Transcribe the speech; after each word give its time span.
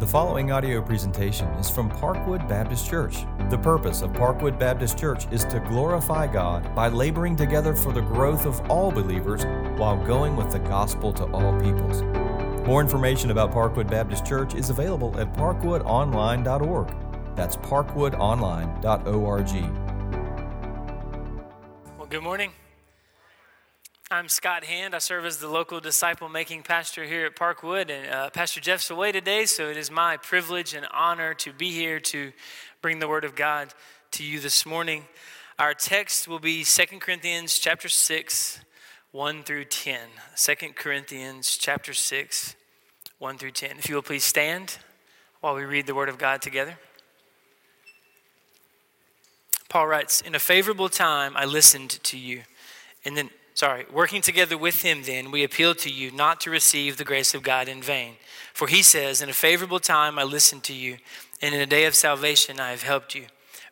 The 0.00 0.06
following 0.06 0.50
audio 0.50 0.80
presentation 0.80 1.46
is 1.58 1.68
from 1.68 1.90
Parkwood 1.90 2.48
Baptist 2.48 2.88
Church. 2.88 3.26
The 3.50 3.58
purpose 3.58 4.00
of 4.00 4.14
Parkwood 4.14 4.58
Baptist 4.58 4.96
Church 4.98 5.30
is 5.30 5.44
to 5.44 5.60
glorify 5.60 6.26
God 6.26 6.74
by 6.74 6.88
laboring 6.88 7.36
together 7.36 7.74
for 7.74 7.92
the 7.92 8.00
growth 8.00 8.46
of 8.46 8.58
all 8.70 8.90
believers 8.90 9.44
while 9.78 10.02
going 10.06 10.36
with 10.36 10.50
the 10.52 10.58
gospel 10.60 11.12
to 11.12 11.24
all 11.32 11.52
peoples. 11.60 12.00
More 12.66 12.80
information 12.80 13.30
about 13.30 13.52
Parkwood 13.52 13.90
Baptist 13.90 14.24
Church 14.24 14.54
is 14.54 14.70
available 14.70 15.20
at 15.20 15.34
parkwoodonline.org. 15.34 16.94
That's 17.36 17.56
parkwoodonline.org. 17.56 19.52
Well, 21.98 22.06
good 22.08 22.22
morning. 22.22 22.52
I'm 24.12 24.28
Scott 24.28 24.64
Hand. 24.64 24.92
I 24.92 24.98
serve 24.98 25.24
as 25.24 25.36
the 25.36 25.46
local 25.46 25.78
disciple 25.78 26.28
making 26.28 26.64
pastor 26.64 27.04
here 27.04 27.26
at 27.26 27.36
Parkwood, 27.36 27.90
and 27.90 28.12
uh, 28.12 28.28
Pastor 28.30 28.60
Jeff's 28.60 28.90
away 28.90 29.12
today, 29.12 29.46
so 29.46 29.68
it 29.68 29.76
is 29.76 29.88
my 29.88 30.16
privilege 30.16 30.74
and 30.74 30.84
honor 30.92 31.32
to 31.34 31.52
be 31.52 31.70
here 31.70 32.00
to 32.00 32.32
bring 32.82 32.98
the 32.98 33.06
Word 33.06 33.24
of 33.24 33.36
God 33.36 33.72
to 34.10 34.24
you 34.24 34.40
this 34.40 34.66
morning. 34.66 35.04
Our 35.60 35.74
text 35.74 36.26
will 36.26 36.40
be 36.40 36.64
2 36.64 36.98
Corinthians 36.98 37.56
chapter 37.56 37.88
6, 37.88 38.58
1 39.12 39.44
through 39.44 39.66
10. 39.66 40.00
2 40.34 40.54
Corinthians 40.74 41.56
chapter 41.56 41.94
6, 41.94 42.56
1 43.20 43.38
through 43.38 43.52
10. 43.52 43.78
If 43.78 43.88
you 43.88 43.94
will 43.94 44.02
please 44.02 44.24
stand 44.24 44.78
while 45.40 45.54
we 45.54 45.62
read 45.62 45.86
the 45.86 45.94
Word 45.94 46.08
of 46.08 46.18
God 46.18 46.42
together. 46.42 46.80
Paul 49.68 49.86
writes, 49.86 50.20
In 50.20 50.34
a 50.34 50.40
favorable 50.40 50.88
time 50.88 51.36
I 51.36 51.44
listened 51.44 51.90
to 52.02 52.18
you, 52.18 52.42
and 53.04 53.16
then 53.16 53.30
Sorry, 53.54 53.84
working 53.92 54.22
together 54.22 54.56
with 54.56 54.82
him, 54.82 55.02
then, 55.02 55.30
we 55.30 55.44
appeal 55.44 55.74
to 55.76 55.90
you 55.90 56.10
not 56.10 56.40
to 56.42 56.50
receive 56.50 56.96
the 56.96 57.04
grace 57.04 57.34
of 57.34 57.42
God 57.42 57.68
in 57.68 57.82
vain. 57.82 58.14
For 58.54 58.68
he 58.68 58.82
says, 58.82 59.20
In 59.20 59.28
a 59.28 59.34
favorable 59.34 59.80
time 59.80 60.18
I 60.18 60.22
listened 60.22 60.64
to 60.64 60.72
you, 60.72 60.98
and 61.42 61.54
in 61.54 61.60
a 61.60 61.66
day 61.66 61.84
of 61.84 61.94
salvation 61.94 62.60
I 62.60 62.70
have 62.70 62.82
helped 62.82 63.14
you. 63.14 63.26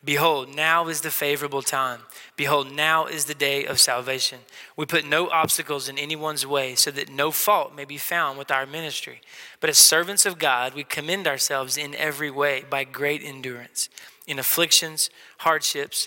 Behold, 0.04 0.54
now 0.54 0.86
is 0.86 1.00
the 1.00 1.10
favorable 1.10 1.62
time. 1.62 2.00
Behold, 2.36 2.70
now 2.70 3.06
is 3.06 3.24
the 3.24 3.34
day 3.34 3.66
of 3.66 3.80
salvation. 3.80 4.38
We 4.76 4.86
put 4.86 5.04
no 5.04 5.28
obstacles 5.28 5.88
in 5.88 5.98
anyone's 5.98 6.46
way 6.46 6.76
so 6.76 6.92
that 6.92 7.08
no 7.08 7.32
fault 7.32 7.74
may 7.74 7.84
be 7.84 7.98
found 7.98 8.38
with 8.38 8.50
our 8.50 8.64
ministry. 8.64 9.20
But 9.58 9.70
as 9.70 9.78
servants 9.78 10.24
of 10.24 10.38
God, 10.38 10.74
we 10.74 10.84
commend 10.84 11.26
ourselves 11.26 11.76
in 11.76 11.96
every 11.96 12.30
way 12.30 12.64
by 12.70 12.84
great 12.84 13.22
endurance, 13.24 13.88
in 14.24 14.38
afflictions, 14.38 15.10
hardships, 15.38 16.06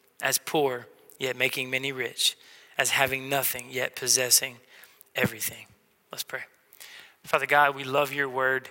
as 0.21 0.37
poor, 0.37 0.87
yet 1.19 1.35
making 1.35 1.69
many 1.69 1.91
rich, 1.91 2.37
as 2.77 2.91
having 2.91 3.29
nothing, 3.29 3.67
yet 3.69 3.95
possessing 3.95 4.57
everything. 5.15 5.65
Let's 6.11 6.23
pray. 6.23 6.41
Father 7.23 7.45
God, 7.45 7.75
we 7.75 7.83
love 7.83 8.13
your 8.13 8.29
word. 8.29 8.69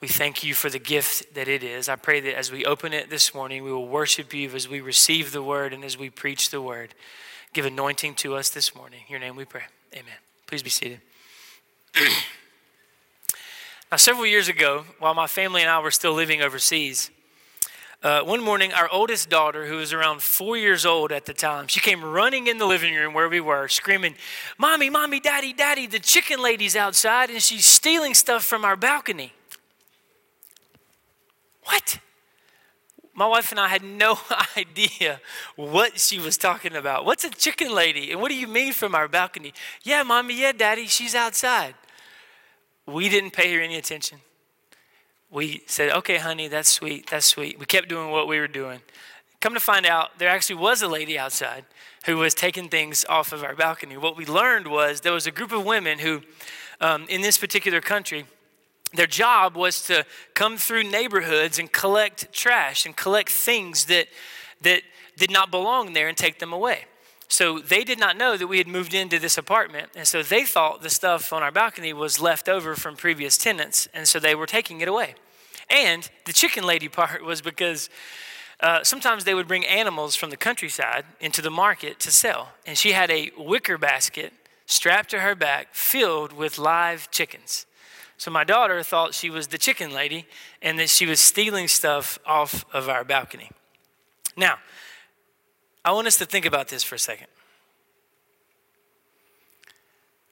We 0.00 0.08
thank 0.08 0.44
you 0.44 0.54
for 0.54 0.70
the 0.70 0.78
gift 0.78 1.34
that 1.34 1.48
it 1.48 1.64
is. 1.64 1.88
I 1.88 1.96
pray 1.96 2.20
that 2.20 2.36
as 2.36 2.52
we 2.52 2.64
open 2.64 2.92
it 2.92 3.10
this 3.10 3.34
morning, 3.34 3.64
we 3.64 3.72
will 3.72 3.88
worship 3.88 4.32
you 4.32 4.50
as 4.50 4.68
we 4.68 4.80
receive 4.80 5.32
the 5.32 5.42
word 5.42 5.72
and 5.72 5.84
as 5.84 5.98
we 5.98 6.10
preach 6.10 6.50
the 6.50 6.62
word. 6.62 6.94
Give 7.52 7.66
anointing 7.66 8.14
to 8.16 8.36
us 8.36 8.50
this 8.50 8.74
morning. 8.74 9.00
In 9.08 9.12
your 9.12 9.20
name 9.20 9.34
we 9.34 9.44
pray. 9.44 9.62
Amen. 9.92 10.14
Please 10.46 10.62
be 10.62 10.70
seated. 10.70 11.00
now, 13.90 13.96
several 13.96 14.26
years 14.26 14.48
ago, 14.48 14.84
while 14.98 15.14
my 15.14 15.26
family 15.26 15.62
and 15.62 15.70
I 15.70 15.80
were 15.80 15.90
still 15.90 16.12
living 16.12 16.42
overseas, 16.42 17.10
uh, 18.00 18.22
one 18.22 18.40
morning, 18.40 18.72
our 18.72 18.88
oldest 18.92 19.28
daughter, 19.28 19.66
who 19.66 19.76
was 19.76 19.92
around 19.92 20.22
four 20.22 20.56
years 20.56 20.86
old 20.86 21.10
at 21.10 21.26
the 21.26 21.34
time, 21.34 21.66
she 21.66 21.80
came 21.80 22.04
running 22.04 22.46
in 22.46 22.58
the 22.58 22.66
living 22.66 22.94
room 22.94 23.12
where 23.12 23.28
we 23.28 23.40
were, 23.40 23.66
screaming, 23.66 24.14
Mommy, 24.56 24.88
Mommy, 24.88 25.18
Daddy, 25.18 25.52
Daddy, 25.52 25.88
the 25.88 25.98
chicken 25.98 26.40
lady's 26.40 26.76
outside 26.76 27.28
and 27.28 27.42
she's 27.42 27.64
stealing 27.64 28.14
stuff 28.14 28.44
from 28.44 28.64
our 28.64 28.76
balcony. 28.76 29.32
What? 31.64 31.98
My 33.14 33.26
wife 33.26 33.50
and 33.50 33.58
I 33.58 33.66
had 33.66 33.82
no 33.82 34.20
idea 34.56 35.20
what 35.56 35.98
she 35.98 36.20
was 36.20 36.36
talking 36.36 36.76
about. 36.76 37.04
What's 37.04 37.24
a 37.24 37.30
chicken 37.30 37.74
lady? 37.74 38.12
And 38.12 38.20
what 38.20 38.28
do 38.28 38.36
you 38.36 38.46
mean 38.46 38.72
from 38.72 38.94
our 38.94 39.08
balcony? 39.08 39.52
Yeah, 39.82 40.04
Mommy, 40.04 40.40
yeah, 40.40 40.52
Daddy, 40.52 40.86
she's 40.86 41.16
outside. 41.16 41.74
We 42.86 43.08
didn't 43.08 43.32
pay 43.32 43.52
her 43.54 43.60
any 43.60 43.76
attention 43.76 44.20
we 45.30 45.62
said, 45.66 45.90
okay, 45.90 46.16
honey, 46.16 46.48
that's 46.48 46.68
sweet, 46.68 47.10
that's 47.10 47.26
sweet. 47.26 47.58
We 47.58 47.66
kept 47.66 47.88
doing 47.88 48.10
what 48.10 48.26
we 48.28 48.38
were 48.38 48.48
doing. 48.48 48.80
Come 49.40 49.54
to 49.54 49.60
find 49.60 49.86
out, 49.86 50.18
there 50.18 50.28
actually 50.28 50.56
was 50.56 50.82
a 50.82 50.88
lady 50.88 51.18
outside 51.18 51.64
who 52.06 52.16
was 52.16 52.34
taking 52.34 52.68
things 52.68 53.04
off 53.08 53.32
of 53.32 53.44
our 53.44 53.54
balcony. 53.54 53.96
What 53.96 54.16
we 54.16 54.24
learned 54.24 54.66
was 54.66 55.02
there 55.02 55.12
was 55.12 55.26
a 55.26 55.30
group 55.30 55.52
of 55.52 55.64
women 55.64 55.98
who, 55.98 56.22
um, 56.80 57.06
in 57.08 57.20
this 57.20 57.38
particular 57.38 57.80
country, 57.80 58.24
their 58.94 59.06
job 59.06 59.54
was 59.54 59.82
to 59.82 60.06
come 60.34 60.56
through 60.56 60.84
neighborhoods 60.84 61.58
and 61.58 61.70
collect 61.70 62.32
trash 62.32 62.86
and 62.86 62.96
collect 62.96 63.28
things 63.28 63.84
that, 63.86 64.08
that 64.62 64.82
did 65.16 65.30
not 65.30 65.50
belong 65.50 65.92
there 65.92 66.08
and 66.08 66.16
take 66.16 66.38
them 66.38 66.52
away. 66.52 66.86
So 67.28 67.58
they 67.58 67.84
did 67.84 67.98
not 67.98 68.16
know 68.16 68.36
that 68.36 68.46
we 68.46 68.58
had 68.58 68.66
moved 68.66 68.94
into 68.94 69.18
this 69.18 69.36
apartment. 69.36 69.90
And 69.94 70.08
so 70.08 70.22
they 70.22 70.44
thought 70.44 70.82
the 70.82 70.90
stuff 70.90 71.32
on 71.32 71.42
our 71.42 71.52
balcony 71.52 71.92
was 71.92 72.20
left 72.20 72.48
over 72.48 72.74
from 72.74 72.96
previous 72.96 73.36
tenants. 73.36 73.86
And 73.92 74.08
so 74.08 74.18
they 74.18 74.34
were 74.34 74.46
taking 74.46 74.80
it 74.80 74.88
away. 74.88 75.14
And 75.68 76.08
the 76.24 76.32
chicken 76.32 76.64
lady 76.64 76.88
part 77.00 77.22
was 77.22 77.42
because 77.42 77.90
uh, 78.60 78.82
sometimes 78.82 79.24
they 79.24 79.34
would 79.34 79.46
bring 79.46 79.64
animals 79.66 80.16
from 80.16 80.30
the 80.30 80.36
countryside 80.36 81.04
into 81.20 81.42
the 81.42 81.50
market 81.50 82.00
to 82.00 82.10
sell. 82.10 82.52
And 82.66 82.76
she 82.76 82.92
had 82.92 83.10
a 83.10 83.30
wicker 83.36 83.78
basket 83.78 84.32
strapped 84.66 85.10
to 85.10 85.20
her 85.20 85.34
back 85.34 85.74
filled 85.74 86.32
with 86.32 86.58
live 86.58 87.10
chickens. 87.10 87.66
So 88.16 88.32
my 88.32 88.42
daughter 88.42 88.82
thought 88.82 89.14
she 89.14 89.30
was 89.30 89.46
the 89.46 89.58
chicken 89.58 89.92
lady 89.92 90.26
and 90.60 90.78
that 90.78 90.88
she 90.88 91.06
was 91.06 91.20
stealing 91.20 91.68
stuff 91.68 92.18
off 92.26 92.64
of 92.72 92.88
our 92.88 93.04
balcony. 93.04 93.50
Now, 94.36 94.58
I 95.84 95.92
want 95.92 96.06
us 96.06 96.16
to 96.18 96.26
think 96.26 96.44
about 96.44 96.68
this 96.68 96.82
for 96.82 96.94
a 96.94 96.98
second. 96.98 97.28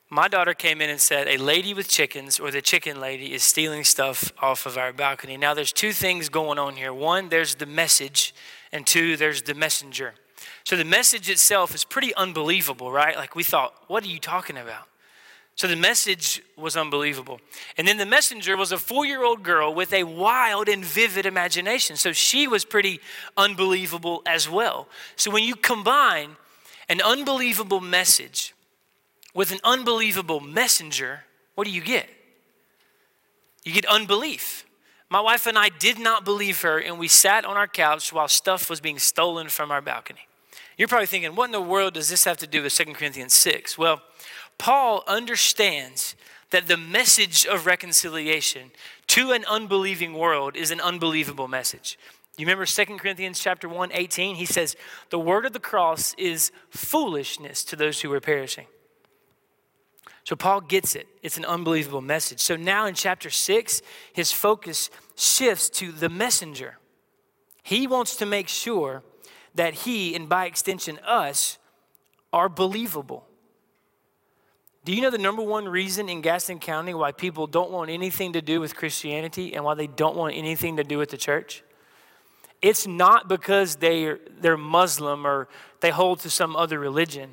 My 0.08 0.28
daughter 0.28 0.54
came 0.54 0.80
in 0.80 0.88
and 0.88 1.00
said, 1.00 1.26
A 1.26 1.36
lady 1.36 1.74
with 1.74 1.88
chickens, 1.88 2.38
or 2.38 2.50
the 2.50 2.62
chicken 2.62 3.00
lady, 3.00 3.32
is 3.32 3.42
stealing 3.42 3.82
stuff 3.82 4.32
off 4.40 4.64
of 4.64 4.78
our 4.78 4.92
balcony. 4.92 5.36
Now, 5.36 5.52
there's 5.52 5.72
two 5.72 5.92
things 5.92 6.28
going 6.28 6.58
on 6.58 6.76
here. 6.76 6.92
One, 6.92 7.28
there's 7.28 7.56
the 7.56 7.66
message, 7.66 8.32
and 8.70 8.86
two, 8.86 9.16
there's 9.16 9.42
the 9.42 9.54
messenger. 9.54 10.14
So 10.62 10.76
the 10.76 10.84
message 10.84 11.28
itself 11.28 11.74
is 11.74 11.84
pretty 11.84 12.14
unbelievable, 12.14 12.92
right? 12.92 13.16
Like 13.16 13.34
we 13.34 13.42
thought, 13.42 13.74
What 13.88 14.04
are 14.04 14.08
you 14.08 14.20
talking 14.20 14.56
about? 14.56 14.88
So 15.56 15.66
the 15.66 15.76
message 15.76 16.42
was 16.54 16.76
unbelievable. 16.76 17.40
And 17.78 17.88
then 17.88 17.96
the 17.96 18.04
messenger 18.04 18.58
was 18.58 18.72
a 18.72 18.78
four 18.78 19.06
year 19.06 19.24
old 19.24 19.42
girl 19.42 19.72
with 19.72 19.92
a 19.94 20.04
wild 20.04 20.68
and 20.68 20.84
vivid 20.84 21.24
imagination. 21.24 21.96
So 21.96 22.12
she 22.12 22.46
was 22.46 22.66
pretty 22.66 23.00
unbelievable 23.38 24.22
as 24.26 24.48
well. 24.50 24.86
So 25.16 25.30
when 25.30 25.44
you 25.44 25.56
combine 25.56 26.36
an 26.90 27.00
unbelievable 27.00 27.80
message 27.80 28.54
with 29.34 29.50
an 29.50 29.58
unbelievable 29.64 30.40
messenger, 30.40 31.24
what 31.54 31.66
do 31.66 31.70
you 31.70 31.80
get? 31.80 32.08
You 33.64 33.72
get 33.72 33.86
unbelief. 33.86 34.66
My 35.08 35.20
wife 35.20 35.46
and 35.46 35.56
I 35.58 35.70
did 35.70 35.98
not 35.98 36.24
believe 36.24 36.62
her, 36.62 36.78
and 36.78 36.98
we 36.98 37.08
sat 37.08 37.44
on 37.44 37.56
our 37.56 37.68
couch 37.68 38.12
while 38.12 38.28
stuff 38.28 38.68
was 38.68 38.80
being 38.80 38.98
stolen 38.98 39.48
from 39.48 39.70
our 39.70 39.80
balcony. 39.80 40.26
You're 40.76 40.88
probably 40.88 41.06
thinking, 41.06 41.34
what 41.34 41.46
in 41.46 41.52
the 41.52 41.60
world 41.60 41.94
does 41.94 42.10
this 42.10 42.24
have 42.24 42.36
to 42.38 42.46
do 42.46 42.62
with 42.62 42.74
2 42.74 42.92
Corinthians 42.92 43.32
6? 43.32 43.78
Well, 43.78 44.02
Paul 44.58 45.04
understands 45.06 46.16
that 46.50 46.68
the 46.68 46.76
message 46.76 47.46
of 47.46 47.66
reconciliation 47.66 48.70
to 49.08 49.32
an 49.32 49.44
unbelieving 49.46 50.14
world 50.14 50.56
is 50.56 50.70
an 50.70 50.80
unbelievable 50.80 51.48
message. 51.48 51.98
You 52.36 52.44
remember 52.44 52.66
2 52.66 52.84
Corinthians 52.98 53.38
chapter 53.38 53.68
1, 53.68 53.90
18? 53.92 54.36
He 54.36 54.44
says, 54.44 54.76
The 55.10 55.18
word 55.18 55.46
of 55.46 55.52
the 55.52 55.60
cross 55.60 56.14
is 56.14 56.52
foolishness 56.68 57.64
to 57.64 57.76
those 57.76 58.00
who 58.00 58.12
are 58.12 58.20
perishing. 58.20 58.66
So 60.24 60.36
Paul 60.36 60.60
gets 60.60 60.96
it. 60.96 61.06
It's 61.22 61.38
an 61.38 61.44
unbelievable 61.44 62.00
message. 62.00 62.40
So 62.40 62.56
now 62.56 62.86
in 62.86 62.94
chapter 62.94 63.30
6, 63.30 63.80
his 64.12 64.32
focus 64.32 64.90
shifts 65.14 65.70
to 65.70 65.92
the 65.92 66.08
messenger. 66.08 66.78
He 67.62 67.86
wants 67.86 68.16
to 68.16 68.26
make 68.26 68.48
sure 68.48 69.02
that 69.54 69.74
he, 69.74 70.14
and 70.14 70.28
by 70.28 70.46
extension 70.46 70.98
us, 71.06 71.58
are 72.32 72.48
believable. 72.48 73.26
Do 74.86 74.92
you 74.94 75.02
know 75.02 75.10
the 75.10 75.18
number 75.18 75.42
one 75.42 75.68
reason 75.68 76.08
in 76.08 76.20
Gaston 76.20 76.60
County 76.60 76.94
why 76.94 77.10
people 77.10 77.48
don't 77.48 77.72
want 77.72 77.90
anything 77.90 78.34
to 78.34 78.40
do 78.40 78.60
with 78.60 78.76
Christianity 78.76 79.52
and 79.52 79.64
why 79.64 79.74
they 79.74 79.88
don't 79.88 80.14
want 80.14 80.36
anything 80.36 80.76
to 80.76 80.84
do 80.84 80.96
with 80.96 81.10
the 81.10 81.16
church? 81.16 81.64
It's 82.62 82.86
not 82.86 83.26
because 83.26 83.74
they're, 83.76 84.20
they're 84.40 84.56
Muslim 84.56 85.26
or 85.26 85.48
they 85.80 85.90
hold 85.90 86.20
to 86.20 86.30
some 86.30 86.54
other 86.54 86.78
religion. 86.78 87.30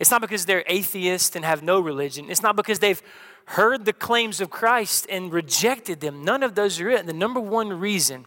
It's 0.00 0.10
not 0.10 0.20
because 0.20 0.46
they're 0.46 0.64
atheist 0.66 1.36
and 1.36 1.44
have 1.44 1.62
no 1.62 1.78
religion. 1.78 2.28
It's 2.28 2.42
not 2.42 2.56
because 2.56 2.80
they've 2.80 3.00
heard 3.44 3.84
the 3.84 3.92
claims 3.92 4.40
of 4.40 4.50
Christ 4.50 5.06
and 5.08 5.32
rejected 5.32 6.00
them. 6.00 6.24
None 6.24 6.42
of 6.42 6.56
those 6.56 6.80
are 6.80 6.90
it. 6.90 7.06
The 7.06 7.12
number 7.12 7.38
one 7.38 7.78
reason 7.78 8.24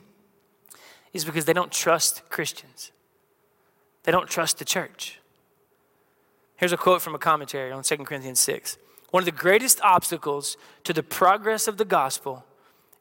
is 1.11 1.25
because 1.25 1.43
they 1.43 1.51
don't 1.51 1.73
trust 1.73 2.29
Christians, 2.29 2.93
they 4.03 4.13
don't 4.13 4.29
trust 4.29 4.57
the 4.57 4.63
church. 4.63 5.18
Here's 6.59 6.73
a 6.73 6.77
quote 6.77 7.01
from 7.01 7.15
a 7.15 7.19
commentary 7.19 7.71
on 7.71 7.83
2 7.83 7.97
Corinthians 7.99 8.41
6. 8.41 8.77
One 9.11 9.21
of 9.21 9.25
the 9.25 9.31
greatest 9.31 9.79
obstacles 9.79 10.57
to 10.83 10.91
the 10.91 11.01
progress 11.01 11.69
of 11.69 11.77
the 11.77 11.85
gospel 11.85 12.43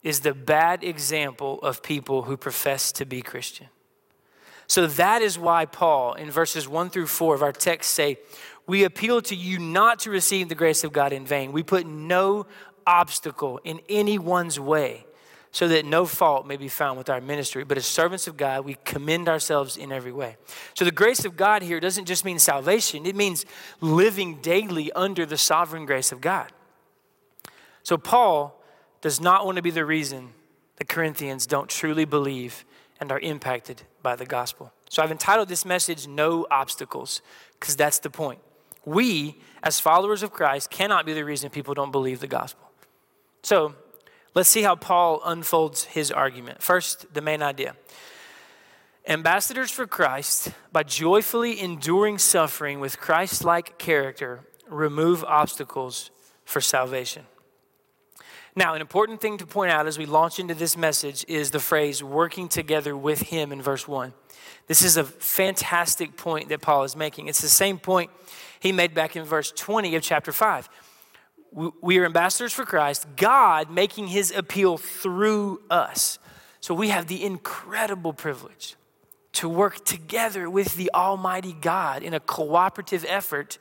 is 0.05 0.21
the 0.21 0.33
bad 0.33 0.85
example 0.85 1.61
of 1.61 1.83
people 1.83 2.23
who 2.23 2.37
profess 2.37 2.93
to 2.93 3.05
be 3.05 3.21
Christian. 3.21 3.67
So 4.69 4.87
that 4.87 5.23
is 5.23 5.41
why 5.41 5.67
Paul, 5.67 6.15
in 6.15 6.31
verses 6.31 6.69
1 6.69 6.91
through 6.91 7.09
4 7.09 7.35
of 7.35 7.43
our 7.43 7.51
text, 7.51 7.95
say, 7.95 8.19
We 8.69 8.85
appeal 8.85 9.21
to 9.23 9.35
you 9.35 9.59
not 9.59 9.99
to 10.01 10.11
receive 10.11 10.49
the 10.49 10.55
grace 10.55 10.85
of 10.85 10.93
God 10.93 11.13
in 11.13 11.27
vain. 11.27 11.51
We 11.51 11.65
put 11.65 11.85
no 11.85 12.47
obstacle 12.87 13.59
in 13.65 13.81
anyone's 13.89 14.61
way 14.61 15.05
so 15.50 15.67
that 15.69 15.85
no 15.85 16.05
fault 16.05 16.47
may 16.47 16.56
be 16.56 16.69
found 16.69 16.99
with 16.99 17.09
our 17.09 17.21
ministry. 17.21 17.65
But 17.65 17.79
as 17.79 17.87
servants 17.87 18.27
of 18.27 18.37
God, 18.37 18.65
we 18.65 18.77
commend 18.85 19.29
ourselves 19.29 19.77
in 19.77 19.93
every 19.93 20.12
way. 20.12 20.37
So 20.75 20.85
the 20.85 20.93
grace 20.93 21.25
of 21.25 21.37
God 21.37 21.62
here 21.62 21.81
doesn't 21.81 22.05
just 22.05 22.25
mean 22.25 22.39
salvation, 22.39 23.06
it 23.06 23.17
means 23.17 23.45
living 23.81 24.41
daily 24.43 24.93
under 24.93 25.25
the 25.25 25.39
sovereign 25.39 25.87
grace 25.87 26.12
of 26.12 26.21
God. 26.21 26.53
So 27.83 27.97
Paul 27.97 28.62
does 29.00 29.21
not 29.21 29.47
want 29.47 29.56
to 29.56 29.62
be 29.62 29.71
the 29.71 29.85
reason 29.85 30.31
the 30.77 30.85
Corinthians 30.85 31.47
don't 31.47 31.69
truly 31.69 32.05
believe 32.05 32.65
and 33.00 33.11
are 33.11 33.21
impacted 33.21 33.83
by 34.03 34.17
the 34.17 34.27
gospel. 34.27 34.73
So 34.91 35.03
I've 35.03 35.11
entitled 35.11 35.49
this 35.49 35.65
message 35.65 36.06
No 36.06 36.47
Obstacles, 36.50 37.23
because 37.59 37.77
that's 37.77 37.99
the 37.99 38.11
point. 38.11 38.41
We, 38.85 39.39
as 39.62 39.81
followers 39.81 40.23
of 40.23 40.33
Christ, 40.33 40.71
cannot 40.71 41.06
be 41.06 41.12
the 41.12 41.25
reason 41.25 41.50
people 41.50 41.75
don't 41.75 41.91
believe 41.91 42.21
the 42.21 42.27
gospel. 42.27 42.71
So 43.43 43.75
Let's 44.38 44.50
see 44.50 44.62
how 44.62 44.76
Paul 44.76 45.20
unfolds 45.25 45.82
his 45.82 46.12
argument. 46.12 46.62
First, 46.62 47.12
the 47.12 47.20
main 47.20 47.43
idea. 47.43 47.75
Ambassadors 49.08 49.73
for 49.73 49.85
Christ, 49.85 50.52
by 50.70 50.85
joyfully 50.85 51.58
enduring 51.58 52.19
suffering 52.19 52.79
with 52.79 53.00
Christ 53.00 53.43
like 53.43 53.79
character, 53.79 54.43
remove 54.69 55.25
obstacles 55.25 56.12
for 56.44 56.61
salvation. 56.61 57.25
Now, 58.55 58.75
an 58.75 58.81
important 58.81 59.20
thing 59.20 59.38
to 59.38 59.44
point 59.46 59.73
out 59.73 59.88
as 59.88 59.99
we 59.99 60.06
launch 60.06 60.38
into 60.38 60.55
this 60.55 60.76
message 60.76 61.25
is 61.26 61.50
the 61.50 61.58
phrase 61.58 62.05
working 62.05 62.49
together 62.49 62.96
with 62.96 63.23
Him 63.23 63.50
in 63.50 63.61
verse 63.61 63.88
1. 63.88 64.14
This 64.69 64.82
is 64.82 64.96
a 64.96 65.02
fantastic 65.02 66.17
point 66.17 66.49
that 66.50 66.62
Paul 66.62 66.85
is 66.85 66.94
making. 66.94 67.26
It's 67.26 67.40
the 67.40 67.49
same 67.49 67.76
point 67.76 68.12
he 68.61 68.70
made 68.70 68.94
back 68.94 69.17
in 69.17 69.25
verse 69.25 69.50
20 69.50 69.96
of 69.96 70.02
chapter 70.05 70.31
5 70.31 70.69
we 71.53 71.99
are 71.99 72.05
ambassadors 72.05 72.53
for 72.53 72.65
Christ, 72.65 73.06
God 73.17 73.71
making 73.71 74.09
his 74.09 74.31
appeal 74.31 74.77
through 74.77 75.62
us. 75.71 76.19
So 76.61 76.75
we 76.75 76.89
have 76.89 77.06
the 77.06 77.25
incredible 77.25 78.12
privilege 78.12 78.77
to 79.33 79.49
work 79.49 79.85
together 79.85 80.50
with 80.50 80.77
the 80.77 80.91
Almighty 80.95 81.53
God 81.53 82.03
in 82.03 82.15
a 82.15 82.21
cooperative 82.21 83.05
effort 83.09 83.59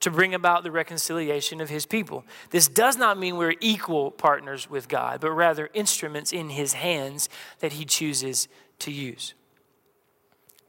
to 0.00 0.10
bring 0.10 0.32
about 0.32 0.62
the 0.62 0.70
reconciliation 0.70 1.60
of 1.60 1.68
his 1.68 1.84
people. 1.84 2.24
This 2.50 2.68
does 2.68 2.96
not 2.96 3.18
mean 3.18 3.36
we're 3.36 3.56
equal 3.60 4.10
partners 4.10 4.70
with 4.70 4.88
God, 4.88 5.20
but 5.20 5.32
rather 5.32 5.70
instruments 5.74 6.32
in 6.32 6.50
his 6.50 6.74
hands 6.74 7.28
that 7.58 7.72
he 7.72 7.84
chooses 7.84 8.46
to 8.80 8.92
use. 8.92 9.34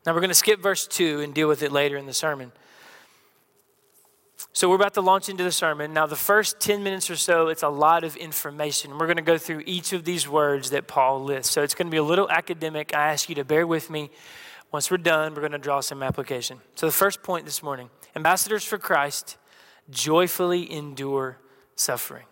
Now 0.05 0.13
we're 0.13 0.21
going 0.21 0.29
to 0.29 0.35
skip 0.35 0.59
verse 0.59 0.87
2 0.87 1.21
and 1.21 1.33
deal 1.33 1.47
with 1.47 1.61
it 1.61 1.71
later 1.71 1.97
in 1.97 2.07
the 2.07 2.13
sermon. 2.13 2.51
So, 4.53 4.69
we're 4.69 4.75
about 4.75 4.93
to 4.95 5.01
launch 5.01 5.29
into 5.29 5.43
the 5.43 5.51
sermon. 5.51 5.93
Now, 5.93 6.05
the 6.05 6.15
first 6.15 6.59
10 6.59 6.81
minutes 6.83 7.09
or 7.09 7.15
so, 7.15 7.49
it's 7.49 7.63
a 7.63 7.69
lot 7.69 8.03
of 8.03 8.15
information. 8.15 8.97
We're 8.97 9.05
going 9.05 9.17
to 9.17 9.21
go 9.21 9.37
through 9.37 9.63
each 9.65 9.93
of 9.93 10.05
these 10.05 10.27
words 10.27 10.69
that 10.71 10.87
Paul 10.87 11.23
lists. 11.23 11.53
So, 11.53 11.61
it's 11.61 11.75
going 11.75 11.87
to 11.87 11.91
be 11.91 11.97
a 11.97 12.03
little 12.03 12.29
academic. 12.29 12.95
I 12.95 13.11
ask 13.11 13.29
you 13.29 13.35
to 13.35 13.43
bear 13.43 13.67
with 13.67 13.89
me. 13.89 14.09
Once 14.71 14.91
we're 14.91 14.97
done, 14.97 15.33
we're 15.33 15.41
going 15.41 15.51
to 15.51 15.57
draw 15.57 15.81
some 15.81 16.01
application. 16.01 16.59
So, 16.75 16.85
the 16.85 16.93
first 16.93 17.21
point 17.21 17.45
this 17.45 17.61
morning 17.61 17.89
ambassadors 18.15 18.63
for 18.63 18.77
Christ 18.77 19.37
joyfully 19.89 20.71
endure 20.71 21.37
suffering. 21.75 22.25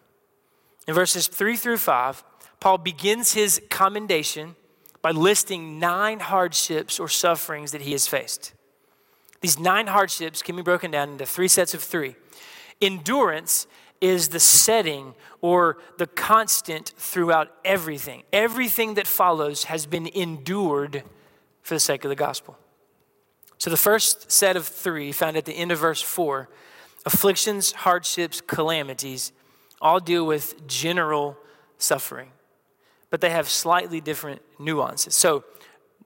In 0.87 0.93
verses 0.93 1.27
3 1.27 1.55
through 1.55 1.77
5, 1.77 2.23
Paul 2.59 2.77
begins 2.77 3.33
his 3.33 3.61
commendation 3.69 4.55
by 5.01 5.11
listing 5.11 5.79
nine 5.79 6.19
hardships 6.19 6.99
or 6.99 7.07
sufferings 7.07 7.71
that 7.71 7.81
he 7.81 7.91
has 7.91 8.07
faced. 8.07 8.53
These 9.47 9.59
nine 9.59 9.87
hardships 9.87 10.41
can 10.41 10.57
be 10.57 10.61
broken 10.61 10.91
down 10.91 11.07
into 11.11 11.25
three 11.25 11.47
sets 11.47 11.73
of 11.73 11.81
three. 11.81 12.17
Endurance 12.81 13.65
is 14.01 14.27
the 14.27 14.41
setting 14.41 15.15
or 15.39 15.77
the 15.97 16.05
constant 16.05 16.89
throughout 16.97 17.55
everything. 17.63 18.23
Everything 18.33 18.95
that 18.95 19.07
follows 19.07 19.63
has 19.63 19.85
been 19.85 20.07
endured 20.07 21.01
for 21.61 21.75
the 21.75 21.79
sake 21.79 22.03
of 22.03 22.09
the 22.09 22.15
gospel. 22.15 22.57
So 23.57 23.69
the 23.69 23.77
first 23.77 24.29
set 24.29 24.57
of 24.57 24.67
three, 24.67 25.13
found 25.13 25.37
at 25.37 25.45
the 25.45 25.53
end 25.53 25.71
of 25.71 25.79
verse 25.79 26.01
four 26.01 26.49
afflictions, 27.05 27.71
hardships, 27.71 28.41
calamities, 28.41 29.31
all 29.79 30.01
deal 30.01 30.25
with 30.25 30.67
general 30.67 31.37
suffering, 31.77 32.31
but 33.09 33.21
they 33.21 33.29
have 33.29 33.47
slightly 33.47 34.01
different 34.01 34.41
nuances. 34.59 35.15
So 35.15 35.45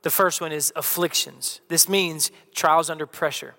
the 0.01 0.09
first 0.09 0.41
one 0.41 0.51
is 0.51 0.73
afflictions. 0.75 1.61
This 1.67 1.87
means 1.87 2.31
trials 2.53 2.89
under 2.89 3.05
pressure. 3.05 3.55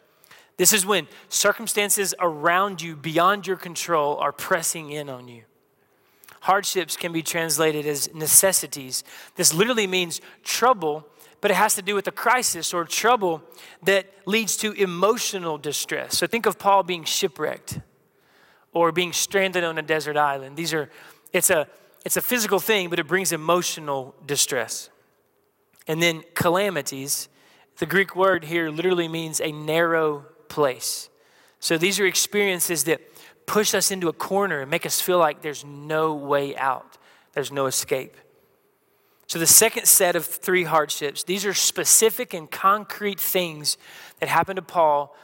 This 0.57 0.73
is 0.73 0.85
when 0.85 1.09
circumstances 1.29 2.15
around 2.21 2.83
you 2.83 2.97
beyond 2.97 3.47
your 3.47 3.57
control 3.57 4.17
are 4.19 4.33
pressing 4.33 4.91
in 4.91 5.09
on 5.09 5.29
you. 5.29 5.43
Hardships 6.43 6.97
can 6.97 7.13
be 7.13 7.23
translated 7.23 7.87
as 7.87 8.13
necessities. 8.13 9.05
This 9.37 9.55
literally 9.55 9.87
means 9.87 10.21
trouble, 10.43 11.07
but 11.41 11.51
it 11.51 11.55
has 11.55 11.75
to 11.77 11.83
do 11.83 11.95
with 11.95 12.07
a 12.09 12.13
crisis 12.13 12.75
or 12.75 12.85
trouble 12.85 13.43
that 13.85 14.07
leads 14.27 14.57
to 14.59 14.73
emotional 14.73 15.57
distress. 15.59 16.19
So 16.19 16.27
think 16.27 16.47
of 16.47 16.59
Paul 16.59 16.83
being 16.83 17.05
shipwrecked 17.05 17.81
or 18.73 18.91
being 18.91 19.13
stranded 19.13 19.63
on 19.63 19.79
a 19.79 19.83
desert 19.83 20.17
island. 20.17 20.57
These 20.57 20.75
are 20.75 20.91
it's 21.33 21.51
a 21.51 21.69
it's 22.05 22.17
a 22.17 22.21
physical 22.21 22.59
thing, 22.59 22.91
but 22.91 22.99
it 22.99 23.07
brings 23.07 23.33
emotional 23.33 24.15
distress. 24.27 24.91
And 25.87 26.03
then 26.03 26.23
calamities, 26.35 27.29
the 27.79 27.87
Greek 27.87 28.15
word 28.15 28.45
here 28.45 28.71
literally 28.71 29.09
means 29.09 29.41
a 29.41 29.53
narrow 29.53 30.27
place. 30.49 31.09
So 31.61 31.79
these 31.79 31.99
are 32.01 32.07
experiences 32.07 32.85
that 32.85 33.01
push 33.47 33.75
us 33.75 33.91
into 33.91 34.09
a 34.09 34.13
corner 34.13 34.61
and 34.61 34.71
make 34.71 34.87
us 34.87 35.01
feel 35.01 35.19
like 35.19 35.43
there's 35.43 35.65
no 35.65 36.15
way 36.15 36.57
out, 36.57 36.99
there's 37.33 37.53
no 37.53 37.67
escape. 37.67 38.17
So, 39.27 39.39
the 39.39 39.47
second 39.47 39.87
set 39.87 40.15
of 40.15 40.27
three 40.27 40.65
hardships, 40.65 41.25
these 41.25 41.47
are 41.47 41.55
specific 41.55 42.35
and 42.35 42.51
concrete 42.51 43.19
things 43.19 43.79
that 44.21 44.29
happened 44.29 44.57
to 44.57 44.63
Paul 44.63 45.17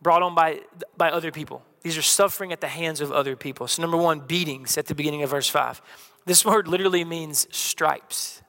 brought 0.00 0.22
on 0.22 0.34
by, 0.34 0.62
by 0.96 1.10
other 1.10 1.30
people. 1.30 1.62
These 1.82 1.96
are 1.96 2.02
suffering 2.02 2.52
at 2.52 2.60
the 2.60 2.66
hands 2.66 3.00
of 3.00 3.12
other 3.12 3.36
people. 3.36 3.68
So, 3.68 3.80
number 3.80 3.96
one, 3.96 4.18
beatings 4.18 4.76
at 4.78 4.86
the 4.86 4.96
beginning 4.96 5.22
of 5.22 5.30
verse 5.30 5.48
five. 5.48 5.80
This 6.26 6.44
word 6.44 6.66
literally 6.66 7.04
means 7.04 7.46
stripes. 7.56 8.41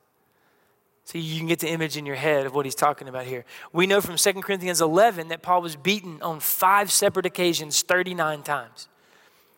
So 1.14 1.20
you 1.20 1.38
can 1.38 1.46
get 1.46 1.60
the 1.60 1.70
image 1.70 1.96
in 1.96 2.08
your 2.08 2.16
head 2.16 2.48
of 2.48 2.56
what 2.56 2.66
he's 2.66 2.74
talking 2.74 3.08
about 3.08 3.26
here. 3.26 3.46
We 3.72 3.86
know 3.86 4.02
from 4.02 4.16
2 4.16 4.34
Corinthians 4.42 4.82
11 4.82 5.28
that 5.28 5.44
Paul 5.44 5.62
was 5.62 5.76
beaten 5.76 6.20
on 6.24 6.40
five 6.40 6.92
separate 6.92 7.28
occasions 7.28 7.84
39 7.84 8.42
times. 8.42 8.88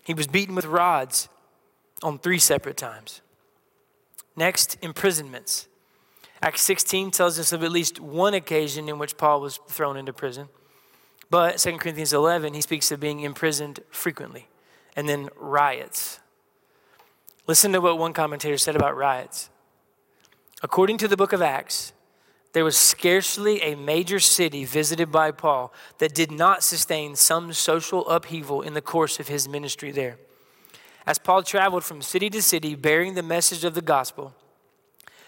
He 0.04 0.14
was 0.14 0.28
beaten 0.28 0.54
with 0.54 0.66
rods 0.66 1.30
on 2.04 2.20
three 2.20 2.40
separate 2.40 2.76
times. 2.76 3.22
Next, 4.36 4.78
imprisonments. 4.82 5.70
Acts 6.42 6.62
16 6.64 7.12
tells 7.12 7.40
us 7.40 7.54
of 7.54 7.64
at 7.64 7.72
least 7.72 8.02
one 8.02 8.34
occasion 8.34 8.90
in 8.90 9.00
which 9.00 9.16
Paul 9.16 9.40
was 9.40 9.62
thrown 9.70 9.96
into 9.96 10.12
prison. 10.12 10.50
But 11.30 11.60
2 11.60 11.78
Corinthians 11.78 12.12
11, 12.12 12.54
he 12.54 12.60
speaks 12.60 12.92
of 12.92 13.00
being 13.00 13.22
imprisoned 13.22 13.80
frequently. 13.92 14.50
And 14.94 15.08
then 15.08 15.30
riots. 15.38 16.20
Listen 17.48 17.72
to 17.72 17.80
what 17.80 17.98
one 17.98 18.12
commentator 18.12 18.58
said 18.58 18.76
about 18.76 18.98
riots. 18.98 19.50
According 20.62 20.98
to 21.00 21.08
the 21.08 21.18
book 21.18 21.34
of 21.34 21.42
Acts, 21.42 21.94
there 22.54 22.64
was 22.64 22.78
scarcely 22.78 23.62
a 23.62 23.76
major 23.76 24.20
city 24.20 24.64
visited 24.64 25.12
by 25.12 25.32
Paul 25.32 25.74
that 25.98 26.16
did 26.16 26.32
not 26.32 26.64
sustain 26.64 27.18
some 27.18 27.52
social 27.52 28.08
upheaval 28.08 28.62
in 28.62 28.74
the 28.74 28.82
course 28.82 29.20
of 29.20 29.28
his 29.28 29.50
ministry 29.50 29.92
there. 29.92 30.18
As 31.06 31.18
Paul 31.18 31.44
traveled 31.44 31.84
from 31.84 32.02
city 32.02 32.30
to 32.30 32.42
city 32.42 32.74
bearing 32.74 33.14
the 33.14 33.22
message 33.22 33.66
of 33.66 33.76
the 33.76 33.82
gospel, 33.82 34.34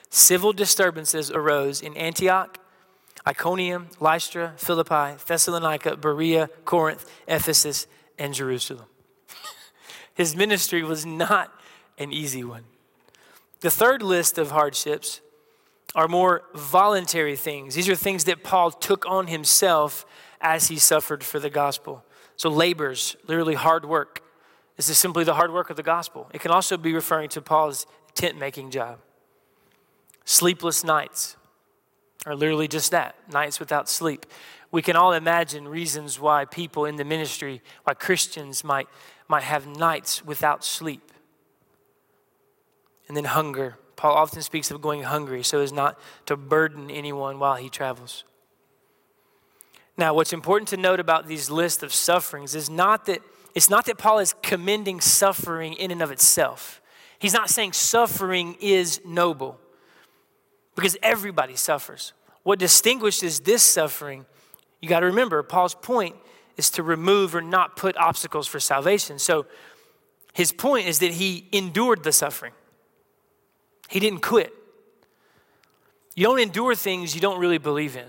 civil 0.09 0.53
disturbances 0.53 1.29
arose 1.29 1.81
in 1.81 1.97
Antioch, 1.97 2.59
Iconium, 3.27 3.89
Lystra, 3.99 4.53
Philippi, 4.55 5.21
Thessalonica, 5.27 5.97
Berea, 5.97 6.49
Corinth, 6.63 7.05
Ephesus, 7.27 7.87
and 8.17 8.33
Jerusalem. 8.33 8.85
His 10.13 10.33
ministry 10.33 10.81
was 10.81 11.05
not 11.05 11.53
an 11.97 12.13
easy 12.13 12.45
one. 12.45 12.63
The 13.61 13.71
third 13.71 14.01
list 14.01 14.37
of 14.37 14.51
hardships 14.51 15.21
are 15.95 16.07
more 16.07 16.43
voluntary 16.53 17.35
things. 17.35 17.75
These 17.75 17.89
are 17.89 17.95
things 17.95 18.25
that 18.25 18.43
Paul 18.43 18.71
took 18.71 19.05
on 19.07 19.27
himself 19.27 20.05
as 20.39 20.67
he 20.67 20.77
suffered 20.77 21.23
for 21.23 21.39
the 21.39 21.49
gospel. 21.49 22.03
So, 22.35 22.49
labors, 22.49 23.15
literally 23.25 23.55
hard 23.55 23.85
work. 23.85 24.21
This 24.75 24.89
is 24.89 24.97
simply 24.99 25.23
the 25.23 25.33
hard 25.33 25.51
work 25.51 25.71
of 25.71 25.75
the 25.75 25.83
gospel. 25.83 26.29
It 26.33 26.41
can 26.41 26.51
also 26.51 26.77
be 26.77 26.93
referring 26.93 27.29
to 27.29 27.41
Paul's 27.41 27.87
tent 28.13 28.37
making 28.37 28.69
job. 28.69 28.99
Sleepless 30.23 30.83
nights 30.83 31.35
are 32.27 32.35
literally 32.35 32.67
just 32.67 32.91
that 32.91 33.15
nights 33.31 33.59
without 33.59 33.89
sleep. 33.89 34.27
We 34.69 34.81
can 34.81 34.95
all 34.95 35.13
imagine 35.13 35.67
reasons 35.67 36.19
why 36.19 36.45
people 36.45 36.85
in 36.85 36.97
the 36.97 37.05
ministry, 37.05 37.61
why 37.85 37.93
Christians 37.93 38.63
might, 38.63 38.87
might 39.27 39.43
have 39.43 39.65
nights 39.65 40.23
without 40.23 40.63
sleep. 40.63 41.11
And 43.07 43.15
then 43.15 43.25
hunger. 43.25 43.77
Paul 43.95 44.13
often 44.13 44.41
speaks 44.41 44.69
of 44.69 44.81
going 44.81 45.03
hungry 45.03 45.43
so 45.43 45.59
as 45.59 45.71
not 45.71 45.99
to 46.25 46.35
burden 46.35 46.91
anyone 46.91 47.39
while 47.39 47.55
he 47.55 47.69
travels. 47.69 48.23
Now, 49.97 50.13
what's 50.13 50.33
important 50.33 50.69
to 50.69 50.77
note 50.77 50.99
about 50.99 51.27
these 51.27 51.49
lists 51.49 51.81
of 51.81 51.93
sufferings 51.93 52.53
is 52.53 52.69
not 52.69 53.05
that 53.05 53.21
it's 53.55 53.71
not 53.71 53.85
that 53.85 53.97
Paul 53.97 54.19
is 54.19 54.35
commending 54.43 55.01
suffering 55.01 55.73
in 55.73 55.89
and 55.89 56.03
of 56.03 56.11
itself. 56.11 56.79
He's 57.17 57.33
not 57.33 57.49
saying 57.49 57.73
suffering 57.73 58.55
is 58.59 59.01
noble 59.03 59.59
because 60.75 60.95
everybody 61.01 61.55
suffers. 61.55 62.13
What 62.43 62.59
distinguishes 62.59 63.39
this 63.39 63.63
suffering, 63.63 64.27
you 64.79 64.87
got 64.87 64.99
to 64.99 65.07
remember, 65.07 65.41
Paul's 65.41 65.73
point 65.73 66.15
is 66.55 66.69
to 66.71 66.83
remove 66.83 67.33
or 67.33 67.41
not 67.41 67.75
put 67.75 67.97
obstacles 67.97 68.45
for 68.45 68.59
salvation. 68.59 69.17
So 69.17 69.47
his 70.33 70.51
point 70.51 70.87
is 70.87 70.99
that 70.99 71.13
he 71.13 71.47
endured 71.51 72.03
the 72.03 72.11
suffering, 72.11 72.53
he 73.87 73.99
didn't 73.99 74.21
quit. 74.21 74.53
You 76.15 76.25
don't 76.25 76.39
endure 76.39 76.75
things 76.75 77.13
you 77.13 77.21
don't 77.21 77.39
really 77.39 77.57
believe 77.57 77.95
in, 77.95 78.07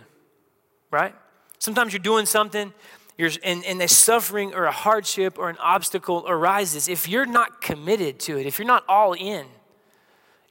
right? 0.91 1.15
Sometimes 1.59 1.93
you're 1.93 2.01
doing 2.01 2.27
something 2.27 2.73
you're, 3.19 3.31
and, 3.43 3.65
and 3.65 3.83
a 3.83 3.89
suffering 3.89 4.55
or 4.55 4.65
a 4.65 4.73
hardship 4.73 5.39
or 5.39 5.51
an 5.51 5.59
obstacle 5.59 6.25
arises. 6.27 6.89
If 6.89 7.09
you're 7.09 7.27
not 7.27 7.61
committed 7.61 8.21
to 8.21 8.39
it, 8.39 8.47
if 8.47 8.59
you're 8.59 8.67
not 8.67 8.85
all 8.89 9.13
in, 9.13 9.45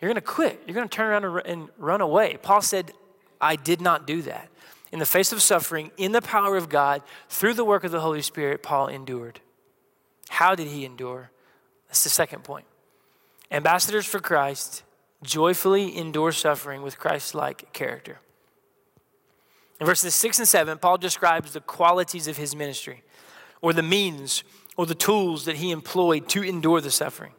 you're 0.01 0.09
going 0.09 0.15
to 0.15 0.21
quit. 0.21 0.61
You're 0.67 0.75
going 0.75 0.87
to 0.87 0.95
turn 0.95 1.07
around 1.07 1.45
and 1.45 1.69
run 1.77 2.01
away. 2.01 2.37
Paul 2.41 2.61
said, 2.61 2.91
I 3.39 3.55
did 3.55 3.79
not 3.79 4.05
do 4.05 4.21
that. 4.23 4.49
In 4.91 4.99
the 4.99 5.05
face 5.05 5.31
of 5.31 5.41
suffering, 5.41 5.91
in 5.97 6.11
the 6.11 6.21
power 6.21 6.57
of 6.57 6.67
God, 6.67 7.01
through 7.29 7.53
the 7.53 7.65
work 7.65 7.85
of 7.85 7.91
the 7.91 8.01
Holy 8.01 8.21
Spirit, 8.21 8.61
Paul 8.61 8.87
endured. 8.87 9.39
How 10.29 10.53
did 10.53 10.67
he 10.67 10.83
endure? 10.83 11.31
That's 11.87 12.03
the 12.03 12.09
second 12.09 12.43
point. 12.43 12.65
Ambassadors 13.49 14.05
for 14.05 14.19
Christ 14.19 14.83
joyfully 15.23 15.97
endure 15.97 16.31
suffering 16.31 16.81
with 16.81 16.99
Christ 16.99 17.33
like 17.33 17.73
character. 17.73 18.19
In 19.79 19.85
verses 19.85 20.15
6 20.15 20.39
and 20.39 20.47
7, 20.47 20.77
Paul 20.79 20.97
describes 20.97 21.53
the 21.53 21.61
qualities 21.61 22.27
of 22.27 22.37
his 22.37 22.55
ministry, 22.55 23.03
or 23.61 23.73
the 23.73 23.83
means, 23.83 24.43
or 24.75 24.85
the 24.85 24.95
tools 24.95 25.45
that 25.45 25.57
he 25.57 25.71
employed 25.71 26.27
to 26.29 26.43
endure 26.43 26.81
the 26.81 26.91
suffering. 26.91 27.33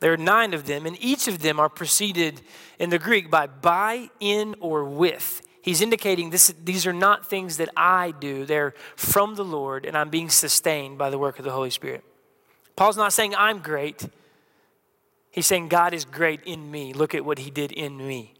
There 0.00 0.12
are 0.12 0.18
nine 0.18 0.54
of 0.54 0.66
them, 0.66 0.86
and 0.86 0.96
each 1.00 1.26
of 1.28 1.40
them 1.40 1.58
are 1.58 1.68
preceded 1.68 2.40
in 2.78 2.90
the 2.90 2.98
Greek 2.98 3.30
by 3.30 3.46
by, 3.46 4.10
in, 4.20 4.54
or 4.60 4.84
with. 4.84 5.42
He's 5.62 5.80
indicating 5.80 6.30
this, 6.30 6.54
these 6.62 6.86
are 6.86 6.92
not 6.92 7.28
things 7.28 7.56
that 7.56 7.70
I 7.76 8.12
do, 8.12 8.44
they're 8.44 8.74
from 8.94 9.34
the 9.34 9.44
Lord, 9.44 9.84
and 9.84 9.96
I'm 9.96 10.10
being 10.10 10.28
sustained 10.28 10.98
by 10.98 11.10
the 11.10 11.18
work 11.18 11.38
of 11.38 11.44
the 11.44 11.50
Holy 11.50 11.70
Spirit. 11.70 12.04
Paul's 12.76 12.96
not 12.96 13.12
saying 13.12 13.34
I'm 13.34 13.58
great, 13.58 14.08
he's 15.36 15.46
saying 15.46 15.68
God 15.68 15.94
is 15.94 16.04
great 16.04 16.40
in 16.44 16.68
me. 16.72 16.92
Look 16.92 17.14
at 17.14 17.24
what 17.24 17.38
he 17.38 17.50
did 17.50 17.70
in 17.70 17.96
me. 17.96 18.34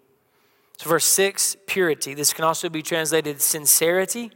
So, 0.78 0.90
verse 0.90 1.04
6, 1.04 1.56
purity. 1.66 2.14
This 2.14 2.32
can 2.32 2.44
also 2.44 2.68
be 2.68 2.82
translated 2.82 3.40
sincerity. 3.40 4.32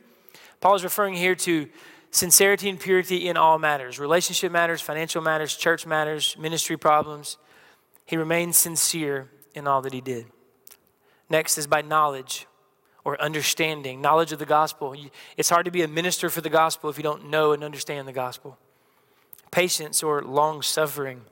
Paul 0.61 0.76
is 0.76 0.85
referring 0.85 1.14
here 1.14 1.35
to 1.35 1.69
sincerity 2.12 2.69
and 2.69 2.79
purity 2.79 3.29
in 3.29 3.37
all 3.37 3.59
matters 3.59 3.99
relationship 3.99 4.52
matters, 4.52 4.81
financial 4.81 5.23
matters, 5.23 5.57
church 5.57 5.87
matters, 5.87 6.37
ministry 6.38 6.76
problems. 6.76 7.38
He 8.07 8.17
remained 8.17 8.55
sincere 8.55 9.31
in 9.55 9.67
all 9.67 9.83
that 9.83 9.93
he 9.93 10.00
did. 10.00 10.26
Next 11.29 11.59
is 11.59 11.67
by 11.67 11.83
knowledge 11.83 12.47
or 13.05 13.21
understanding, 13.21 14.00
knowledge 14.00 14.33
of 14.33 14.38
the 14.38 14.47
gospel. 14.47 14.95
It's 15.37 15.49
hard 15.49 15.64
to 15.64 15.71
be 15.71 15.83
a 15.83 15.88
minister 15.88 16.29
for 16.29 16.40
the 16.40 16.50
gospel 16.50 16.90
if 16.90 16.97
you 16.97 17.02
don't 17.02 17.31
know 17.31 17.52
and 17.52 17.62
understand 17.62 18.09
the 18.09 18.12
gospel. 18.12 18.59
Patience 19.50 20.02
or 20.02 20.23
long 20.23 20.61
suffering. 20.62 21.23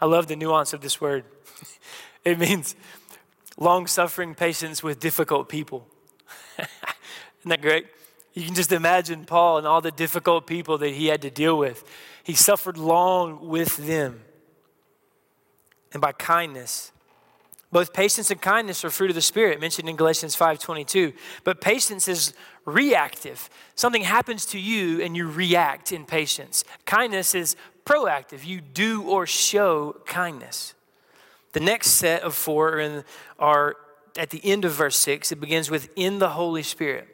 I 0.00 0.06
love 0.06 0.26
the 0.26 0.36
nuance 0.36 0.72
of 0.72 0.80
this 0.80 1.00
word. 1.00 1.24
it 2.24 2.38
means 2.38 2.74
long 3.56 3.86
suffering 3.86 4.34
patience 4.34 4.82
with 4.82 5.00
difficult 5.00 5.48
people. 5.48 5.86
Isn't 6.58 6.68
that 7.50 7.62
great? 7.62 7.86
You 8.32 8.44
can 8.44 8.54
just 8.54 8.72
imagine 8.72 9.24
Paul 9.24 9.58
and 9.58 9.66
all 9.66 9.80
the 9.80 9.92
difficult 9.92 10.46
people 10.46 10.78
that 10.78 10.90
he 10.90 11.06
had 11.06 11.22
to 11.22 11.30
deal 11.30 11.56
with. 11.56 11.84
He 12.24 12.34
suffered 12.34 12.76
long 12.76 13.48
with 13.48 13.76
them. 13.76 14.22
And 15.92 16.00
by 16.00 16.12
kindness, 16.12 16.90
both 17.74 17.92
patience 17.92 18.30
and 18.30 18.40
kindness 18.40 18.84
are 18.84 18.90
fruit 18.90 19.10
of 19.10 19.14
the 19.14 19.20
spirit 19.20 19.60
mentioned 19.60 19.88
in 19.88 19.96
galatians 19.96 20.34
5.22 20.34 21.12
but 21.44 21.60
patience 21.60 22.08
is 22.08 22.32
reactive 22.64 23.50
something 23.74 24.02
happens 24.02 24.46
to 24.46 24.58
you 24.58 25.02
and 25.02 25.14
you 25.16 25.28
react 25.28 25.92
in 25.92 26.06
patience 26.06 26.64
kindness 26.86 27.34
is 27.34 27.56
proactive 27.84 28.46
you 28.46 28.62
do 28.62 29.02
or 29.02 29.26
show 29.26 29.96
kindness 30.06 30.74
the 31.54 31.60
next 31.60 31.92
set 31.92 32.22
of 32.22 32.34
four 32.34 32.74
are, 32.74 32.80
in, 32.80 33.04
are 33.38 33.76
at 34.18 34.30
the 34.30 34.40
end 34.44 34.64
of 34.64 34.72
verse 34.72 34.96
6. 34.98 35.32
It 35.32 35.40
begins 35.40 35.70
with, 35.70 35.88
in 35.96 36.18
the 36.18 36.30
Holy 36.30 36.62
Spirit. 36.62 37.08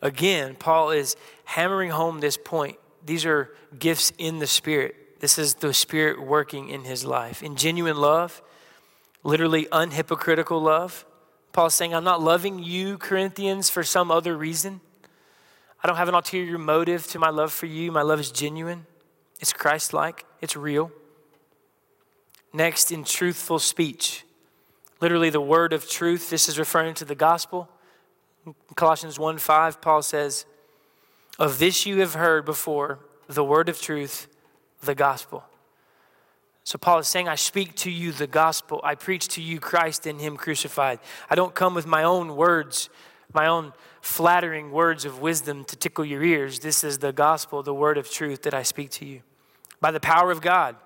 Again, 0.00 0.56
Paul 0.58 0.90
is 0.90 1.16
hammering 1.44 1.90
home 1.90 2.20
this 2.20 2.36
point. 2.36 2.78
These 3.04 3.26
are 3.26 3.50
gifts 3.78 4.12
in 4.16 4.38
the 4.38 4.46
Spirit. 4.46 5.20
This 5.20 5.38
is 5.38 5.54
the 5.54 5.74
Spirit 5.74 6.22
working 6.22 6.70
in 6.70 6.84
his 6.84 7.04
life. 7.04 7.42
In 7.42 7.56
genuine 7.56 7.96
love, 7.96 8.42
literally 9.22 9.66
unhypocritical 9.66 10.60
love. 10.60 11.04
Paul's 11.52 11.74
saying, 11.74 11.94
I'm 11.94 12.04
not 12.04 12.22
loving 12.22 12.62
you, 12.62 12.98
Corinthians, 12.98 13.68
for 13.68 13.82
some 13.82 14.10
other 14.10 14.36
reason. 14.36 14.80
I 15.82 15.88
don't 15.88 15.96
have 15.96 16.08
an 16.08 16.14
ulterior 16.14 16.58
motive 16.58 17.06
to 17.08 17.18
my 17.18 17.30
love 17.30 17.52
for 17.52 17.66
you. 17.66 17.90
My 17.90 18.02
love 18.02 18.20
is 18.20 18.30
genuine, 18.30 18.86
it's 19.40 19.52
Christ 19.52 19.92
like, 19.92 20.24
it's 20.40 20.56
real. 20.56 20.92
Next, 22.52 22.90
in 22.90 23.04
truthful 23.04 23.60
speech. 23.60 24.24
Literally, 25.00 25.30
the 25.30 25.40
word 25.40 25.72
of 25.72 25.88
truth. 25.88 26.30
This 26.30 26.48
is 26.48 26.58
referring 26.58 26.94
to 26.94 27.04
the 27.04 27.14
gospel. 27.14 27.68
In 28.44 28.54
Colossians 28.74 29.18
1 29.18 29.38
5, 29.38 29.80
Paul 29.80 30.02
says, 30.02 30.46
Of 31.38 31.58
this 31.58 31.86
you 31.86 32.00
have 32.00 32.14
heard 32.14 32.44
before, 32.44 32.98
the 33.28 33.44
word 33.44 33.68
of 33.68 33.80
truth, 33.80 34.26
the 34.82 34.94
gospel. 34.94 35.44
So 36.70 36.78
Paul 36.78 37.00
is 37.00 37.08
saying, 37.08 37.26
I 37.26 37.34
speak 37.34 37.74
to 37.78 37.90
you 37.90 38.12
the 38.12 38.28
gospel. 38.28 38.80
I 38.84 38.94
preach 38.94 39.26
to 39.30 39.42
you 39.42 39.58
Christ 39.58 40.06
and 40.06 40.20
Him 40.20 40.36
crucified. 40.36 41.00
I 41.28 41.34
don't 41.34 41.52
come 41.52 41.74
with 41.74 41.84
my 41.84 42.04
own 42.04 42.36
words, 42.36 42.90
my 43.32 43.48
own 43.48 43.72
flattering 44.00 44.70
words 44.70 45.04
of 45.04 45.20
wisdom 45.20 45.64
to 45.64 45.74
tickle 45.74 46.04
your 46.04 46.22
ears. 46.22 46.60
This 46.60 46.84
is 46.84 46.98
the 46.98 47.12
gospel, 47.12 47.64
the 47.64 47.74
word 47.74 47.98
of 47.98 48.08
truth 48.08 48.42
that 48.42 48.54
I 48.54 48.62
speak 48.62 48.90
to 48.90 49.04
you. 49.04 49.22
By 49.80 49.90
the 49.90 49.98
power 49.98 50.30
of 50.30 50.42
God. 50.42 50.76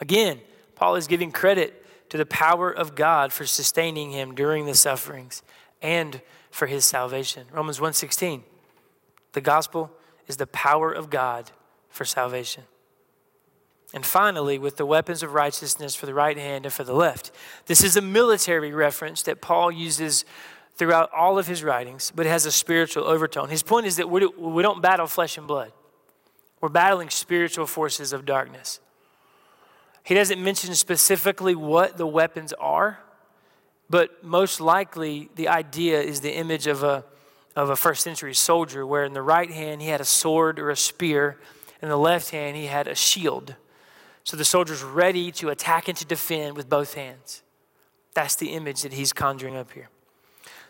Again, 0.00 0.40
Paul 0.74 0.96
is 0.96 1.06
giving 1.06 1.30
credit 1.30 1.86
to 2.08 2.16
the 2.16 2.26
power 2.26 2.68
of 2.68 2.96
God 2.96 3.32
for 3.32 3.46
sustaining 3.46 4.10
him 4.10 4.34
during 4.34 4.66
the 4.66 4.74
sufferings 4.74 5.44
and 5.80 6.20
for 6.50 6.66
his 6.66 6.84
salvation. 6.84 7.46
Romans 7.52 7.78
1:16. 7.78 8.42
The 9.34 9.40
gospel 9.40 9.92
is 10.26 10.36
the 10.36 10.48
power 10.48 10.90
of 10.90 11.10
God 11.10 11.52
for 11.90 12.04
salvation. 12.04 12.64
And 13.92 14.06
finally, 14.06 14.58
with 14.58 14.76
the 14.76 14.86
weapons 14.86 15.22
of 15.22 15.34
righteousness 15.34 15.94
for 15.94 16.06
the 16.06 16.14
right 16.14 16.36
hand 16.36 16.64
and 16.64 16.72
for 16.72 16.84
the 16.84 16.94
left. 16.94 17.32
This 17.66 17.82
is 17.82 17.96
a 17.96 18.00
military 18.00 18.72
reference 18.72 19.22
that 19.24 19.40
Paul 19.40 19.72
uses 19.72 20.24
throughout 20.76 21.10
all 21.12 21.38
of 21.38 21.46
his 21.46 21.64
writings, 21.64 22.12
but 22.14 22.24
it 22.24 22.30
has 22.30 22.46
a 22.46 22.52
spiritual 22.52 23.04
overtone. 23.04 23.50
His 23.50 23.62
point 23.62 23.86
is 23.86 23.96
that 23.96 24.08
we 24.08 24.62
don't 24.62 24.80
battle 24.80 25.06
flesh 25.06 25.36
and 25.36 25.46
blood, 25.46 25.72
we're 26.60 26.68
battling 26.68 27.10
spiritual 27.10 27.66
forces 27.66 28.12
of 28.12 28.24
darkness. 28.24 28.80
He 30.04 30.14
doesn't 30.14 30.42
mention 30.42 30.74
specifically 30.74 31.54
what 31.54 31.96
the 31.98 32.06
weapons 32.06 32.52
are, 32.54 33.00
but 33.90 34.24
most 34.24 34.60
likely 34.60 35.28
the 35.34 35.48
idea 35.48 36.00
is 36.00 36.20
the 36.20 36.34
image 36.34 36.66
of 36.66 36.82
a, 36.82 37.04
of 37.56 37.70
a 37.70 37.76
first 37.76 38.02
century 38.02 38.34
soldier, 38.34 38.86
where 38.86 39.04
in 39.04 39.12
the 39.12 39.22
right 39.22 39.50
hand 39.50 39.82
he 39.82 39.88
had 39.88 40.00
a 40.00 40.04
sword 40.04 40.58
or 40.58 40.70
a 40.70 40.76
spear, 40.76 41.38
in 41.82 41.88
the 41.88 41.98
left 41.98 42.30
hand 42.30 42.56
he 42.56 42.66
had 42.66 42.86
a 42.86 42.94
shield. 42.94 43.56
So 44.24 44.36
the 44.36 44.44
soldier's 44.44 44.82
ready 44.82 45.30
to 45.32 45.48
attack 45.48 45.88
and 45.88 45.96
to 45.98 46.04
defend 46.04 46.56
with 46.56 46.68
both 46.68 46.94
hands. 46.94 47.42
That's 48.14 48.36
the 48.36 48.50
image 48.50 48.82
that 48.82 48.92
he's 48.92 49.12
conjuring 49.12 49.56
up 49.56 49.72
here. 49.72 49.88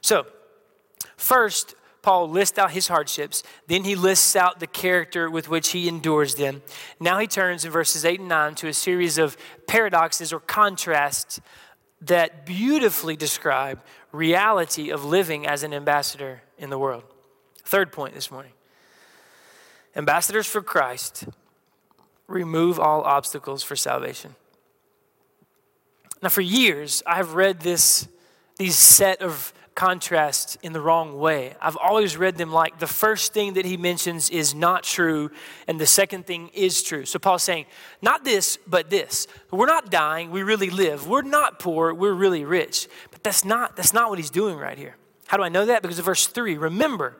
So, 0.01 0.27
first, 1.17 1.75
Paul 2.03 2.29
lists 2.29 2.59
out 2.59 2.71
his 2.71 2.89
hardships. 2.89 3.43
Then 3.67 3.85
he 3.85 3.95
lists 3.95 4.35
out 4.35 4.61
the 4.61 4.67
character 4.67 5.29
with 5.31 5.49
which 5.49 5.71
he 5.71 5.89
endures 5.89 6.35
them. 6.37 6.63
Now 6.99 7.19
he 7.19 7.27
turns 7.27 7.65
in 7.65 7.71
verses 7.71 8.05
8 8.05 8.21
and 8.21 8.29
9 8.29 8.55
to 8.57 8.69
a 8.69 8.73
series 8.73 9.19
of 9.19 9.37
paradoxes 9.67 10.33
or 10.33 10.41
contrasts 10.41 11.41
that 12.03 12.47
beautifully 12.47 13.17
describe 13.17 13.83
reality 14.13 14.91
of 14.91 15.05
living 15.05 15.47
as 15.47 15.63
an 15.63 15.75
ambassador 15.75 16.43
in 16.59 16.71
the 16.71 16.79
world. 16.79 17.05
Third 17.65 17.93
point 17.93 18.15
this 18.15 18.31
morning 18.31 18.53
ambassadors 19.97 20.47
for 20.47 20.63
Christ 20.63 21.27
remove 22.31 22.79
all 22.79 23.03
obstacles 23.03 23.63
for 23.63 23.77
salvation. 23.77 24.35
Now, 26.23 26.29
for 26.29 26.43
years, 26.43 27.03
I've 27.07 27.35
read 27.35 27.61
this, 27.61 28.09
these 28.57 28.77
set 28.77 29.23
of 29.23 29.53
contrasts 29.75 30.59
in 30.63 30.75
the 30.75 30.81
wrong 30.81 31.19
way. 31.19 31.55
I've 31.61 31.77
always 31.77 32.17
read 32.17 32.37
them 32.37 32.53
like 32.53 32.79
the 32.79 32.87
first 32.87 33.33
thing 33.33 33.55
that 33.55 33.65
he 33.65 33.79
mentions 33.79 34.29
is 34.29 34.55
not 34.55 34.83
true, 34.83 35.31
and 35.67 35.81
the 35.81 35.87
second 35.87 36.27
thing 36.27 36.51
is 36.53 36.83
true. 36.83 37.07
So 37.07 37.19
Paul's 37.19 37.43
saying, 37.43 37.65
not 38.03 38.25
this, 38.25 38.59
but 38.67 38.91
this. 38.91 39.27
We're 39.51 39.67
not 39.67 39.91
dying, 39.91 40.31
we 40.31 40.43
really 40.43 40.69
live. 40.69 41.09
We're 41.09 41.23
not 41.23 41.59
poor, 41.59 41.95
we're 41.95 42.13
really 42.13 42.45
rich. 42.45 42.89
But 43.11 43.23
that's 43.23 43.45
not, 43.45 43.77
that's 43.77 43.95
not 43.95 44.11
what 44.11 44.19
he's 44.19 44.31
doing 44.31 44.59
right 44.59 44.77
here. 44.77 44.97
How 45.29 45.37
do 45.37 45.45
I 45.45 45.49
know 45.49 45.65
that? 45.65 45.81
Because 45.81 45.99
of 45.99 46.05
verse 46.05 46.27
3. 46.27 46.59
Remember, 46.59 47.17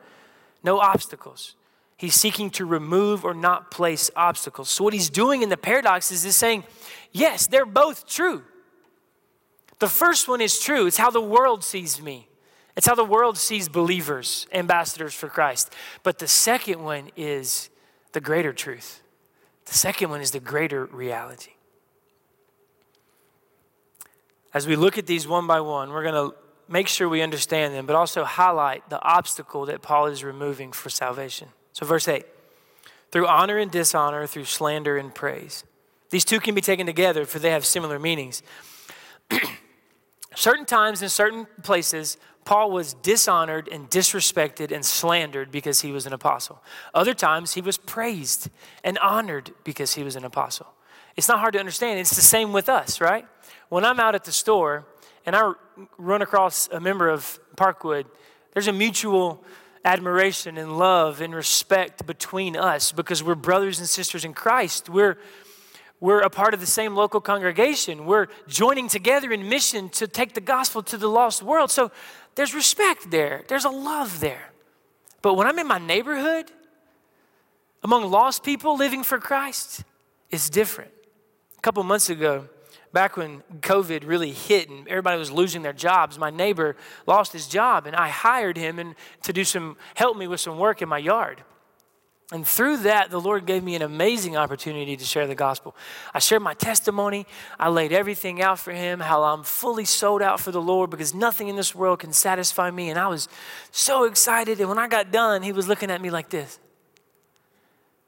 no 0.63 0.81
obstacles. 0.81 1.55
He's 2.01 2.15
seeking 2.15 2.49
to 2.53 2.65
remove 2.65 3.27
or 3.27 3.35
not 3.35 3.71
place 3.71 4.11
obstacles. 4.17 4.71
So, 4.71 4.85
what 4.85 4.95
he's 4.95 5.11
doing 5.11 5.43
in 5.43 5.51
the 5.51 5.59
paradox 5.59 6.11
is 6.11 6.23
he's 6.23 6.35
saying, 6.35 6.65
yes, 7.13 7.47
they're 7.47 7.67
both 7.67 8.07
true. 8.07 8.43
The 9.81 9.87
first 9.87 10.27
one 10.27 10.41
is 10.41 10.59
true. 10.59 10.87
It's 10.87 10.97
how 10.97 11.11
the 11.11 11.21
world 11.21 11.63
sees 11.63 12.01
me. 12.01 12.27
It's 12.75 12.87
how 12.87 12.95
the 12.95 13.05
world 13.05 13.37
sees 13.37 13.69
believers, 13.69 14.47
ambassadors 14.51 15.13
for 15.13 15.29
Christ. 15.29 15.75
But 16.03 16.21
the 16.21 16.27
second 16.27 16.83
one 16.83 17.11
is 17.17 17.69
the 18.13 18.21
greater 18.23 18.55
truth. 18.55 19.03
The 19.67 19.75
second 19.75 20.09
one 20.09 20.23
is 20.23 20.31
the 20.31 20.41
greater 20.41 20.87
reality. 20.87 21.53
As 24.55 24.67
we 24.67 24.75
look 24.75 24.97
at 24.97 25.05
these 25.05 25.29
one 25.29 25.47
by 25.47 25.61
one, 25.61 25.91
we're 25.91 26.03
going 26.03 26.31
to 26.31 26.35
make 26.67 26.89
sure 26.89 27.11
we 27.11 27.21
understand 27.21 27.75
them, 27.75 27.85
but 27.85 27.95
also 27.95 28.25
highlight 28.25 28.89
the 28.89 29.03
obstacle 29.03 29.67
that 29.67 29.83
Paul 29.83 30.07
is 30.07 30.25
removing 30.25 30.73
for 30.73 30.89
salvation. 30.89 31.49
So, 31.81 31.87
verse 31.87 32.07
8 32.07 32.25
through 33.11 33.27
honor 33.27 33.59
and 33.59 33.73
dishonor, 33.73 34.25
through 34.27 34.45
slander 34.45 34.97
and 34.97 35.13
praise. 35.13 35.65
These 36.11 36.25
two 36.25 36.39
can 36.39 36.55
be 36.55 36.61
taken 36.61 36.87
together, 36.87 37.25
for 37.25 37.41
they 37.41 37.51
have 37.51 37.67
similar 37.67 37.99
meanings. 37.99 38.43
certain 40.37 40.65
times 40.65 41.03
in 41.03 41.09
certain 41.09 41.49
places, 41.65 42.19
Paul 42.45 42.71
was 42.71 42.95
dishonored 42.95 43.69
and 43.69 43.91
disrespected 43.91 44.71
and 44.71 44.85
slandered 44.85 45.51
because 45.51 45.81
he 45.81 45.91
was 45.91 46.07
an 46.07 46.13
apostle. 46.13 46.63
Other 46.95 47.15
times, 47.15 47.55
he 47.55 47.61
was 47.61 47.79
praised 47.79 48.49
and 48.85 48.97
honored 48.99 49.53
because 49.65 49.95
he 49.95 50.05
was 50.05 50.15
an 50.15 50.25
apostle. 50.25 50.69
It's 51.17 51.29
not 51.29 51.41
hard 51.41 51.55
to 51.55 51.59
understand. 51.59 51.99
It's 51.99 52.15
the 52.15 52.23
same 52.23 52.53
with 52.53 52.69
us, 52.69 53.01
right? 53.01 53.27
When 53.71 53.85
I'm 53.85 53.99
out 53.99 54.15
at 54.15 54.25
the 54.25 54.33
store 54.33 54.87
and 55.27 55.35
I 55.35 55.53
run 55.99 56.23
across 56.23 56.69
a 56.69 56.79
member 56.79 57.09
of 57.09 57.41
Parkwood, 57.57 58.07
there's 58.53 58.69
a 58.69 58.73
mutual 58.73 59.45
admiration 59.85 60.59
and 60.59 60.79
love 60.79 61.21
and 61.21 61.35
respect 61.35 62.07
between 62.07 62.57
us 62.57 62.93
because 62.93 63.23
we're 63.23 63.35
brothers 63.35 63.79
and 63.79 63.89
sisters 63.89 64.25
in 64.25 64.35
Christ. 64.35 64.89
We're 64.89 65.17
we're 66.01 66.21
a 66.21 66.31
part 66.31 66.55
of 66.55 66.61
the 66.61 66.67
same 66.67 66.95
local 66.95 67.21
congregation. 67.21 68.07
We're 68.07 68.29
joining 68.49 68.89
together 68.89 69.31
in 69.33 69.51
mission 69.51 69.91
to 69.91 70.09
take 70.09 70.33
the 70.33 70.41
gospel 70.41 70.83
to 70.85 70.97
the 70.97 71.09
lost 71.09 71.43
world. 71.43 71.71
So 71.71 71.93
there's 72.37 72.55
respect 72.55 73.11
there, 73.11 73.45
there's 73.49 73.67
a 73.67 73.71
love 73.71 74.21
there. 74.21 74.51
But 75.21 75.35
when 75.35 75.47
I'm 75.47 75.59
in 75.59 75.67
my 75.67 75.79
neighborhood, 75.79 76.51
among 77.83 78.11
lost 78.11 78.43
people 78.43 78.77
living 78.77 79.03
for 79.03 79.19
Christ, 79.19 79.85
it's 80.31 80.49
different. 80.49 80.93
A 81.59 81.61
couple 81.61 81.83
months 81.83 82.09
ago, 82.09 82.49
back 82.93 83.17
when 83.17 83.43
COVID 83.61 84.07
really 84.07 84.33
hit 84.33 84.69
and 84.69 84.87
everybody 84.89 85.19
was 85.19 85.31
losing 85.31 85.63
their 85.63 85.73
jobs, 85.73 86.19
my 86.19 86.31
neighbor 86.31 86.77
lost 87.07 87.33
his 87.33 87.47
job 87.47 87.87
and 87.87 87.95
I 87.95 88.09
hired 88.09 88.57
him 88.57 88.79
and 88.79 88.95
to 89.23 89.33
do 89.33 89.45
some 89.45 89.77
help 89.95 90.17
me 90.17 90.27
with 90.27 90.41
some 90.41 90.59
work 90.59 90.83
in 90.83 90.89
my 90.89 90.99
yard. 90.99 91.43
And 92.33 92.47
through 92.47 92.79
that, 92.79 93.11
the 93.11 93.21
Lord 93.21 93.45
gave 93.45 93.65
me 93.65 93.75
an 93.75 93.83
amazing 93.83 94.37
opportunity 94.37 94.97
to 94.97 95.05
share 95.05 95.27
the 95.27 95.35
gospel. 95.35 95.75
I 96.15 96.21
shared 96.21 96.43
my 96.43 96.55
testimony. 96.55 97.27
I 97.59 97.71
laid 97.71 97.93
everything 97.93 98.41
out 98.41 98.61
for 98.61 98.71
him, 98.71 99.01
how 99.01 99.25
I'm 99.25 99.43
fully 99.43 99.85
sold 99.85 100.23
out 100.23 100.39
for 100.39 100.53
the 100.53 100.63
Lord 100.63 100.91
because 100.91 101.13
nothing 101.13 101.49
in 101.49 101.57
this 101.57 101.75
world 101.75 101.99
can 101.99 102.13
satisfy 102.13 102.71
me. 102.71 102.89
And 102.89 103.01
I 103.01 103.09
was 103.09 103.29
so 103.73 104.05
excited. 104.05 104.61
And 104.61 104.69
when 104.69 104.79
I 104.79 104.87
got 104.87 105.11
done, 105.11 105.43
he 105.43 105.51
was 105.51 105.67
looking 105.67 105.91
at 105.91 106.01
me 106.01 106.11
like 106.11 106.31
this. 106.31 106.61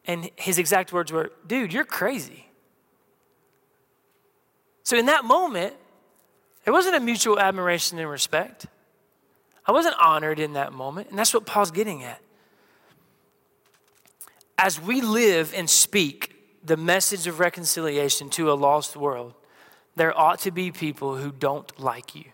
And 0.04 0.30
his 0.36 0.56
exact 0.56 0.92
words 0.92 1.10
were, 1.10 1.32
Dude, 1.46 1.72
you're 1.72 1.84
crazy. 1.84 2.51
So 4.82 4.96
in 4.96 5.06
that 5.06 5.24
moment, 5.24 5.74
it 6.64 6.70
wasn't 6.70 6.96
a 6.96 7.00
mutual 7.00 7.38
admiration 7.38 7.98
and 7.98 8.08
respect. 8.08 8.66
I 9.66 9.72
wasn't 9.72 9.96
honored 10.00 10.38
in 10.38 10.54
that 10.54 10.72
moment. 10.72 11.10
And 11.10 11.18
that's 11.18 11.32
what 11.32 11.46
Paul's 11.46 11.70
getting 11.70 12.02
at 12.02 12.20
as 14.62 14.80
we 14.80 15.00
live 15.00 15.52
and 15.54 15.68
speak 15.68 16.36
the 16.64 16.76
message 16.76 17.26
of 17.26 17.40
reconciliation 17.40 18.30
to 18.30 18.50
a 18.50 18.54
lost 18.54 18.96
world, 18.96 19.34
there 19.96 20.16
ought 20.16 20.38
to 20.38 20.52
be 20.52 20.70
people 20.70 21.16
who 21.16 21.32
don't 21.32 21.78
like 21.80 22.14
you. 22.14 22.26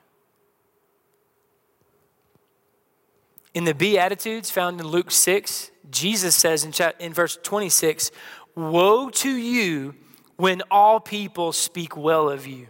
In 3.55 3.65
the 3.65 3.75
Beatitudes 3.75 4.51
found 4.51 4.79
in 4.79 4.87
Luke 4.87 5.11
6, 5.11 5.71
Jesus 5.91 6.37
says 6.37 6.65
in, 6.65 6.73
in 7.01 7.15
verse 7.15 7.39
26, 7.43 8.11
Woe 8.55 9.09
to 9.09 9.31
you 9.31 9.95
when 10.39 10.63
all 10.71 11.01
people 11.01 11.53
speak 11.53 11.97
well 11.97 12.31
of 12.31 12.47
you. 12.47 12.69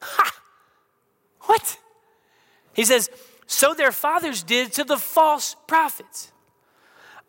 Ha! 0.00 0.32
What? 1.42 1.78
He 2.72 2.84
says, 2.84 3.10
So 3.46 3.74
their 3.74 3.92
fathers 3.92 4.42
did 4.42 4.72
to 4.72 4.84
the 4.84 4.96
false 4.96 5.54
prophets. 5.68 6.32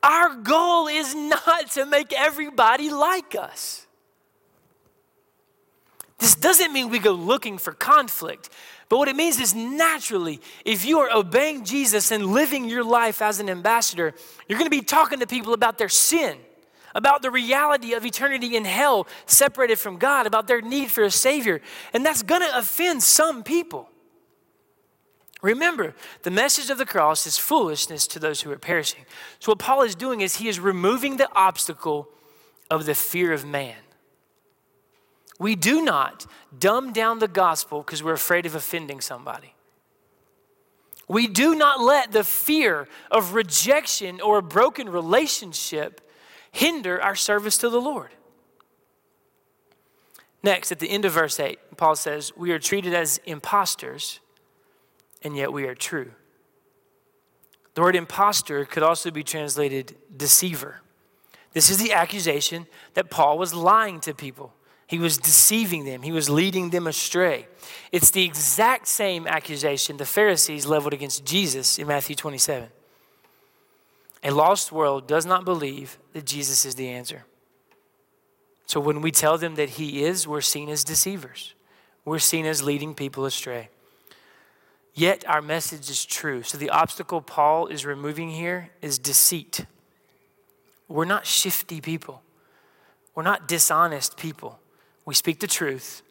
Our 0.02 0.36
goal 0.36 0.88
is 0.88 1.14
not 1.14 1.72
to 1.72 1.86
make 1.86 2.14
everybody 2.14 2.90
like 2.90 3.36
us. 3.36 3.86
This 6.18 6.36
doesn't 6.36 6.72
mean 6.72 6.90
we 6.90 7.00
go 7.00 7.12
looking 7.12 7.58
for 7.58 7.74
conflict, 7.74 8.50
but 8.88 8.98
what 8.98 9.10
it 9.10 9.16
means 9.16 9.42
is 9.42 9.54
naturally, 9.54 10.40
if 10.64 10.86
you 10.86 11.00
are 11.00 11.12
obeying 11.12 11.66
Jesus 11.66 12.12
and 12.12 12.28
living 12.28 12.66
your 12.66 12.84
life 12.84 13.22
as 13.22 13.42
an 13.42 13.50
ambassador, 13.50 14.14
you're 14.48 14.58
going 14.58 14.70
to 14.70 14.78
be 14.78 14.82
talking 14.82 15.20
to 15.20 15.28
people 15.28 15.54
about 15.54 15.78
their 15.78 15.90
sin, 15.90 16.38
about 16.96 17.22
the 17.22 17.32
reality 17.32 17.94
of 17.94 18.06
eternity 18.06 18.56
in 18.56 18.66
hell, 18.66 19.08
separated 19.26 19.80
from 19.80 19.98
God, 19.98 20.28
about 20.28 20.48
their 20.48 20.62
need 20.62 20.92
for 20.92 21.04
a 21.04 21.12
Savior. 21.12 21.62
And 21.94 22.06
that's 22.06 22.24
going 22.24 22.42
to 22.42 22.58
offend 22.58 23.04
some 23.04 23.44
people. 23.44 23.90
Remember, 25.42 25.94
the 26.22 26.32
message 26.32 26.70
of 26.70 26.78
the 26.78 26.86
cross 26.86 27.28
is 27.28 27.38
foolishness 27.38 28.08
to 28.08 28.20
those 28.20 28.42
who 28.42 28.52
are 28.52 28.58
perishing. 28.58 29.06
So, 29.40 29.52
what 29.52 29.60
Paul 29.60 29.82
is 29.82 29.94
doing 29.94 30.22
is 30.22 30.38
he 30.38 30.48
is 30.48 30.60
removing 30.60 31.18
the 31.18 31.30
obstacle 31.36 32.08
of 32.72 32.86
the 32.86 32.96
fear 32.96 33.34
of 33.34 33.46
man. 33.46 33.76
We 35.40 35.56
do 35.58 35.82
not 35.82 36.26
dumb 36.58 36.94
down 36.94 37.20
the 37.20 37.28
gospel 37.28 37.82
because 37.82 38.02
we're 38.02 38.14
afraid 38.14 38.46
of 38.46 38.56
offending 38.56 39.02
somebody. 39.02 39.54
We 41.10 41.28
do 41.28 41.56
not 41.56 41.82
let 41.82 42.14
the 42.14 42.24
fear 42.24 42.88
of 43.12 43.34
rejection 43.34 44.22
or 44.22 44.38
a 44.38 44.42
broken 44.42 44.88
relationship 44.88 46.00
hinder 46.54 47.02
our 47.02 47.16
service 47.16 47.58
to 47.58 47.70
the 47.70 47.82
Lord. 47.82 48.12
Next, 50.42 50.72
at 50.72 50.80
the 50.80 50.90
end 50.90 51.04
of 51.04 51.12
verse 51.12 51.40
8, 51.40 51.60
Paul 51.76 51.96
says, 51.96 52.32
We 52.38 52.52
are 52.52 52.60
treated 52.60 52.94
as 52.94 53.20
impostors 53.26 54.22
and 55.24 55.36
yet 55.36 55.54
we 55.54 55.66
are 55.66 55.76
true. 55.76 56.12
The 57.76 57.82
word 57.82 57.96
impostor 57.96 58.66
could 58.66 58.84
also 58.84 59.10
be 59.10 59.24
translated 59.24 59.96
deceiver. 60.16 60.82
This 61.54 61.70
is 61.70 61.78
the 61.78 61.94
accusation 61.94 62.68
that 62.94 63.10
Paul 63.10 63.38
was 63.38 63.54
lying 63.54 64.00
to 64.02 64.14
people. 64.14 64.54
He 64.86 65.00
was 65.00 65.18
deceiving 65.18 65.86
them, 65.86 66.04
he 66.04 66.12
was 66.12 66.30
leading 66.30 66.70
them 66.70 66.86
astray. 66.86 67.48
It's 67.92 68.12
the 68.12 68.24
exact 68.24 68.88
same 68.88 69.26
accusation 69.28 69.98
the 69.98 70.06
Pharisees 70.06 70.66
leveled 70.66 70.94
against 70.94 71.26
Jesus 71.26 71.80
in 71.80 71.88
Matthew 71.88 72.16
27. 72.16 72.68
A 74.24 74.32
lost 74.32 74.72
world 74.72 75.08
does 75.08 75.26
not 75.26 75.46
believe 75.46 75.98
that 76.14 76.26
Jesus 76.26 76.66
is 76.66 76.76
the 76.76 76.90
answer. 76.90 77.26
So 78.66 78.80
when 78.80 79.02
we 79.02 79.12
tell 79.12 79.38
them 79.38 79.56
that 79.56 79.72
he 79.72 80.04
is, 80.04 80.28
we're 80.28 80.42
seen 80.42 80.70
as 80.70 80.84
deceivers. 80.84 81.54
We're 82.06 82.20
seen 82.20 82.46
as 82.46 82.64
leading 82.64 82.96
people 82.96 83.26
astray. 83.26 83.70
Yet 84.94 85.28
our 85.28 85.42
message 85.42 85.90
is 85.90 86.06
true. 86.06 86.44
So 86.44 86.58
the 86.58 86.70
obstacle 86.70 87.22
Paul 87.22 87.68
is 87.68 87.86
removing 87.86 88.30
here 88.30 88.70
is 88.82 89.00
deceit. 89.00 89.66
We're 90.88 91.06
not 91.06 91.26
shifty 91.26 91.82
people, 91.82 92.22
we're 93.16 93.24
not 93.24 93.48
dishonest 93.48 94.18
people. 94.18 94.60
We 95.06 95.16
speak 95.16 95.42
the 95.42 95.48
truth 95.48 96.02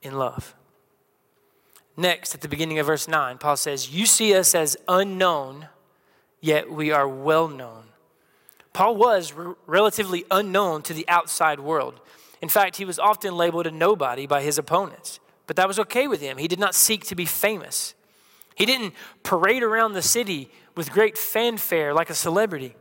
in 0.00 0.16
love. 0.16 0.54
Next, 1.94 2.34
at 2.34 2.40
the 2.40 2.48
beginning 2.48 2.78
of 2.78 2.86
verse 2.86 3.06
9, 3.06 3.36
Paul 3.36 3.56
says, 3.56 3.90
You 3.92 4.06
see 4.06 4.34
us 4.34 4.54
as 4.54 4.78
unknown, 4.88 5.68
yet 6.40 6.70
we 6.70 6.90
are 6.90 7.08
well 7.08 7.48
known. 7.48 7.84
Paul 8.72 8.96
was 8.96 9.32
relatively 9.66 10.24
unknown 10.30 10.82
to 10.82 10.94
the 10.94 11.08
outside 11.08 11.60
world. 11.60 12.00
In 12.40 12.48
fact, 12.48 12.76
he 12.76 12.84
was 12.84 12.98
often 12.98 13.36
labeled 13.36 13.66
a 13.66 13.70
nobody 13.70 14.26
by 14.26 14.42
his 14.42 14.58
opponents, 14.58 15.20
but 15.46 15.56
that 15.56 15.68
was 15.68 15.78
okay 15.80 16.06
with 16.06 16.20
him. 16.20 16.38
He 16.38 16.48
did 16.48 16.60
not 16.60 16.74
seek 16.74 17.04
to 17.06 17.14
be 17.14 17.26
famous. 17.26 17.94
He 18.54 18.66
didn't 18.66 18.94
parade 19.22 19.62
around 19.62 19.92
the 19.92 20.02
city 20.02 20.50
with 20.76 20.92
great 20.92 21.18
fanfare 21.18 21.92
like 21.92 22.10
a 22.10 22.14
celebrity. 22.14 22.76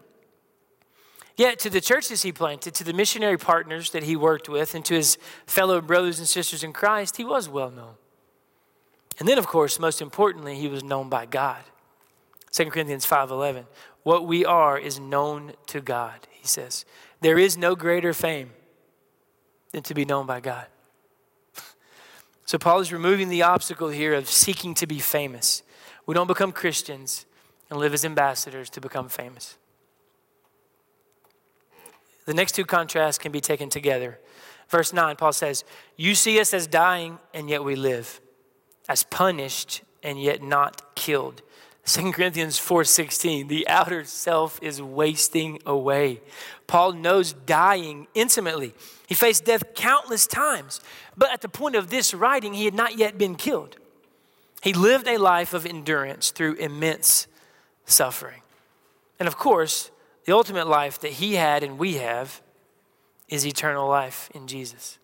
Yet, 1.35 1.57
to 1.59 1.69
the 1.69 1.79
churches 1.79 2.21
he 2.21 2.33
planted, 2.33 2.73
to 2.75 2.83
the 2.83 2.91
missionary 2.91 3.37
partners 3.37 3.91
that 3.91 4.03
he 4.03 4.17
worked 4.17 4.49
with, 4.49 4.75
and 4.75 4.83
to 4.85 4.93
his 4.93 5.17
fellow 5.45 5.79
brothers 5.79 6.19
and 6.19 6.27
sisters 6.27 6.65
in 6.65 6.73
Christ, 6.73 7.15
he 7.15 7.23
was 7.23 7.47
well 7.47 7.71
known. 7.71 7.95
And 9.19 9.27
then, 9.27 9.37
of 9.37 9.47
course, 9.47 9.79
most 9.79 10.01
importantly, 10.01 10.55
he 10.55 10.67
was 10.67 10.83
known 10.83 11.07
by 11.07 11.25
God. 11.25 11.61
2 12.51 12.71
Corinthians 12.71 13.05
5:11. 13.05 13.65
What 14.03 14.25
we 14.25 14.45
are 14.45 14.77
is 14.77 14.99
known 14.99 15.53
to 15.67 15.81
God, 15.81 16.27
he 16.31 16.47
says. 16.47 16.85
There 17.21 17.37
is 17.37 17.57
no 17.57 17.75
greater 17.75 18.13
fame 18.13 18.51
than 19.71 19.83
to 19.83 19.93
be 19.93 20.05
known 20.05 20.25
by 20.25 20.39
God. 20.39 20.67
So 22.45 22.57
Paul 22.57 22.79
is 22.79 22.91
removing 22.91 23.29
the 23.29 23.43
obstacle 23.43 23.89
here 23.89 24.15
of 24.15 24.27
seeking 24.27 24.73
to 24.75 24.87
be 24.87 24.97
famous. 24.97 25.61
We 26.07 26.15
don't 26.15 26.27
become 26.27 26.51
Christians 26.51 27.27
and 27.69 27.79
live 27.79 27.93
as 27.93 28.03
ambassadors 28.03 28.71
to 28.71 28.81
become 28.81 29.09
famous. 29.09 29.57
The 32.25 32.33
next 32.33 32.53
two 32.53 32.65
contrasts 32.65 33.19
can 33.19 33.31
be 33.31 33.41
taken 33.41 33.69
together. 33.69 34.19
Verse 34.67 34.93
9, 34.93 35.15
Paul 35.15 35.33
says, 35.33 35.63
You 35.97 36.15
see 36.15 36.39
us 36.39 36.53
as 36.53 36.67
dying, 36.67 37.19
and 37.33 37.49
yet 37.49 37.63
we 37.63 37.75
live, 37.75 38.19
as 38.87 39.03
punished, 39.03 39.81
and 40.01 40.21
yet 40.21 40.41
not 40.41 40.95
killed. 40.95 41.41
2 41.89 42.11
Corinthians 42.11 42.59
4:16 42.59 43.47
the 43.47 43.67
outer 43.67 44.03
self 44.03 44.59
is 44.61 44.79
wasting 44.79 45.59
away. 45.65 46.21
Paul 46.67 46.91
knows 46.91 47.33
dying 47.33 48.07
intimately. 48.13 48.75
He 49.07 49.15
faced 49.15 49.45
death 49.45 49.73
countless 49.73 50.27
times, 50.27 50.81
but 51.17 51.33
at 51.33 51.41
the 51.41 51.49
point 51.49 51.75
of 51.75 51.89
this 51.89 52.13
writing 52.13 52.53
he 52.53 52.65
had 52.65 52.75
not 52.75 52.95
yet 52.95 53.17
been 53.17 53.35
killed. 53.35 53.77
He 54.61 54.71
lived 54.71 55.07
a 55.07 55.17
life 55.17 55.55
of 55.55 55.65
endurance 55.65 56.29
through 56.29 56.55
immense 56.55 57.25
suffering. 57.85 58.43
And 59.17 59.27
of 59.27 59.35
course, 59.35 59.89
the 60.25 60.33
ultimate 60.33 60.67
life 60.67 60.99
that 60.99 61.13
he 61.13 61.35
had 61.35 61.63
and 61.63 61.79
we 61.79 61.95
have 61.95 62.43
is 63.27 63.47
eternal 63.47 63.87
life 63.87 64.29
in 64.35 64.45
Jesus. 64.45 64.99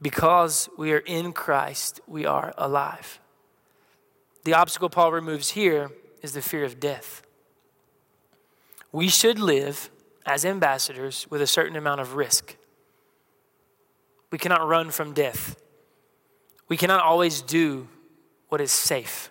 Because 0.00 0.70
we 0.78 0.94
are 0.94 1.04
in 1.04 1.34
Christ, 1.34 2.00
we 2.06 2.24
are 2.24 2.54
alive. 2.56 3.20
The 4.44 4.54
obstacle 4.54 4.90
Paul 4.90 5.12
removes 5.12 5.50
here 5.50 5.90
is 6.20 6.32
the 6.32 6.42
fear 6.42 6.64
of 6.64 6.80
death. 6.80 7.22
We 8.90 9.08
should 9.08 9.38
live 9.38 9.90
as 10.26 10.44
ambassadors 10.44 11.26
with 11.30 11.40
a 11.40 11.46
certain 11.46 11.76
amount 11.76 12.00
of 12.00 12.14
risk. 12.14 12.56
We 14.30 14.38
cannot 14.38 14.66
run 14.66 14.90
from 14.90 15.12
death. 15.12 15.56
We 16.68 16.76
cannot 16.76 17.02
always 17.02 17.42
do 17.42 17.88
what 18.48 18.60
is 18.60 18.72
safe. 18.72 19.30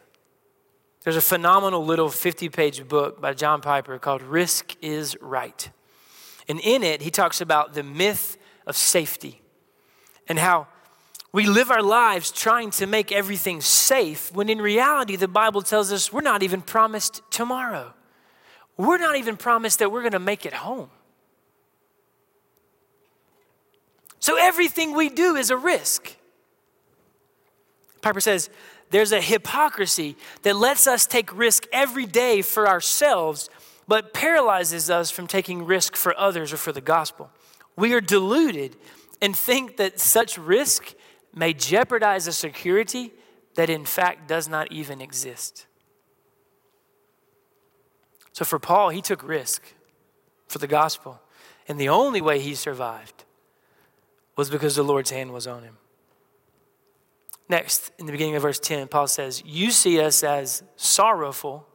There's 1.04 1.16
a 1.16 1.22
phenomenal 1.22 1.84
little 1.84 2.10
50 2.10 2.50
page 2.50 2.88
book 2.88 3.20
by 3.20 3.34
John 3.34 3.62
Piper 3.62 3.98
called 3.98 4.22
Risk 4.22 4.76
is 4.82 5.18
Right. 5.20 5.70
And 6.48 6.60
in 6.60 6.84
it, 6.84 7.02
he 7.02 7.10
talks 7.10 7.42
about 7.42 7.74
the 7.74 7.84
myth 7.84 8.38
of 8.68 8.76
safety 8.76 9.42
and 10.28 10.38
how 10.38 10.68
we 11.34 11.48
live 11.48 11.72
our 11.72 11.82
lives 11.82 12.32
trying 12.32 12.72
to 12.72 12.86
make 12.86 13.12
everything 13.12 13.62
safe 13.62 14.34
when 14.34 14.50
in 14.50 14.62
reality, 14.62 15.16
the 15.16 15.28
Bible 15.28 15.62
tells 15.62 15.92
us 15.92 16.12
we're 16.12 16.22
not 16.22 16.44
even 16.44 16.62
promised 16.62 17.22
tomorrow. 17.32 17.94
We're 18.76 18.98
not 18.98 19.16
even 19.16 19.38
promised 19.38 19.80
that 19.80 19.92
we're 19.92 20.02
going 20.02 20.12
to 20.12 20.20
make 20.20 20.46
it 20.46 20.54
home. 20.54 20.90
So 24.20 24.38
everything 24.38 24.94
we 24.94 25.10
do 25.10 25.36
is 25.36 25.50
a 25.50 25.58
risk. 25.58 26.16
Piper 28.02 28.20
says 28.20 28.50
there's 28.90 29.12
a 29.12 29.22
hypocrisy 29.22 30.18
that 30.44 30.56
lets 30.56 30.86
us 30.86 31.06
take 31.06 31.36
risk 31.36 31.66
every 31.72 32.06
day 32.06 32.42
for 32.42 32.68
ourselves, 32.68 33.50
but 33.88 34.14
paralyzes 34.14 34.90
us 34.90 35.10
from 35.10 35.28
taking 35.28 35.66
risk 35.66 35.96
for 35.96 36.18
others 36.20 36.52
or 36.52 36.58
for 36.58 36.72
the 36.72 36.82
gospel. 36.82 37.32
We 37.78 37.94
are 37.94 38.02
deluded 38.02 38.76
and 39.22 39.36
think 39.36 39.78
that 39.78 40.00
such 40.00 40.38
risk 40.38 40.94
may 41.34 41.54
jeopardize 41.54 42.28
a 42.28 42.34
security 42.34 43.14
that 43.56 43.70
in 43.70 43.86
fact 43.86 44.28
does 44.28 44.48
not 44.48 44.72
even 44.72 45.02
exist. 45.02 45.66
So 48.34 48.46
for 48.46 48.60
Paul, 48.60 48.90
he 48.90 49.02
took 49.02 49.24
risk 49.24 49.74
for 50.48 50.60
the 50.60 50.68
gospel. 50.68 51.22
And 51.68 51.80
the 51.80 51.90
only 51.90 52.22
way 52.22 52.40
he 52.40 52.56
survived 52.56 53.26
was 54.36 54.50
because 54.50 54.76
the 54.76 54.84
Lord's 54.84 55.12
hand 55.12 55.32
was 55.32 55.48
on 55.48 55.64
him. 55.64 55.78
Next, 57.50 57.92
in 58.00 58.06
the 58.06 58.12
beginning 58.14 58.36
of 58.36 58.42
verse 58.42 58.60
10, 58.60 58.88
Paul 58.88 59.08
says, 59.08 59.44
You 59.46 59.72
see 59.72 60.00
us 60.00 60.24
as 60.24 60.64
sorrowful, 60.78 61.68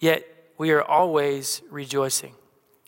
yet 0.00 0.26
we 0.58 0.72
are 0.72 0.82
always 0.82 1.62
rejoicing. 1.70 2.34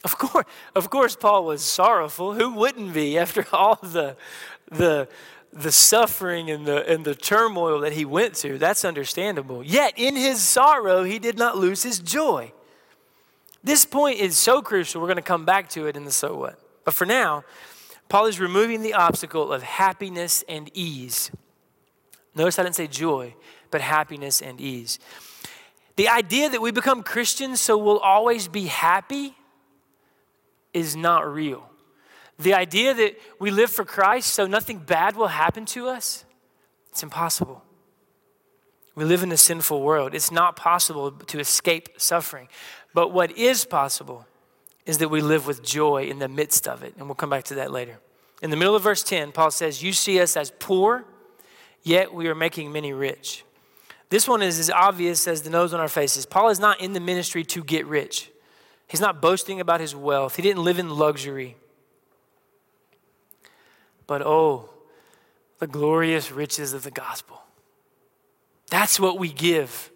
Of 0.04 0.18
course, 0.18 0.46
of 0.74 0.90
course, 0.90 1.16
Paul 1.16 1.44
was 1.44 1.62
sorrowful. 1.62 2.34
Who 2.34 2.54
wouldn't 2.54 2.92
be 2.94 3.18
after 3.18 3.46
all 3.52 3.76
the, 3.76 4.16
the, 4.70 5.08
the 5.52 5.72
suffering 5.72 6.50
and 6.50 6.66
the, 6.66 6.88
and 6.90 7.04
the 7.04 7.14
turmoil 7.14 7.80
that 7.80 7.92
he 7.92 8.04
went 8.04 8.36
through. 8.36 8.58
That's 8.58 8.84
understandable. 8.84 9.62
Yet, 9.62 9.94
in 9.96 10.16
his 10.16 10.42
sorrow, 10.42 11.04
he 11.04 11.18
did 11.18 11.38
not 11.38 11.56
lose 11.56 11.82
his 11.82 11.98
joy. 11.98 12.52
This 13.62 13.84
point 13.84 14.18
is 14.18 14.36
so 14.36 14.62
crucial. 14.62 15.00
We're 15.00 15.08
going 15.08 15.16
to 15.16 15.22
come 15.22 15.44
back 15.44 15.68
to 15.70 15.86
it 15.86 15.96
in 15.96 16.04
the 16.04 16.10
so 16.10 16.36
what. 16.36 16.58
But 16.84 16.94
for 16.94 17.06
now, 17.06 17.44
Paul 18.08 18.26
is 18.26 18.40
removing 18.40 18.82
the 18.82 18.94
obstacle 18.94 19.52
of 19.52 19.62
happiness 19.62 20.44
and 20.48 20.70
ease. 20.74 21.30
Notice 22.34 22.58
I 22.58 22.62
didn't 22.62 22.76
say 22.76 22.86
joy, 22.86 23.34
but 23.70 23.80
happiness 23.80 24.40
and 24.40 24.60
ease. 24.60 24.98
The 25.96 26.08
idea 26.08 26.48
that 26.48 26.62
we 26.62 26.70
become 26.70 27.02
Christians 27.02 27.60
so 27.60 27.76
we'll 27.76 27.98
always 27.98 28.46
be 28.46 28.66
happy 28.66 29.36
is 30.72 30.94
not 30.94 31.26
real. 31.26 31.67
The 32.38 32.54
idea 32.54 32.94
that 32.94 33.18
we 33.38 33.50
live 33.50 33.70
for 33.70 33.84
Christ 33.84 34.32
so 34.32 34.46
nothing 34.46 34.78
bad 34.78 35.16
will 35.16 35.28
happen 35.28 35.64
to 35.66 35.88
us, 35.88 36.24
it's 36.90 37.02
impossible. 37.02 37.64
We 38.94 39.04
live 39.04 39.22
in 39.22 39.30
a 39.30 39.36
sinful 39.36 39.80
world. 39.80 40.12
It's 40.12 40.32
not 40.32 40.56
possible 40.56 41.12
to 41.12 41.38
escape 41.38 42.00
suffering. 42.00 42.48
But 42.92 43.12
what 43.12 43.30
is 43.38 43.64
possible 43.64 44.26
is 44.86 44.98
that 44.98 45.08
we 45.08 45.20
live 45.20 45.46
with 45.46 45.62
joy 45.62 46.08
in 46.08 46.18
the 46.18 46.26
midst 46.26 46.66
of 46.66 46.82
it. 46.82 46.94
And 46.96 47.06
we'll 47.06 47.14
come 47.14 47.30
back 47.30 47.44
to 47.44 47.54
that 47.56 47.70
later. 47.70 48.00
In 48.42 48.50
the 48.50 48.56
middle 48.56 48.74
of 48.74 48.82
verse 48.82 49.04
10, 49.04 49.30
Paul 49.30 49.52
says, 49.52 49.84
You 49.84 49.92
see 49.92 50.20
us 50.20 50.36
as 50.36 50.50
poor, 50.58 51.04
yet 51.84 52.12
we 52.12 52.26
are 52.26 52.34
making 52.34 52.72
many 52.72 52.92
rich. 52.92 53.44
This 54.10 54.26
one 54.26 54.42
is 54.42 54.58
as 54.58 54.70
obvious 54.70 55.28
as 55.28 55.42
the 55.42 55.50
nose 55.50 55.74
on 55.74 55.80
our 55.80 55.88
faces. 55.88 56.24
Paul 56.26 56.48
is 56.48 56.58
not 56.58 56.80
in 56.80 56.92
the 56.92 57.00
ministry 57.00 57.44
to 57.44 57.62
get 57.62 57.86
rich, 57.86 58.30
he's 58.88 59.00
not 59.00 59.20
boasting 59.20 59.60
about 59.60 59.80
his 59.80 59.94
wealth, 59.94 60.36
he 60.36 60.42
didn't 60.42 60.64
live 60.64 60.78
in 60.78 60.90
luxury. 60.90 61.56
But 64.08 64.22
oh, 64.22 64.70
the 65.60 65.68
glorious 65.68 66.32
riches 66.32 66.72
of 66.72 66.82
the 66.82 66.90
gospel. 66.90 67.40
That's 68.70 68.98
what 68.98 69.18
we 69.18 69.28
give. 69.28 69.90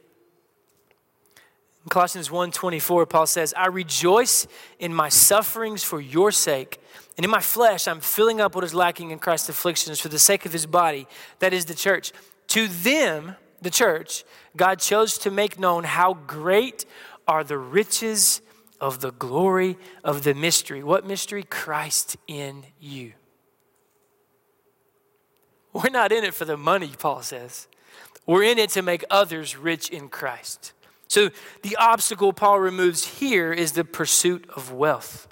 In 1.85 1.89
Colossians 1.89 2.29
1:24, 2.29 3.09
Paul 3.09 3.27
says, 3.27 3.53
I 3.57 3.67
rejoice 3.67 4.47
in 4.79 4.95
my 4.95 5.09
sufferings 5.09 5.83
for 5.83 6.01
your 6.01 6.31
sake. 6.31 6.81
And 7.17 7.25
in 7.25 7.31
my 7.31 7.41
flesh, 7.41 7.89
I'm 7.89 8.01
filling 8.01 8.41
up 8.41 8.55
what 8.55 8.65
is 8.65 8.75
lacking 8.75 9.11
in 9.11 9.19
Christ's 9.19 9.49
afflictions 9.49 9.99
for 9.99 10.09
the 10.09 10.19
sake 10.19 10.47
of 10.47 10.53
his 10.53 10.67
body, 10.67 11.09
that 11.41 11.53
is 11.53 11.65
the 11.65 11.75
church. 11.75 12.13
To 12.49 12.69
them, 12.69 13.37
the 13.61 13.71
church, 13.71 14.25
God 14.57 14.79
chose 14.79 15.19
to 15.19 15.31
make 15.31 15.59
known 15.59 15.85
how 15.85 16.15
great 16.15 16.85
are 17.27 17.45
the 17.45 17.59
riches 17.59 18.41
of 18.81 19.01
the 19.01 19.13
glory 19.13 19.79
of 20.03 20.25
the 20.25 20.35
mystery. 20.35 20.83
What 20.83 21.07
mystery? 21.07 21.43
Christ 21.43 22.17
in 22.27 22.65
you. 22.81 23.13
We're 25.73 25.91
not 25.91 26.13
in 26.13 26.25
it 26.25 26.35
for 26.35 26.45
the 26.45 26.57
money, 26.57 26.93
Paul 26.99 27.23
says. 27.23 27.67
We're 28.27 28.45
in 28.45 28.59
it 28.59 28.71
to 28.71 28.83
make 28.83 29.05
others 29.11 29.57
rich 29.57 29.89
in 29.89 30.09
Christ. 30.09 30.73
So 31.09 31.31
the 31.63 31.77
obstacle 31.77 32.33
Paul 32.33 32.61
removes 32.61 33.19
here 33.19 33.53
is 33.53 33.73
the 33.73 33.85
pursuit 33.85 34.49
of 34.55 34.73
wealth. 34.73 35.29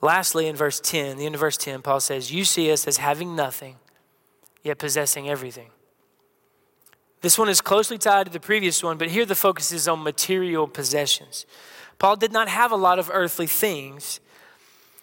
Lastly, 0.00 0.46
in 0.46 0.56
verse 0.56 0.80
10, 0.80 1.18
the 1.18 1.26
end 1.26 1.34
of 1.34 1.40
verse 1.40 1.56
10, 1.56 1.82
Paul 1.82 2.00
says, 2.00 2.32
You 2.32 2.44
see 2.44 2.72
us 2.72 2.88
as 2.88 2.96
having 2.96 3.36
nothing, 3.36 3.76
yet 4.62 4.78
possessing 4.78 5.28
everything. 5.28 5.70
This 7.20 7.38
one 7.38 7.50
is 7.50 7.60
closely 7.60 7.98
tied 7.98 8.26
to 8.26 8.32
the 8.32 8.40
previous 8.40 8.82
one, 8.82 8.96
but 8.96 9.10
here 9.10 9.26
the 9.26 9.34
focus 9.34 9.72
is 9.72 9.86
on 9.86 10.02
material 10.02 10.66
possessions. 10.66 11.44
Paul 11.98 12.16
did 12.16 12.32
not 12.32 12.48
have 12.48 12.72
a 12.72 12.76
lot 12.76 12.98
of 12.98 13.10
earthly 13.12 13.46
things, 13.46 14.20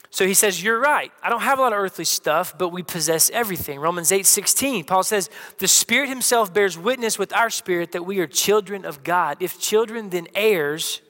So 0.10 0.26
he 0.26 0.34
says, 0.34 0.64
You're 0.64 0.80
right. 0.80 1.12
I 1.22 1.30
don't 1.30 1.42
have 1.42 1.60
a 1.60 1.62
lot 1.62 1.74
of 1.74 1.80
earthly 1.80 2.06
stuff, 2.06 2.58
but 2.58 2.70
we 2.70 2.84
possess 2.84 3.30
everything. 3.32 3.80
Romans 3.80 4.12
8 4.12 4.26
16, 4.26 4.86
Paul 4.86 5.04
says, 5.04 5.30
The 5.58 5.68
Spirit 5.68 6.10
Himself 6.10 6.54
bears 6.54 6.78
witness 6.78 7.20
with 7.20 7.34
our 7.34 7.50
spirit 7.50 7.92
that 7.92 8.06
we 8.06 8.20
are 8.20 8.28
children 8.28 8.86
of 8.86 9.04
God. 9.04 9.38
If 9.40 9.60
children, 9.60 10.10
then 10.10 10.28
heirs, 10.34 11.02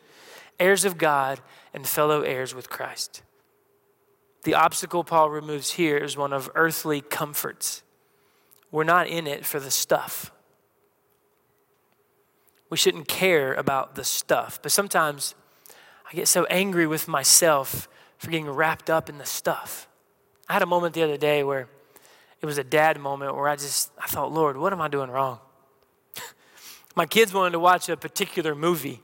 heirs 0.60 0.86
of 0.86 0.98
God, 0.98 1.40
and 1.74 1.88
fellow 1.88 2.22
heirs 2.22 2.56
with 2.56 2.70
Christ. 2.70 3.22
The 4.44 4.56
obstacle 4.56 5.04
Paul 5.04 5.30
removes 5.30 5.72
here 5.72 5.98
is 5.98 6.16
one 6.16 6.34
of 6.34 6.50
earthly 6.56 7.02
comforts. 7.02 7.84
We're 8.72 8.84
not 8.84 9.08
in 9.08 9.28
it 9.28 9.46
for 9.46 9.60
the 9.60 9.72
stuff. 9.72 10.32
We 12.70 12.78
shouldn't 12.78 13.08
care 13.08 13.54
about 13.54 13.96
the 13.96 14.04
stuff. 14.04 14.60
But 14.62 14.72
sometimes 14.72 15.36
I 16.10 16.16
get 16.16 16.28
so 16.28 16.46
angry 16.46 16.88
with 16.88 17.08
myself 17.08 17.88
for 18.18 18.32
getting 18.32 18.50
wrapped 18.50 18.90
up 18.90 19.10
in 19.10 19.18
the 19.18 19.26
stuff. 19.26 19.88
I 20.50 20.54
had 20.54 20.62
a 20.62 20.68
moment 20.68 20.94
the 20.94 21.04
other 21.04 21.18
day 21.18 21.44
where 21.44 21.68
it 22.42 22.46
was 22.46 22.58
a 22.58 22.64
dad 22.64 23.00
moment 23.00 23.36
where 23.36 23.48
I 23.48 23.56
just 23.56 23.92
I 23.98 24.08
thought, 24.08 24.32
Lord, 24.32 24.58
what 24.58 24.74
am 24.74 24.82
I 24.82 24.88
doing 24.88 25.10
wrong? 25.10 25.40
My 26.96 27.06
kids 27.06 27.34
wanted 27.34 27.52
to 27.52 27.60
watch 27.60 27.90
a 27.90 27.98
particular 27.98 28.56
movie. 28.56 29.02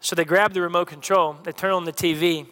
So 0.00 0.14
they 0.14 0.24
grab 0.24 0.52
the 0.52 0.60
remote 0.60 0.88
control, 0.88 1.36
they 1.44 1.52
turn 1.52 1.72
on 1.72 1.84
the 1.84 1.92
TV, 1.92 2.46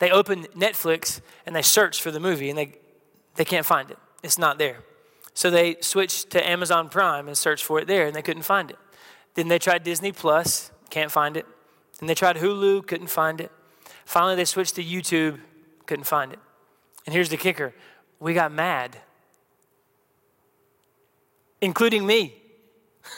they 0.00 0.10
open 0.10 0.44
Netflix 0.56 1.20
and 1.46 1.54
they 1.54 1.62
search 1.62 2.02
for 2.02 2.10
the 2.10 2.18
movie 2.18 2.50
and 2.50 2.58
they, 2.58 2.74
they 3.36 3.44
can't 3.44 3.64
find 3.64 3.88
it. 3.90 3.98
It's 4.24 4.38
not 4.38 4.58
there. 4.58 4.78
So 5.34 5.48
they 5.48 5.76
switched 5.80 6.30
to 6.30 6.44
Amazon 6.44 6.88
Prime 6.88 7.28
and 7.28 7.38
searched 7.38 7.64
for 7.64 7.78
it 7.78 7.86
there 7.86 8.06
and 8.06 8.16
they 8.16 8.22
couldn't 8.22 8.42
find 8.42 8.72
it. 8.72 8.78
Then 9.34 9.46
they 9.46 9.60
tried 9.60 9.84
Disney 9.84 10.10
Plus, 10.10 10.72
can't 10.90 11.12
find 11.12 11.36
it. 11.36 11.46
Then 12.00 12.08
they 12.08 12.16
tried 12.16 12.36
Hulu, 12.36 12.84
couldn't 12.86 13.06
find 13.06 13.40
it. 13.40 13.52
Finally, 14.12 14.36
they 14.36 14.44
switched 14.44 14.74
to 14.74 14.84
YouTube, 14.84 15.40
couldn't 15.86 16.04
find 16.04 16.34
it. 16.34 16.38
And 17.06 17.14
here's 17.14 17.30
the 17.30 17.38
kicker 17.38 17.72
we 18.20 18.34
got 18.34 18.52
mad, 18.52 18.98
including 21.62 22.06
me. 22.06 22.34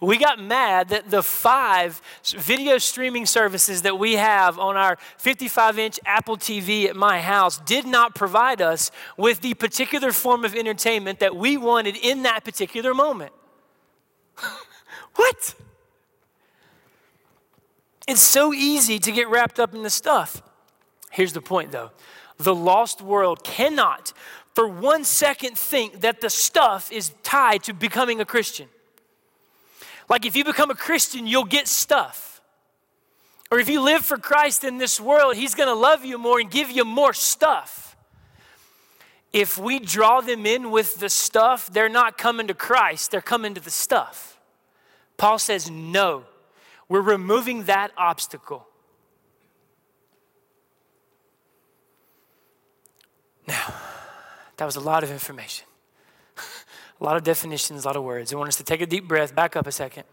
We 0.00 0.16
got 0.16 0.38
mad 0.38 0.90
that 0.90 1.10
the 1.10 1.24
five 1.24 2.00
video 2.22 2.78
streaming 2.78 3.26
services 3.26 3.82
that 3.82 3.98
we 3.98 4.12
have 4.14 4.56
on 4.56 4.76
our 4.76 4.96
55 5.16 5.78
inch 5.78 5.98
Apple 6.06 6.36
TV 6.36 6.84
at 6.84 6.94
my 6.94 7.20
house 7.20 7.58
did 7.58 7.84
not 7.84 8.14
provide 8.14 8.60
us 8.62 8.92
with 9.16 9.40
the 9.40 9.54
particular 9.54 10.12
form 10.12 10.44
of 10.44 10.54
entertainment 10.54 11.18
that 11.18 11.34
we 11.34 11.56
wanted 11.56 11.96
in 11.96 12.22
that 12.22 12.44
particular 12.44 12.94
moment. 12.94 13.32
what? 15.16 15.54
It's 18.08 18.22
so 18.22 18.54
easy 18.54 18.98
to 19.00 19.12
get 19.12 19.28
wrapped 19.28 19.60
up 19.60 19.74
in 19.74 19.82
the 19.82 19.90
stuff. 19.90 20.42
Here's 21.10 21.34
the 21.34 21.42
point 21.42 21.70
though 21.70 21.90
the 22.38 22.54
lost 22.54 23.02
world 23.02 23.44
cannot 23.44 24.12
for 24.54 24.66
one 24.66 25.04
second 25.04 25.58
think 25.58 26.00
that 26.00 26.20
the 26.20 26.30
stuff 26.30 26.90
is 26.90 27.12
tied 27.22 27.62
to 27.64 27.74
becoming 27.74 28.20
a 28.20 28.24
Christian. 28.24 28.68
Like 30.08 30.24
if 30.24 30.34
you 30.34 30.42
become 30.42 30.70
a 30.70 30.74
Christian, 30.74 31.26
you'll 31.26 31.44
get 31.44 31.68
stuff. 31.68 32.40
Or 33.50 33.58
if 33.58 33.68
you 33.68 33.82
live 33.82 34.04
for 34.04 34.16
Christ 34.16 34.64
in 34.64 34.78
this 34.78 34.98
world, 34.98 35.36
He's 35.36 35.54
gonna 35.54 35.74
love 35.74 36.02
you 36.04 36.16
more 36.16 36.40
and 36.40 36.50
give 36.50 36.70
you 36.70 36.86
more 36.86 37.12
stuff. 37.12 37.94
If 39.34 39.58
we 39.58 39.78
draw 39.80 40.22
them 40.22 40.46
in 40.46 40.70
with 40.70 40.98
the 40.98 41.10
stuff, 41.10 41.70
they're 41.70 41.90
not 41.90 42.16
coming 42.16 42.46
to 42.46 42.54
Christ, 42.54 43.10
they're 43.10 43.20
coming 43.20 43.52
to 43.52 43.60
the 43.60 43.70
stuff. 43.70 44.38
Paul 45.18 45.38
says, 45.38 45.70
no. 45.70 46.24
We're 46.88 47.00
removing 47.02 47.64
that 47.64 47.92
obstacle. 47.96 48.66
Now, 53.46 53.74
that 54.56 54.64
was 54.64 54.76
a 54.76 54.80
lot 54.80 55.02
of 55.02 55.10
information, 55.10 55.66
a 57.00 57.04
lot 57.04 57.16
of 57.16 57.24
definitions, 57.24 57.84
a 57.84 57.88
lot 57.88 57.96
of 57.96 58.02
words. 58.02 58.32
I 58.32 58.36
want 58.36 58.48
us 58.48 58.56
to 58.56 58.64
take 58.64 58.80
a 58.80 58.86
deep 58.86 59.08
breath, 59.08 59.34
back 59.34 59.56
up 59.56 59.66
a 59.66 59.72
second. 59.72 60.04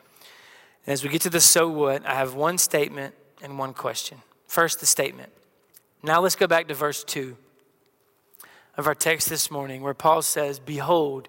And 0.85 0.93
as 0.93 1.03
we 1.03 1.09
get 1.09 1.21
to 1.21 1.29
the 1.29 1.41
so 1.41 1.67
what, 1.67 2.05
I 2.05 2.13
have 2.13 2.33
one 2.33 2.57
statement 2.57 3.15
and 3.41 3.57
one 3.57 3.73
question. 3.73 4.19
First, 4.47 4.79
the 4.79 4.85
statement. 4.85 5.31
Now 6.01 6.21
let's 6.21 6.35
go 6.35 6.47
back 6.47 6.67
to 6.67 6.73
verse 6.73 7.03
2 7.03 7.35
of 8.77 8.87
our 8.87 8.95
text 8.95 9.29
this 9.29 9.49
morning, 9.49 9.81
where 9.81 9.93
Paul 9.93 10.21
says, 10.21 10.59
Behold, 10.59 11.27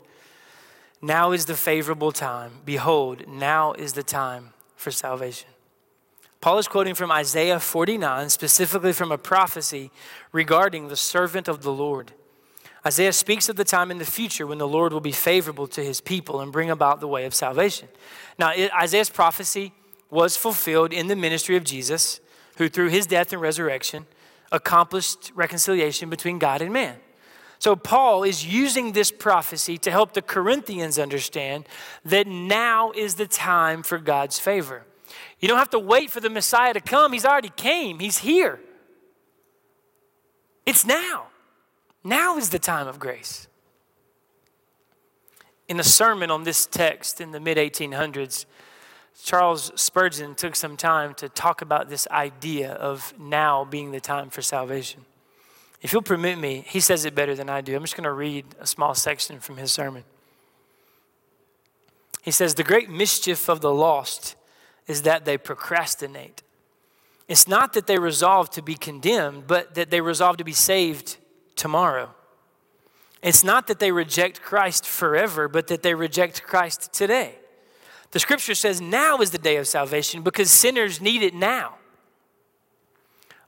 now 1.01 1.33
is 1.33 1.47
the 1.47 1.55
favorable 1.55 2.13
time. 2.13 2.61
Behold, 2.65 3.27
now 3.27 3.73
is 3.73 3.95
the 3.95 4.03
time 4.03 4.53
for 4.77 4.91
salvation. 4.91 5.49
Paul 6.41 6.59
is 6.59 6.69
quoting 6.69 6.95
from 6.95 7.11
Isaiah 7.11 7.59
49, 7.59 8.29
specifically 8.29 8.93
from 8.93 9.11
a 9.11 9.19
prophecy 9.19 9.91
regarding 10.33 10.89
the 10.89 10.97
servant 10.97 11.49
of 11.49 11.63
the 11.63 11.73
Lord. 11.73 12.13
Isaiah 12.87 13.13
speaks 13.13 13.49
of 13.49 13.57
the 13.57 13.65
time 13.65 13.91
in 13.91 13.99
the 13.99 14.05
future 14.05 14.47
when 14.47 14.59
the 14.59 14.69
Lord 14.69 14.93
will 14.93 15.01
be 15.01 15.11
favorable 15.11 15.67
to 15.69 15.83
his 15.83 16.01
people 16.01 16.41
and 16.41 16.53
bring 16.53 16.71
about 16.71 17.01
the 17.01 17.09
way 17.09 17.25
of 17.25 17.35
salvation. 17.35 17.89
Now, 18.39 18.51
Isaiah's 18.51 19.11
prophecy 19.11 19.73
was 20.09 20.37
fulfilled 20.37 20.93
in 20.93 21.09
the 21.09 21.17
ministry 21.17 21.57
of 21.57 21.65
Jesus, 21.65 22.21
who 22.59 22.69
through 22.69 22.91
his 22.91 23.07
death 23.07 23.33
and 23.33 23.43
resurrection 23.43 24.07
accomplished 24.53 25.33
reconciliation 25.35 26.09
between 26.09 26.39
God 26.39 26.63
and 26.63 26.73
man. 26.73 26.97
So, 27.59 27.75
Paul 27.75 28.23
is 28.23 28.45
using 28.45 28.93
this 28.93 29.11
prophecy 29.11 29.79
to 29.79 29.91
help 29.91 30.13
the 30.13 30.23
Corinthians 30.23 30.99
understand 30.99 31.67
that 32.05 32.27
now 32.27 32.93
is 32.93 33.15
the 33.15 33.27
time 33.27 33.83
for 33.83 33.99
God's 33.99 34.39
favor. 34.39 34.85
You 35.41 35.49
don't 35.49 35.59
have 35.59 35.71
to 35.71 35.79
wait 35.79 36.11
for 36.11 36.21
the 36.21 36.31
Messiah 36.31 36.75
to 36.75 36.81
come, 36.81 37.13
He's 37.13 37.25
already 37.25 37.53
came, 37.57 37.99
He's 37.99 38.19
here. 38.19 38.61
It's 40.67 40.85
now. 40.85 41.29
Now 42.03 42.37
is 42.37 42.51
the 42.51 42.59
time 42.59 42.89
of 42.89 42.99
grace. 42.99 43.49
In 45.69 45.81
a 45.81 45.85
sermon 45.85 46.31
on 46.31 46.45
this 46.45 46.67
text 46.67 47.21
in 47.21 47.33
the 47.33 47.41
mid 47.41 47.57
1800s, 47.57 48.47
Charles 49.23 49.73
Spurgeon 49.75 50.35
took 50.35 50.55
some 50.55 50.77
time 50.77 51.15
to 51.15 51.29
talk 51.29 51.63
about 51.63 51.89
this 51.89 52.07
idea 52.11 52.73
of 52.73 53.15
now 53.19 53.65
being 53.65 53.91
the 53.91 54.01
time 54.01 54.31
for 54.31 54.43
salvation. 54.43 55.05
If 55.83 55.93
you'll 55.93 56.03
permit 56.03 56.39
me, 56.39 56.65
he 56.67 56.81
says 56.81 57.05
it 57.05 57.15
better 57.15 57.35
than 57.35 57.51
I 57.51 57.61
do. 57.61 57.77
I'm 57.77 57.83
just 57.83 57.97
going 57.97 58.05
to 58.05 58.13
read 58.13 58.47
a 58.61 58.67
small 58.67 58.95
section 58.95 59.41
from 59.41 59.57
his 59.57 59.71
sermon. 59.71 60.05
He 62.23 62.31
says, 62.31 62.55
The 62.55 62.65
great 62.65 62.91
mischief 62.91 63.49
of 63.49 63.61
the 63.61 63.73
lost 63.73 64.37
is 64.87 65.03
that 65.03 65.25
they 65.25 65.39
procrastinate. 65.39 66.43
It's 67.29 67.49
not 67.49 67.73
that 67.73 67.87
they 67.87 67.99
resolve 67.99 68.51
to 68.51 68.63
be 68.63 68.75
condemned, 68.75 69.47
but 69.47 69.75
that 69.75 69.91
they 69.91 70.01
resolve 70.01 70.37
to 70.39 70.45
be 70.45 70.53
saved 70.53 71.17
tomorrow. 71.57 72.11
It's 73.23 73.43
not 73.43 73.67
that 73.67 73.81
they 73.81 73.91
reject 73.91 74.43
Christ 74.43 74.87
forever, 74.87 75.49
but 75.49 75.67
that 75.67 75.83
they 75.83 75.95
reject 75.95 76.45
Christ 76.45 76.93
today. 76.93 77.37
The 78.13 78.21
scripture 78.21 78.55
says 78.55 78.81
now 78.81 79.19
is 79.19 79.31
the 79.31 79.39
day 79.39 79.57
of 79.57 79.67
salvation 79.67 80.23
because 80.23 80.51
sinners 80.51 81.01
need 81.01 81.23
it 81.23 81.35
now. 81.35 81.75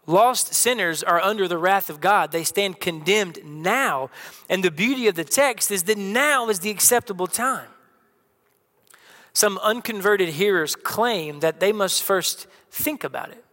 Lost 0.09 0.55
sinners 0.55 1.03
are 1.03 1.21
under 1.21 1.47
the 1.47 1.59
wrath 1.59 1.91
of 1.91 2.01
God. 2.01 2.33
They 2.33 2.43
stand 2.43 2.81
condemned 2.81 3.41
now. 3.45 4.09
And 4.49 4.65
the 4.65 4.71
beauty 4.71 5.07
of 5.07 5.17
the 5.17 5.23
text 5.23 5.71
is 5.71 5.83
that 5.83 5.99
now 5.99 6.49
is 6.49 6.61
the 6.61 6.71
acceptable 6.71 7.27
time. 7.27 7.69
Some 9.35 9.59
unconverted 9.59 10.31
hearers 10.31 10.75
claim 10.75 11.41
that 11.41 11.61
they 11.61 11.73
must 11.73 12.03
first 12.03 12.47
think 12.71 13.05
about 13.05 13.33
it. 13.33 13.45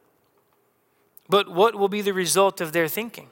But 1.28 1.50
what 1.50 1.76
will 1.76 1.90
be 1.90 2.02
the 2.02 2.14
result 2.14 2.62
of 2.62 2.72
their 2.72 2.88
thinking? 2.88 3.28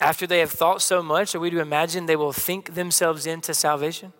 After 0.00 0.26
they 0.26 0.40
have 0.40 0.50
thought 0.50 0.82
so 0.82 1.00
much, 1.00 1.36
are 1.36 1.40
we 1.40 1.50
to 1.50 1.60
imagine 1.60 2.06
they 2.06 2.16
will 2.16 2.32
think 2.32 2.74
themselves 2.74 3.24
into 3.24 3.54
salvation? 3.54 4.12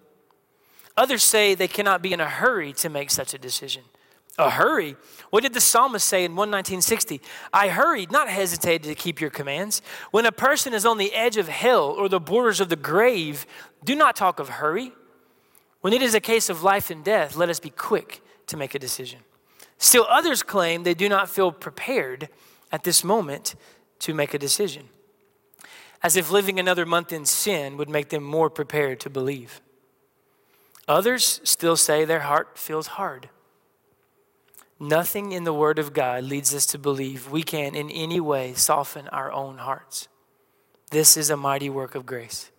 Others 0.96 1.24
say 1.24 1.56
they 1.56 1.66
cannot 1.66 2.02
be 2.02 2.12
in 2.12 2.20
a 2.20 2.28
hurry 2.28 2.72
to 2.74 2.88
make 2.88 3.10
such 3.10 3.34
a 3.34 3.38
decision. 3.38 3.82
A 4.38 4.50
hurry? 4.50 4.96
What 5.30 5.42
did 5.42 5.52
the 5.52 5.60
psalmist 5.60 6.06
say 6.06 6.24
in 6.24 6.32
11960? 6.32 7.20
I 7.52 7.68
hurried, 7.68 8.12
not 8.12 8.28
hesitated 8.28 8.84
to 8.84 8.94
keep 8.94 9.20
your 9.20 9.30
commands. 9.30 9.82
When 10.12 10.24
a 10.24 10.32
person 10.32 10.72
is 10.72 10.86
on 10.86 10.96
the 10.96 11.12
edge 11.12 11.36
of 11.36 11.48
hell 11.48 11.86
or 11.86 12.08
the 12.08 12.20
borders 12.20 12.60
of 12.60 12.68
the 12.68 12.76
grave, 12.76 13.46
do 13.84 13.96
not 13.96 14.14
talk 14.14 14.38
of 14.38 14.48
hurry. 14.48 14.92
When 15.80 15.92
it 15.92 16.02
is 16.02 16.14
a 16.14 16.20
case 16.20 16.48
of 16.48 16.62
life 16.62 16.88
and 16.88 17.04
death, 17.04 17.36
let 17.36 17.48
us 17.48 17.58
be 17.58 17.70
quick 17.70 18.22
to 18.46 18.56
make 18.56 18.76
a 18.76 18.78
decision. 18.78 19.20
Still, 19.76 20.06
others 20.08 20.42
claim 20.42 20.84
they 20.84 20.94
do 20.94 21.08
not 21.08 21.28
feel 21.28 21.50
prepared 21.52 22.28
at 22.70 22.84
this 22.84 23.02
moment 23.02 23.56
to 24.00 24.14
make 24.14 24.34
a 24.34 24.38
decision, 24.38 24.88
as 26.02 26.16
if 26.16 26.30
living 26.30 26.60
another 26.60 26.86
month 26.86 27.12
in 27.12 27.24
sin 27.24 27.76
would 27.76 27.88
make 27.88 28.10
them 28.10 28.22
more 28.22 28.50
prepared 28.50 29.00
to 29.00 29.10
believe. 29.10 29.60
Others 30.86 31.40
still 31.44 31.76
say 31.76 32.04
their 32.04 32.20
heart 32.20 32.56
feels 32.56 32.88
hard. 32.88 33.28
Nothing 34.80 35.32
in 35.32 35.44
the 35.44 35.52
Word 35.52 35.78
of 35.78 35.92
God 35.92 36.24
leads 36.24 36.54
us 36.54 36.66
to 36.66 36.78
believe 36.78 37.30
we 37.30 37.42
can 37.42 37.74
in 37.74 37.90
any 37.90 38.20
way 38.20 38.54
soften 38.54 39.08
our 39.08 39.32
own 39.32 39.58
hearts. 39.58 40.08
This 40.90 41.16
is 41.16 41.30
a 41.30 41.36
mighty 41.36 41.68
work 41.68 41.94
of 41.94 42.06
grace. 42.06 42.50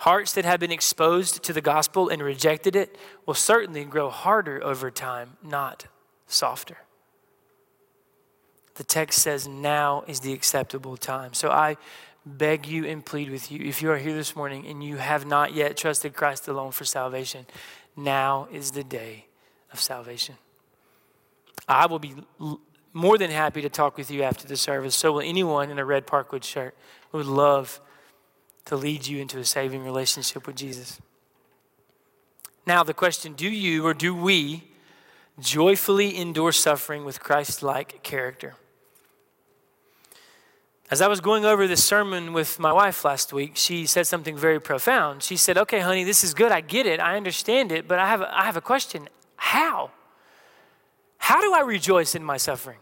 Hearts 0.00 0.32
that 0.34 0.44
have 0.44 0.60
been 0.60 0.72
exposed 0.72 1.42
to 1.44 1.52
the 1.52 1.60
gospel 1.60 2.08
and 2.08 2.22
rejected 2.22 2.76
it 2.76 2.98
will 3.24 3.34
certainly 3.34 3.84
grow 3.84 4.10
harder 4.10 4.62
over 4.62 4.90
time, 4.90 5.36
not 5.42 5.86
softer. 6.26 6.78
The 8.74 8.84
text 8.84 9.20
says, 9.20 9.46
now 9.46 10.04
is 10.06 10.20
the 10.20 10.32
acceptable 10.32 10.96
time. 10.96 11.34
So 11.34 11.50
I 11.50 11.76
beg 12.26 12.66
you 12.66 12.84
and 12.84 13.04
plead 13.04 13.30
with 13.30 13.50
you, 13.50 13.64
if 13.64 13.82
you 13.82 13.90
are 13.90 13.98
here 13.98 14.14
this 14.14 14.36
morning 14.36 14.66
and 14.66 14.82
you 14.82 14.96
have 14.96 15.26
not 15.26 15.54
yet 15.54 15.76
trusted 15.76 16.14
Christ 16.14 16.48
alone 16.48 16.72
for 16.72 16.84
salvation, 16.84 17.46
now 17.96 18.48
is 18.52 18.72
the 18.72 18.84
day 18.84 19.26
of 19.72 19.80
salvation. 19.80 20.36
I 21.68 21.86
will 21.86 21.98
be 21.98 22.14
more 22.92 23.18
than 23.18 23.30
happy 23.30 23.62
to 23.62 23.68
talk 23.68 23.96
with 23.96 24.10
you 24.10 24.22
after 24.22 24.46
the 24.46 24.56
service. 24.56 24.94
So 24.94 25.12
will 25.12 25.20
anyone 25.20 25.70
in 25.70 25.78
a 25.78 25.84
red 25.84 26.06
Parkwood 26.06 26.44
shirt 26.44 26.76
who 27.10 27.18
would 27.18 27.26
love 27.26 27.80
to 28.66 28.76
lead 28.76 29.06
you 29.06 29.20
into 29.20 29.38
a 29.38 29.44
saving 29.44 29.84
relationship 29.84 30.46
with 30.46 30.56
Jesus. 30.56 31.00
Now, 32.66 32.82
the 32.82 32.94
question 32.94 33.32
do 33.32 33.48
you 33.48 33.84
or 33.84 33.94
do 33.94 34.14
we 34.14 34.64
joyfully 35.40 36.16
endure 36.16 36.52
suffering 36.52 37.04
with 37.04 37.20
Christ 37.20 37.62
like 37.62 38.02
character? 38.02 38.54
As 40.90 41.00
I 41.00 41.08
was 41.08 41.20
going 41.20 41.44
over 41.44 41.66
this 41.66 41.82
sermon 41.82 42.34
with 42.34 42.58
my 42.58 42.72
wife 42.72 43.02
last 43.04 43.32
week, 43.32 43.52
she 43.54 43.86
said 43.86 44.06
something 44.06 44.36
very 44.36 44.60
profound. 44.60 45.22
She 45.22 45.38
said, 45.38 45.56
Okay, 45.56 45.80
honey, 45.80 46.04
this 46.04 46.22
is 46.22 46.34
good. 46.34 46.52
I 46.52 46.60
get 46.60 46.84
it. 46.84 47.00
I 47.00 47.16
understand 47.16 47.72
it. 47.72 47.88
But 47.88 47.98
I 47.98 48.06
have, 48.08 48.20
I 48.22 48.44
have 48.44 48.58
a 48.58 48.60
question. 48.60 49.08
How? 49.36 49.90
How 51.22 51.40
do 51.40 51.54
I 51.54 51.60
rejoice 51.60 52.16
in 52.16 52.24
my 52.24 52.36
suffering? 52.36 52.78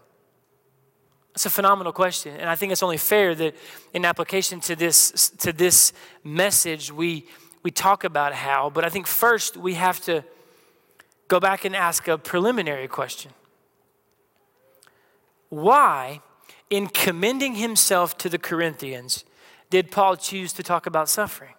It's 1.35 1.45
a 1.45 1.49
phenomenal 1.51 1.93
question. 1.93 2.35
And 2.37 2.49
I 2.49 2.55
think 2.55 2.71
it's 2.71 2.81
only 2.81 2.97
fair 2.97 3.35
that 3.35 3.55
in 3.93 4.03
application 4.03 4.59
to 4.61 4.75
this, 4.75 5.29
to 5.37 5.53
this 5.53 5.93
message, 6.23 6.91
we, 6.91 7.27
we 7.61 7.69
talk 7.69 8.03
about 8.03 8.33
how. 8.33 8.71
But 8.71 8.83
I 8.83 8.89
think 8.89 9.05
first 9.05 9.57
we 9.57 9.75
have 9.75 10.01
to 10.05 10.23
go 11.27 11.39
back 11.39 11.65
and 11.65 11.75
ask 11.75 12.07
a 12.07 12.17
preliminary 12.17 12.87
question. 12.87 13.31
Why, 15.49 16.21
in 16.71 16.87
commending 16.87 17.53
himself 17.55 18.17
to 18.17 18.27
the 18.27 18.39
Corinthians, 18.39 19.23
did 19.69 19.91
Paul 19.91 20.15
choose 20.15 20.51
to 20.53 20.63
talk 20.63 20.87
about 20.87 21.09
suffering? 21.09 21.53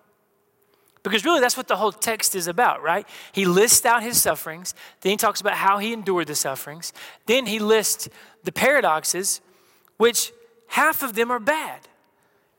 Because 1.02 1.24
really, 1.24 1.40
that's 1.40 1.56
what 1.56 1.66
the 1.66 1.76
whole 1.76 1.90
text 1.90 2.36
is 2.36 2.46
about, 2.46 2.82
right? 2.82 3.06
He 3.32 3.44
lists 3.44 3.84
out 3.84 4.02
his 4.02 4.20
sufferings, 4.22 4.74
then 5.00 5.10
he 5.10 5.16
talks 5.16 5.40
about 5.40 5.54
how 5.54 5.78
he 5.78 5.92
endured 5.92 6.28
the 6.28 6.34
sufferings, 6.34 6.92
then 7.26 7.46
he 7.46 7.58
lists 7.58 8.08
the 8.44 8.52
paradoxes, 8.52 9.40
which 9.96 10.32
half 10.68 11.02
of 11.02 11.14
them 11.14 11.30
are 11.30 11.40
bad. 11.40 11.88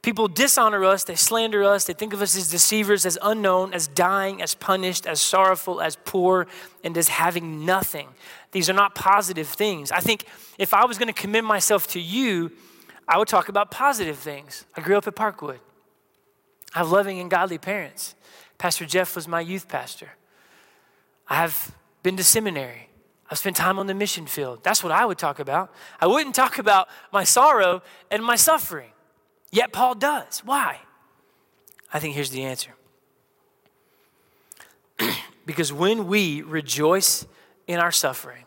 People 0.01 0.27
dishonor 0.27 0.83
us, 0.83 1.05
they 1.05 1.15
slander 1.15 1.63
us, 1.63 1.85
they 1.85 1.93
think 1.93 2.11
of 2.13 2.21
us 2.21 2.35
as 2.35 2.51
deceivers, 2.51 3.05
as 3.05 3.17
unknown, 3.21 3.73
as 3.73 3.87
dying, 3.87 4.41
as 4.41 4.53
punished, 4.53 5.05
as 5.05 5.21
sorrowful, 5.21 5.79
as 5.79 5.95
poor, 6.03 6.45
and 6.83 6.97
as 6.97 7.07
having 7.07 7.65
nothing. 7.65 8.09
These 8.51 8.69
are 8.69 8.73
not 8.73 8.95
positive 8.95 9.47
things. 9.47 9.93
I 9.93 10.01
think 10.01 10.25
if 10.59 10.73
I 10.73 10.83
was 10.83 10.97
going 10.97 11.07
to 11.07 11.13
commend 11.13 11.47
myself 11.47 11.87
to 11.87 12.01
you, 12.01 12.51
I 13.07 13.17
would 13.17 13.29
talk 13.29 13.47
about 13.47 13.71
positive 13.71 14.17
things. 14.17 14.65
I 14.75 14.81
grew 14.81 14.97
up 14.97 15.07
at 15.07 15.15
Parkwood. 15.15 15.59
I 16.75 16.79
have 16.79 16.91
loving 16.91 17.21
and 17.21 17.31
godly 17.31 17.57
parents. 17.57 18.15
Pastor 18.57 18.85
Jeff 18.85 19.15
was 19.15 19.27
my 19.27 19.41
youth 19.41 19.67
pastor. 19.67 20.11
I 21.27 21.35
have 21.35 21.75
been 22.01 22.17
to 22.17 22.23
seminary. 22.23 22.89
I've 23.29 23.37
spent 23.37 23.55
time 23.55 23.79
on 23.79 23.87
the 23.87 23.93
mission 23.93 24.27
field. 24.27 24.63
That's 24.63 24.83
what 24.83 24.91
I 24.91 25.05
would 25.05 25.17
talk 25.17 25.39
about. 25.39 25.73
I 25.99 26.07
wouldn't 26.07 26.35
talk 26.43 26.59
about 26.59 26.87
my 27.11 27.23
sorrow 27.23 27.81
and 28.11 28.23
my 28.23 28.35
suffering. 28.35 28.91
Yet 29.51 29.71
Paul 29.71 29.95
does. 29.95 30.41
Why? 30.45 30.79
I 31.93 31.99
think 31.99 32.15
here's 32.15 32.31
the 32.31 32.43
answer. 32.43 32.71
because 35.45 35.71
when 35.71 36.07
we 36.07 36.41
rejoice 36.41 37.25
in 37.67 37.79
our 37.79 37.91
suffering, 37.91 38.45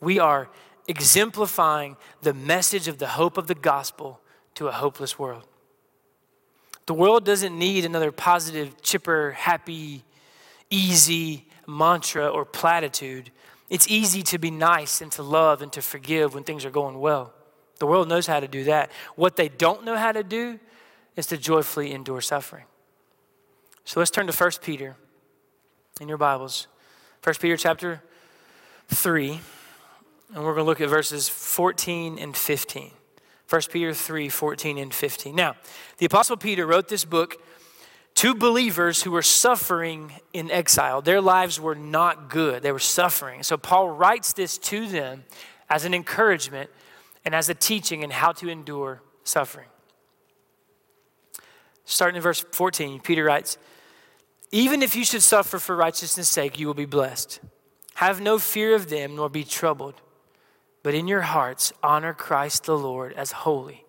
we 0.00 0.18
are 0.18 0.48
exemplifying 0.86 1.96
the 2.22 2.34
message 2.34 2.88
of 2.88 2.98
the 2.98 3.08
hope 3.08 3.38
of 3.38 3.46
the 3.46 3.54
gospel 3.54 4.20
to 4.54 4.68
a 4.68 4.72
hopeless 4.72 5.18
world. 5.18 5.46
The 6.86 6.94
world 6.94 7.24
doesn't 7.24 7.58
need 7.58 7.84
another 7.84 8.12
positive, 8.12 8.80
chipper, 8.82 9.32
happy, 9.32 10.04
easy 10.70 11.46
mantra 11.66 12.28
or 12.28 12.44
platitude. 12.44 13.30
It's 13.70 13.88
easy 13.88 14.22
to 14.24 14.38
be 14.38 14.50
nice 14.50 15.00
and 15.00 15.10
to 15.12 15.22
love 15.22 15.62
and 15.62 15.72
to 15.72 15.82
forgive 15.82 16.34
when 16.34 16.44
things 16.44 16.64
are 16.64 16.70
going 16.70 17.00
well. 17.00 17.32
The 17.78 17.86
world 17.86 18.08
knows 18.08 18.26
how 18.26 18.40
to 18.40 18.48
do 18.48 18.64
that. 18.64 18.90
What 19.16 19.36
they 19.36 19.48
don't 19.48 19.84
know 19.84 19.96
how 19.96 20.12
to 20.12 20.22
do 20.22 20.60
is 21.16 21.26
to 21.26 21.38
joyfully 21.38 21.92
endure 21.92 22.20
suffering. 22.20 22.64
So 23.84 24.00
let's 24.00 24.10
turn 24.10 24.26
to 24.26 24.32
1 24.32 24.50
Peter 24.62 24.96
in 26.00 26.08
your 26.08 26.18
Bibles. 26.18 26.66
1 27.22 27.34
Peter 27.40 27.56
chapter 27.56 28.02
3, 28.88 29.40
and 30.34 30.44
we're 30.44 30.54
going 30.54 30.56
to 30.56 30.62
look 30.64 30.80
at 30.80 30.88
verses 30.88 31.28
14 31.28 32.18
and 32.18 32.36
15. 32.36 32.90
1 33.48 33.62
Peter 33.70 33.92
3, 33.92 34.28
14 34.28 34.78
and 34.78 34.94
15. 34.94 35.34
Now, 35.34 35.56
the 35.98 36.06
Apostle 36.06 36.36
Peter 36.36 36.66
wrote 36.66 36.88
this 36.88 37.04
book 37.04 37.40
to 38.14 38.34
believers 38.34 39.02
who 39.02 39.10
were 39.10 39.22
suffering 39.22 40.12
in 40.32 40.50
exile. 40.50 41.02
Their 41.02 41.20
lives 41.20 41.60
were 41.60 41.74
not 41.74 42.30
good, 42.30 42.62
they 42.62 42.72
were 42.72 42.78
suffering. 42.78 43.42
So 43.42 43.56
Paul 43.56 43.90
writes 43.90 44.32
this 44.32 44.56
to 44.58 44.86
them 44.86 45.24
as 45.68 45.84
an 45.84 45.94
encouragement 45.94 46.70
and 47.24 47.34
as 47.34 47.48
a 47.48 47.54
teaching 47.54 48.02
in 48.02 48.10
how 48.10 48.32
to 48.32 48.48
endure 48.48 49.02
suffering. 49.24 49.68
Starting 51.84 52.16
in 52.16 52.22
verse 52.22 52.40
14, 52.40 53.00
Peter 53.00 53.24
writes, 53.24 53.58
Even 54.50 54.82
if 54.82 54.96
you 54.96 55.04
should 55.04 55.22
suffer 55.22 55.58
for 55.58 55.76
righteousness' 55.76 56.30
sake, 56.30 56.58
you 56.58 56.66
will 56.66 56.74
be 56.74 56.86
blessed. 56.86 57.40
Have 57.94 58.20
no 58.20 58.38
fear 58.38 58.74
of 58.74 58.88
them, 58.88 59.16
nor 59.16 59.28
be 59.28 59.44
troubled, 59.44 60.00
but 60.84 60.94
in 60.94 61.08
your 61.08 61.22
hearts 61.22 61.72
honor 61.82 62.12
Christ 62.12 62.64
the 62.64 62.76
Lord 62.76 63.14
as 63.14 63.32
holy, 63.32 63.84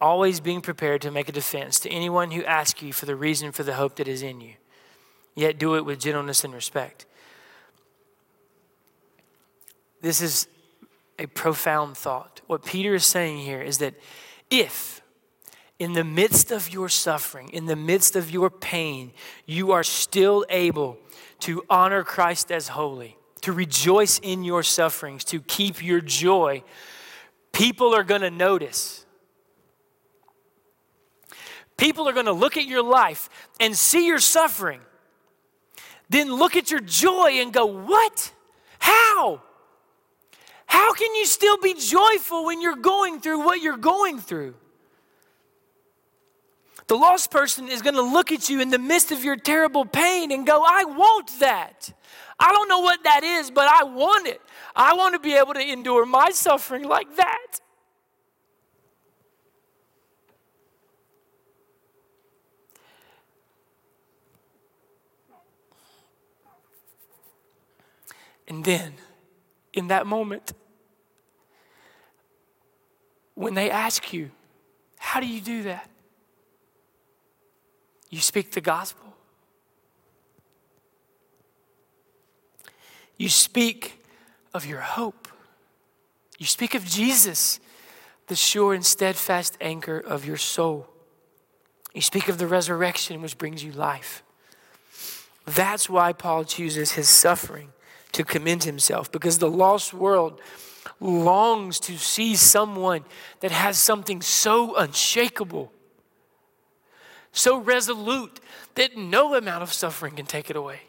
always 0.00 0.38
being 0.38 0.60
prepared 0.60 1.00
to 1.00 1.10
make 1.10 1.30
a 1.30 1.32
defense 1.32 1.80
to 1.80 1.90
anyone 1.90 2.30
who 2.30 2.44
asks 2.44 2.82
you 2.82 2.92
for 2.92 3.06
the 3.06 3.16
reason 3.16 3.52
for 3.52 3.62
the 3.62 3.72
hope 3.72 3.96
that 3.96 4.06
is 4.06 4.22
in 4.22 4.42
you. 4.42 4.52
Yet 5.34 5.58
do 5.58 5.76
it 5.76 5.86
with 5.86 5.98
gentleness 5.98 6.44
and 6.44 6.52
respect. 6.52 7.06
This 10.02 10.20
is 10.20 10.46
a 11.18 11.24
profound 11.24 11.96
thought. 11.96 12.42
What 12.46 12.66
Peter 12.66 12.94
is 12.94 13.06
saying 13.06 13.38
here 13.38 13.62
is 13.62 13.78
that 13.78 13.94
if, 14.50 15.00
in 15.78 15.94
the 15.94 16.04
midst 16.04 16.52
of 16.52 16.70
your 16.70 16.90
suffering, 16.90 17.48
in 17.48 17.64
the 17.64 17.76
midst 17.76 18.14
of 18.14 18.30
your 18.30 18.50
pain, 18.50 19.12
you 19.46 19.72
are 19.72 19.82
still 19.82 20.44
able 20.50 20.98
to 21.40 21.64
honor 21.70 22.04
Christ 22.04 22.52
as 22.52 22.68
holy, 22.68 23.16
to 23.46 23.52
rejoice 23.52 24.18
in 24.24 24.42
your 24.42 24.64
sufferings, 24.64 25.22
to 25.22 25.40
keep 25.40 25.80
your 25.80 26.00
joy, 26.00 26.64
people 27.52 27.94
are 27.94 28.02
going 28.02 28.22
to 28.22 28.30
notice. 28.30 29.06
People 31.76 32.08
are 32.08 32.12
going 32.12 32.26
to 32.26 32.32
look 32.32 32.56
at 32.56 32.64
your 32.64 32.82
life 32.82 33.30
and 33.60 33.76
see 33.76 34.04
your 34.08 34.18
suffering, 34.18 34.80
then 36.08 36.34
look 36.34 36.56
at 36.56 36.72
your 36.72 36.80
joy 36.80 37.34
and 37.34 37.52
go, 37.52 37.66
What? 37.66 38.32
How? 38.80 39.40
How 40.66 40.92
can 40.94 41.14
you 41.14 41.24
still 41.24 41.58
be 41.58 41.74
joyful 41.74 42.46
when 42.46 42.60
you're 42.60 42.74
going 42.74 43.20
through 43.20 43.44
what 43.44 43.62
you're 43.62 43.76
going 43.76 44.18
through? 44.18 44.56
The 46.88 46.96
lost 46.96 47.30
person 47.30 47.68
is 47.68 47.80
going 47.80 47.94
to 47.94 48.02
look 48.02 48.32
at 48.32 48.48
you 48.48 48.60
in 48.60 48.70
the 48.70 48.78
midst 48.78 49.12
of 49.12 49.22
your 49.22 49.36
terrible 49.36 49.84
pain 49.84 50.32
and 50.32 50.44
go, 50.44 50.64
I 50.66 50.84
want 50.84 51.30
that. 51.38 51.92
I 52.38 52.52
don't 52.52 52.68
know 52.68 52.80
what 52.80 53.02
that 53.04 53.24
is, 53.24 53.50
but 53.50 53.66
I 53.68 53.84
want 53.84 54.26
it. 54.26 54.40
I 54.74 54.94
want 54.94 55.14
to 55.14 55.18
be 55.18 55.34
able 55.34 55.54
to 55.54 55.72
endure 55.72 56.04
my 56.04 56.30
suffering 56.30 56.84
like 56.84 57.16
that. 57.16 57.60
And 68.48 68.64
then 68.64 68.94
in 69.76 69.88
that 69.88 70.06
moment. 70.06 70.52
When 73.34 73.54
they 73.54 73.70
ask 73.70 74.12
you, 74.12 74.30
How 74.98 75.20
do 75.20 75.26
you 75.26 75.40
do 75.40 75.62
that? 75.64 75.88
You 78.10 78.20
speak 78.20 78.50
the 78.52 78.60
gospel. 78.60 79.05
You 83.16 83.28
speak 83.28 84.02
of 84.52 84.66
your 84.66 84.80
hope. 84.80 85.28
You 86.38 86.46
speak 86.46 86.74
of 86.74 86.84
Jesus, 86.84 87.60
the 88.26 88.36
sure 88.36 88.74
and 88.74 88.84
steadfast 88.84 89.56
anchor 89.60 89.98
of 89.98 90.24
your 90.26 90.36
soul. 90.36 90.88
You 91.94 92.02
speak 92.02 92.28
of 92.28 92.38
the 92.38 92.46
resurrection, 92.46 93.22
which 93.22 93.38
brings 93.38 93.64
you 93.64 93.72
life. 93.72 94.22
That's 95.46 95.88
why 95.88 96.12
Paul 96.12 96.44
chooses 96.44 96.92
his 96.92 97.08
suffering 97.08 97.72
to 98.12 98.24
commend 98.24 98.64
himself 98.64 99.10
because 99.10 99.38
the 99.38 99.50
lost 99.50 99.94
world 99.94 100.40
longs 101.00 101.80
to 101.80 101.96
see 101.98 102.34
someone 102.36 103.04
that 103.40 103.50
has 103.50 103.78
something 103.78 104.20
so 104.22 104.76
unshakable, 104.76 105.72
so 107.32 107.58
resolute 107.58 108.40
that 108.74 108.96
no 108.96 109.34
amount 109.34 109.62
of 109.62 109.72
suffering 109.72 110.16
can 110.16 110.26
take 110.26 110.50
it 110.50 110.56
away. 110.56 110.80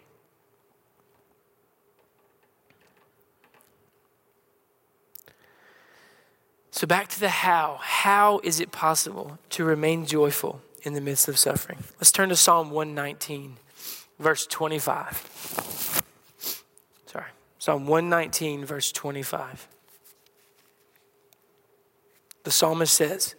So, 6.78 6.86
back 6.86 7.08
to 7.08 7.20
the 7.20 7.30
how. 7.30 7.80
How 7.82 8.40
is 8.44 8.60
it 8.60 8.72
possible 8.72 9.40
to 9.50 9.64
remain 9.64 10.06
joyful 10.06 10.62
in 10.84 10.94
the 10.94 11.02
midst 11.02 11.28
of 11.28 11.40
suffering? 11.40 11.80
Let's 11.96 12.12
turn 12.12 12.30
to 12.30 12.36
Psalm 12.36 12.70
119, 12.70 13.58
verse 14.20 14.46
25. 14.46 16.04
Sorry, 17.08 17.32
Psalm 17.58 17.88
119, 17.88 18.64
verse 18.64 18.92
25. 18.92 19.68
The 22.44 22.52
psalmist 22.52 22.94
says, 22.94 23.34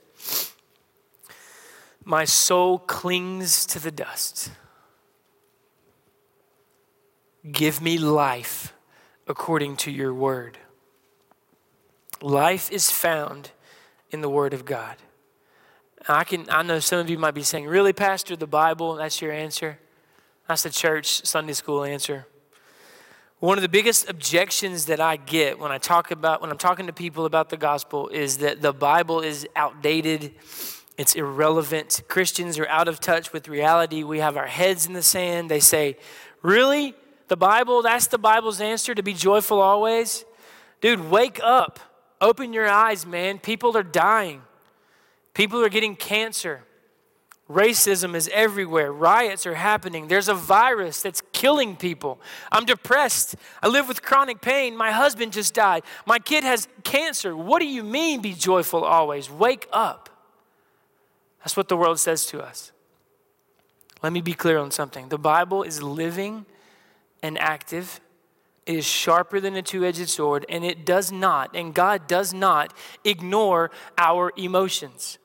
My 2.04 2.24
soul 2.24 2.80
clings 2.80 3.64
to 3.66 3.78
the 3.78 3.92
dust. 3.92 4.50
Give 7.52 7.80
me 7.80 7.98
life 7.98 8.74
according 9.28 9.76
to 9.76 9.92
your 9.92 10.12
word. 10.12 10.58
Life 12.20 12.70
is 12.72 12.90
found 12.90 13.52
in 14.10 14.20
the 14.20 14.28
Word 14.28 14.52
of 14.52 14.64
God. 14.64 14.96
I 16.08 16.24
can 16.24 16.46
I 16.48 16.62
know 16.62 16.80
some 16.80 16.98
of 16.98 17.10
you 17.10 17.18
might 17.18 17.34
be 17.34 17.42
saying, 17.42 17.66
"Really, 17.66 17.92
Pastor, 17.92 18.36
the 18.36 18.46
Bible? 18.46 18.94
That's 18.94 19.20
your 19.20 19.32
answer?" 19.32 19.78
That's 20.48 20.62
the 20.62 20.70
church 20.70 21.26
Sunday 21.26 21.52
school 21.52 21.84
answer. 21.84 22.26
One 23.38 23.58
of 23.58 23.62
the 23.62 23.68
biggest 23.68 24.08
objections 24.08 24.86
that 24.86 25.00
I 25.00 25.16
get 25.16 25.58
when 25.58 25.70
I 25.70 25.78
talk 25.78 26.10
about 26.10 26.40
when 26.40 26.50
I'm 26.50 26.58
talking 26.58 26.86
to 26.86 26.92
people 26.92 27.24
about 27.24 27.50
the 27.50 27.56
gospel 27.56 28.08
is 28.08 28.38
that 28.38 28.62
the 28.62 28.72
Bible 28.72 29.20
is 29.20 29.46
outdated. 29.54 30.34
It's 30.96 31.14
irrelevant. 31.14 32.02
Christians 32.08 32.58
are 32.58 32.66
out 32.66 32.88
of 32.88 32.98
touch 32.98 33.32
with 33.32 33.46
reality. 33.46 34.02
We 34.02 34.18
have 34.18 34.36
our 34.36 34.46
heads 34.46 34.86
in 34.86 34.94
the 34.94 35.02
sand. 35.02 35.50
They 35.50 35.60
say, 35.60 35.96
"Really? 36.42 36.94
The 37.28 37.36
Bible? 37.36 37.82
That's 37.82 38.06
the 38.08 38.18
Bible's 38.18 38.60
answer 38.60 38.94
to 38.94 39.02
be 39.02 39.12
joyful 39.12 39.60
always?" 39.60 40.24
Dude, 40.80 41.10
wake 41.10 41.38
up. 41.42 41.78
Open 42.20 42.52
your 42.52 42.68
eyes, 42.68 43.06
man. 43.06 43.38
People 43.38 43.76
are 43.76 43.82
dying, 43.82 44.42
people 45.34 45.62
are 45.64 45.68
getting 45.68 45.96
cancer. 45.96 46.64
Racism 47.48 48.14
is 48.14 48.28
everywhere. 48.34 48.92
Riots 48.92 49.46
are 49.46 49.54
happening. 49.54 50.08
There's 50.08 50.28
a 50.28 50.34
virus 50.34 51.00
that's 51.00 51.22
killing 51.32 51.76
people. 51.76 52.20
I'm 52.52 52.66
depressed. 52.66 53.36
I 53.62 53.68
live 53.68 53.88
with 53.88 54.02
chronic 54.02 54.42
pain. 54.42 54.76
My 54.76 54.90
husband 54.90 55.32
just 55.32 55.54
died. 55.54 55.82
My 56.04 56.18
kid 56.18 56.44
has 56.44 56.68
cancer. 56.84 57.34
What 57.34 57.60
do 57.60 57.66
you 57.66 57.82
mean, 57.82 58.20
be 58.20 58.34
joyful 58.34 58.84
always? 58.84 59.30
Wake 59.30 59.66
up. 59.72 60.10
That's 61.40 61.56
what 61.56 61.68
the 61.68 61.76
world 61.78 61.98
says 61.98 62.26
to 62.26 62.42
us. 62.42 62.70
Let 64.02 64.12
me 64.12 64.20
be 64.20 64.34
clear 64.34 64.58
on 64.58 64.70
something. 64.70 65.08
The 65.08 65.18
Bible 65.18 65.62
is 65.62 65.82
living 65.82 66.44
and 67.22 67.38
active 67.38 68.00
it 68.68 68.76
is 68.76 68.84
sharper 68.84 69.40
than 69.40 69.56
a 69.56 69.62
two 69.62 69.82
edged 69.82 70.10
sword, 70.10 70.44
and 70.50 70.62
it 70.62 70.84
does 70.84 71.10
not, 71.10 71.56
and 71.56 71.72
God 71.72 72.06
does 72.06 72.34
not 72.34 72.74
ignore 73.02 73.70
our 73.96 74.30
emotions. 74.36 75.18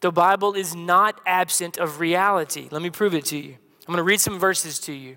The 0.00 0.12
Bible 0.12 0.54
is 0.54 0.74
not 0.74 1.20
absent 1.26 1.76
of 1.76 1.98
reality. 1.98 2.68
Let 2.70 2.80
me 2.80 2.90
prove 2.90 3.14
it 3.14 3.24
to 3.26 3.36
you. 3.36 3.56
I'm 3.80 3.86
going 3.86 3.96
to 3.96 4.04
read 4.04 4.20
some 4.20 4.38
verses 4.38 4.78
to 4.80 4.92
you. 4.92 5.16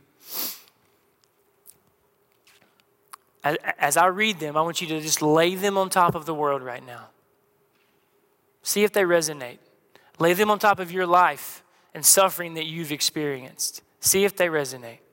As 3.43 3.95
I 3.95 4.07
read 4.07 4.39
them, 4.39 4.57
I 4.57 4.61
want 4.61 4.81
you 4.81 4.87
to 4.87 4.99
just 4.99 5.21
lay 5.21 5.53
them 5.53 5.77
on 5.77 5.91
top 5.91 6.15
of 6.15 6.25
the 6.25 6.33
world 6.33 6.63
right 6.63 6.83
now. 6.83 7.09
See 8.63 8.83
if 8.83 8.91
they 8.91 9.03
resonate. 9.03 9.59
Lay 10.17 10.33
them 10.33 10.49
on 10.49 10.57
top 10.57 10.79
of 10.79 10.91
your 10.91 11.05
life 11.05 11.63
and 11.93 12.03
suffering 12.03 12.55
that 12.55 12.65
you've 12.65 12.91
experienced. 12.91 13.83
See 13.99 14.23
if 14.23 14.35
they 14.35 14.47
resonate. 14.47 15.04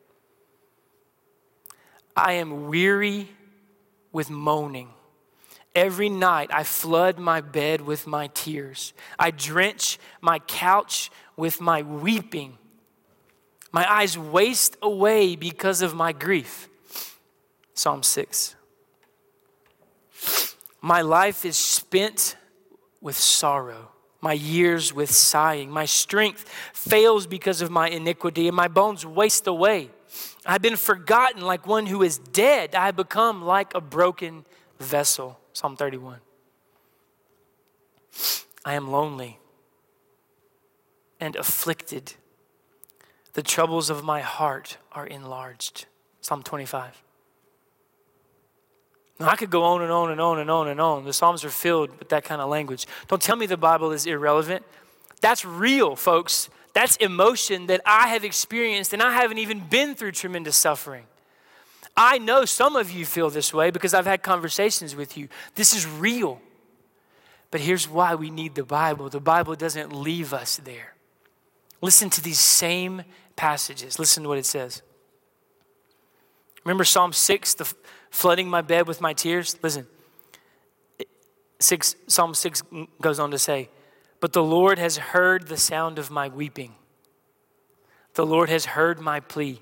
I 2.17 2.35
am 2.35 2.69
weary 2.69 3.29
with 4.13 4.31
moaning. 4.31 4.89
Every 5.75 6.11
night 6.11 6.51
I 6.53 6.65
flood 6.65 7.19
my 7.19 7.41
bed 7.41 7.81
with 7.81 8.07
my 8.07 8.27
tears. 8.29 8.93
I 9.19 9.31
drench 9.31 9.99
my 10.21 10.39
couch 10.41 11.11
with 11.37 11.61
my 11.61 11.83
weeping. 11.83 12.59
My 13.73 13.91
eyes 13.91 14.19
waste 14.19 14.77
away 14.83 15.35
because 15.35 15.81
of 15.81 15.95
my 15.95 16.13
grief. 16.13 16.69
Psalm 17.73 18.03
6. 18.03 18.55
My 20.83 21.01
life 21.01 21.47
is 21.47 21.57
spent 21.57 22.37
with 23.01 23.17
sorrow, 23.17 23.93
my 24.21 24.35
years 24.35 24.93
with 24.93 25.11
sighing. 25.11 25.71
My 25.71 25.87
strength 25.87 26.47
fails 26.75 27.27
because 27.27 27.63
of 27.63 27.71
my 27.71 27.89
iniquity, 27.89 28.47
and 28.47 28.57
my 28.57 28.69
bones 28.69 29.07
waste 29.07 29.47
away. 29.47 29.91
I've 30.45 30.63
been 30.63 30.77
forgotten 30.77 31.43
like 31.43 31.67
one 31.67 31.87
who 31.87 32.03
is 32.03 32.19
dead. 32.19 32.75
I 32.75 32.91
become 32.91 33.43
like 33.43 33.75
a 33.75 33.81
broken 33.81 34.45
vessel. 34.79 35.39
Psalm 35.53 35.77
31. 35.77 36.19
I 38.65 38.75
am 38.75 38.91
lonely 38.91 39.39
and 41.21 41.37
afflicted. 41.37 42.15
The 43.35 43.43
troubles 43.43 43.91
of 43.91 44.05
my 44.05 44.21
heart 44.21 44.77
are 44.93 45.07
enlarged. 45.07 45.87
Psalm 46.21 46.43
25. 46.43 47.03
Now, 49.19 49.29
I 49.29 49.37
could 49.37 49.51
go 49.51 49.63
on 49.63 49.83
and 49.83 49.93
on 49.93 50.11
and 50.11 50.21
on 50.21 50.39
and 50.39 50.51
on 50.51 50.69
and 50.69 50.81
on. 50.81 51.05
The 51.05 51.13
Psalms 51.13 51.45
are 51.45 51.51
filled 51.51 51.97
with 51.99 52.09
that 52.09 52.25
kind 52.25 52.41
of 52.41 52.49
language. 52.49 52.87
Don't 53.09 53.23
tell 53.23 53.37
me 53.37 53.47
the 53.47 53.57
Bible 53.57 53.93
is 53.93 54.07
irrelevant. 54.07 54.65
That's 55.21 55.45
real, 55.45 55.95
folks. 55.95 56.51
That's 56.73 56.97
emotion 56.97 57.67
that 57.67 57.81
I 57.85 58.09
have 58.09 58.25
experienced, 58.25 58.93
and 58.93 59.03
I 59.03 59.13
haven't 59.13 59.39
even 59.39 59.61
been 59.61 59.95
through 59.95 60.13
tremendous 60.13 60.57
suffering. 60.57 61.05
I 61.97 62.19
know 62.19 62.45
some 62.45 62.77
of 62.77 62.91
you 62.91 63.05
feel 63.05 63.29
this 63.29 63.53
way 63.53 63.71
because 63.71 63.93
I've 63.93 64.07
had 64.07 64.23
conversations 64.23 64.97
with 64.97 65.17
you. 65.17 65.29
This 65.55 65.75
is 65.75 65.87
real. 65.87 66.41
But 67.51 67.61
here's 67.61 67.87
why 67.87 68.15
we 68.15 68.31
need 68.31 68.55
the 68.55 68.65
Bible 68.65 69.11
the 69.11 69.21
Bible 69.21 69.55
doesn't 69.55 69.93
leave 69.93 70.33
us 70.33 70.57
there. 70.57 70.95
Listen 71.83 72.09
to 72.11 72.23
these 72.23 72.41
same 72.41 73.03
passages. 73.37 73.99
Listen 73.99 74.23
to 74.23 74.29
what 74.29 74.39
it 74.39 74.47
says. 74.47 74.83
Remember 76.65 76.85
Psalm 76.85 77.13
6, 77.13 77.55
the 77.55 77.75
flooding 78.11 78.49
my 78.49 78.63
bed 78.63 78.87
with 78.87 79.01
my 79.01 79.13
tears? 79.13 79.59
Listen. 79.63 79.87
Six, 81.59 81.95
Psalm 82.07 82.35
6 82.35 82.63
goes 83.01 83.19
on 83.19 83.31
to 83.31 83.39
say, 83.39 83.69
but 84.23 84.33
the 84.33 84.43
Lord 84.43 84.79
has 84.79 84.99
heard 84.99 85.49
the 85.49 85.57
sound 85.57 85.99
of 85.99 86.09
my 86.09 86.29
weeping. 86.29 86.77
The 88.15 88.25
Lord 88.25 88.49
has 88.51 88.67
heard 88.67 89.01
my 89.01 89.19
plea. 89.19 89.61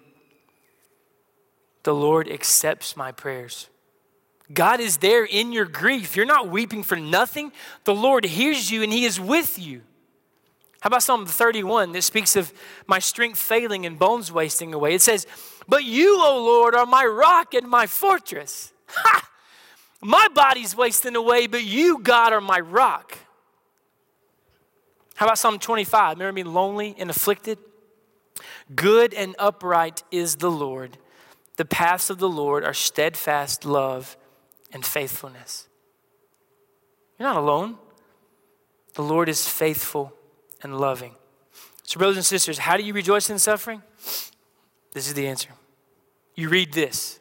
The 1.82 1.94
Lord 1.94 2.28
accepts 2.28 2.94
my 2.94 3.10
prayers. 3.10 3.70
God 4.52 4.78
is 4.78 4.98
there 4.98 5.24
in 5.24 5.52
your 5.52 5.64
grief. 5.64 6.14
You're 6.14 6.26
not 6.26 6.50
weeping 6.50 6.82
for 6.82 6.96
nothing. 6.96 7.52
The 7.84 7.94
Lord 7.94 8.26
hears 8.26 8.70
you 8.70 8.82
and 8.82 8.92
He 8.92 9.06
is 9.06 9.18
with 9.18 9.58
you. 9.58 9.80
How 10.82 10.88
about 10.88 11.04
Psalm 11.04 11.24
31 11.24 11.92
that 11.92 12.02
speaks 12.02 12.36
of 12.36 12.52
my 12.86 12.98
strength 12.98 13.38
failing 13.38 13.86
and 13.86 13.98
bones 13.98 14.30
wasting 14.30 14.74
away? 14.74 14.92
It 14.92 15.00
says, 15.00 15.26
But 15.68 15.84
you, 15.84 16.20
O 16.22 16.36
Lord, 16.44 16.74
are 16.74 16.84
my 16.84 17.06
rock 17.06 17.54
and 17.54 17.66
my 17.66 17.86
fortress. 17.86 18.74
Ha! 18.92 19.26
My 20.02 20.28
body's 20.34 20.76
wasting 20.76 21.16
away, 21.16 21.46
but 21.46 21.62
you, 21.62 21.98
God, 22.00 22.34
are 22.34 22.42
my 22.42 22.60
rock. 22.60 23.16
How 25.20 25.26
about 25.26 25.38
Psalm 25.38 25.58
25? 25.58 26.16
Remember 26.18 26.32
being 26.32 26.54
lonely 26.54 26.96
and 26.98 27.10
afflicted? 27.10 27.58
Good 28.74 29.12
and 29.12 29.36
upright 29.38 30.02
is 30.10 30.36
the 30.36 30.50
Lord. 30.50 30.96
The 31.58 31.66
paths 31.66 32.08
of 32.08 32.16
the 32.16 32.28
Lord 32.28 32.64
are 32.64 32.72
steadfast 32.72 33.66
love 33.66 34.16
and 34.72 34.82
faithfulness. 34.82 35.68
You're 37.18 37.28
not 37.28 37.36
alone. 37.36 37.76
The 38.94 39.02
Lord 39.02 39.28
is 39.28 39.46
faithful 39.46 40.14
and 40.62 40.80
loving. 40.80 41.16
So, 41.82 41.98
brothers 41.98 42.16
and 42.16 42.24
sisters, 42.24 42.56
how 42.56 42.78
do 42.78 42.82
you 42.82 42.94
rejoice 42.94 43.28
in 43.28 43.38
suffering? 43.38 43.82
This 44.92 45.06
is 45.06 45.12
the 45.12 45.26
answer. 45.26 45.50
You 46.34 46.48
read 46.48 46.72
this. 46.72 47.19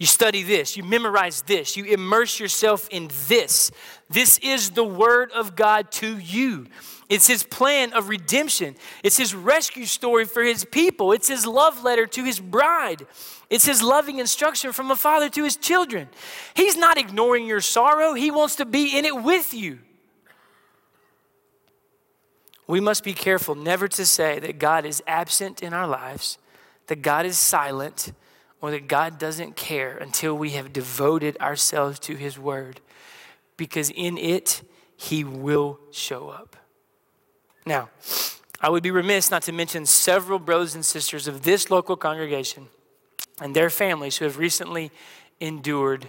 You 0.00 0.06
study 0.06 0.42
this, 0.42 0.78
you 0.78 0.82
memorize 0.82 1.42
this, 1.42 1.76
you 1.76 1.84
immerse 1.84 2.40
yourself 2.40 2.88
in 2.88 3.10
this. 3.28 3.70
This 4.08 4.38
is 4.38 4.70
the 4.70 4.82
Word 4.82 5.30
of 5.32 5.54
God 5.54 5.92
to 5.92 6.16
you. 6.16 6.68
It's 7.10 7.26
His 7.26 7.42
plan 7.42 7.92
of 7.92 8.08
redemption, 8.08 8.76
it's 9.04 9.18
His 9.18 9.34
rescue 9.34 9.84
story 9.84 10.24
for 10.24 10.42
His 10.42 10.64
people, 10.64 11.12
it's 11.12 11.28
His 11.28 11.46
love 11.46 11.84
letter 11.84 12.06
to 12.06 12.24
His 12.24 12.40
bride, 12.40 13.06
it's 13.50 13.66
His 13.66 13.82
loving 13.82 14.20
instruction 14.20 14.72
from 14.72 14.90
a 14.90 14.96
father 14.96 15.28
to 15.28 15.44
His 15.44 15.56
children. 15.56 16.08
He's 16.54 16.78
not 16.78 16.96
ignoring 16.96 17.46
your 17.46 17.60
sorrow, 17.60 18.14
He 18.14 18.30
wants 18.30 18.56
to 18.56 18.64
be 18.64 18.96
in 18.96 19.04
it 19.04 19.22
with 19.22 19.52
you. 19.52 19.80
We 22.66 22.80
must 22.80 23.04
be 23.04 23.12
careful 23.12 23.54
never 23.54 23.86
to 23.86 24.06
say 24.06 24.38
that 24.38 24.58
God 24.58 24.86
is 24.86 25.02
absent 25.06 25.62
in 25.62 25.74
our 25.74 25.86
lives, 25.86 26.38
that 26.86 27.02
God 27.02 27.26
is 27.26 27.38
silent 27.38 28.14
or 28.60 28.70
that 28.70 28.88
God 28.88 29.18
doesn't 29.18 29.56
care 29.56 29.96
until 29.96 30.36
we 30.36 30.50
have 30.50 30.72
devoted 30.72 31.36
ourselves 31.40 31.98
to 32.00 32.14
His 32.16 32.38
Word, 32.38 32.80
because 33.56 33.90
in 33.90 34.18
it, 34.18 34.62
He 34.96 35.24
will 35.24 35.78
show 35.90 36.28
up. 36.28 36.56
Now, 37.64 37.90
I 38.60 38.68
would 38.68 38.82
be 38.82 38.90
remiss 38.90 39.30
not 39.30 39.42
to 39.44 39.52
mention 39.52 39.86
several 39.86 40.38
brothers 40.38 40.74
and 40.74 40.84
sisters 40.84 41.26
of 41.26 41.42
this 41.42 41.70
local 41.70 41.96
congregation 41.96 42.68
and 43.40 43.56
their 43.56 43.70
families 43.70 44.18
who 44.18 44.26
have 44.26 44.36
recently 44.36 44.90
endured, 45.40 46.08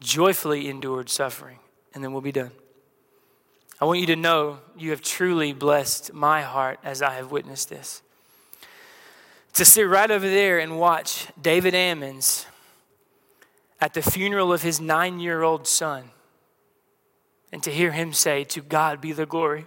joyfully 0.00 0.68
endured 0.68 1.08
suffering. 1.08 1.58
and 1.94 2.04
then 2.04 2.12
we'll 2.12 2.20
be 2.20 2.32
done. 2.32 2.50
I 3.80 3.86
want 3.86 4.00
you 4.00 4.06
to 4.06 4.16
know 4.16 4.58
you 4.76 4.90
have 4.90 5.00
truly 5.00 5.54
blessed 5.54 6.12
my 6.12 6.42
heart 6.42 6.78
as 6.84 7.00
I 7.00 7.14
have 7.14 7.30
witnessed 7.30 7.70
this. 7.70 8.02
To 9.56 9.64
sit 9.64 9.88
right 9.88 10.10
over 10.10 10.28
there 10.28 10.58
and 10.58 10.78
watch 10.78 11.28
David 11.40 11.72
Ammons 11.72 12.44
at 13.80 13.94
the 13.94 14.02
funeral 14.02 14.52
of 14.52 14.60
his 14.60 14.82
nine 14.82 15.18
year 15.18 15.42
old 15.42 15.66
son 15.66 16.10
and 17.50 17.62
to 17.62 17.70
hear 17.70 17.92
him 17.92 18.12
say, 18.12 18.44
To 18.44 18.60
God 18.60 19.00
be 19.00 19.12
the 19.12 19.24
glory. 19.24 19.64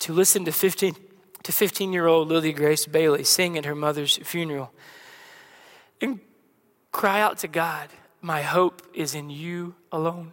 To 0.00 0.12
listen 0.12 0.44
to 0.44 0.50
15 0.50 0.96
to 1.44 1.52
15 1.52 1.92
year 1.92 2.08
old 2.08 2.26
Lily 2.26 2.52
Grace 2.52 2.84
Bailey 2.84 3.22
sing 3.22 3.56
at 3.56 3.64
her 3.64 3.76
mother's 3.76 4.16
funeral 4.16 4.72
and 6.00 6.18
cry 6.90 7.20
out 7.20 7.38
to 7.38 7.46
God, 7.46 7.90
My 8.20 8.42
hope 8.42 8.82
is 8.94 9.14
in 9.14 9.30
you 9.30 9.74
alone. 9.92 10.32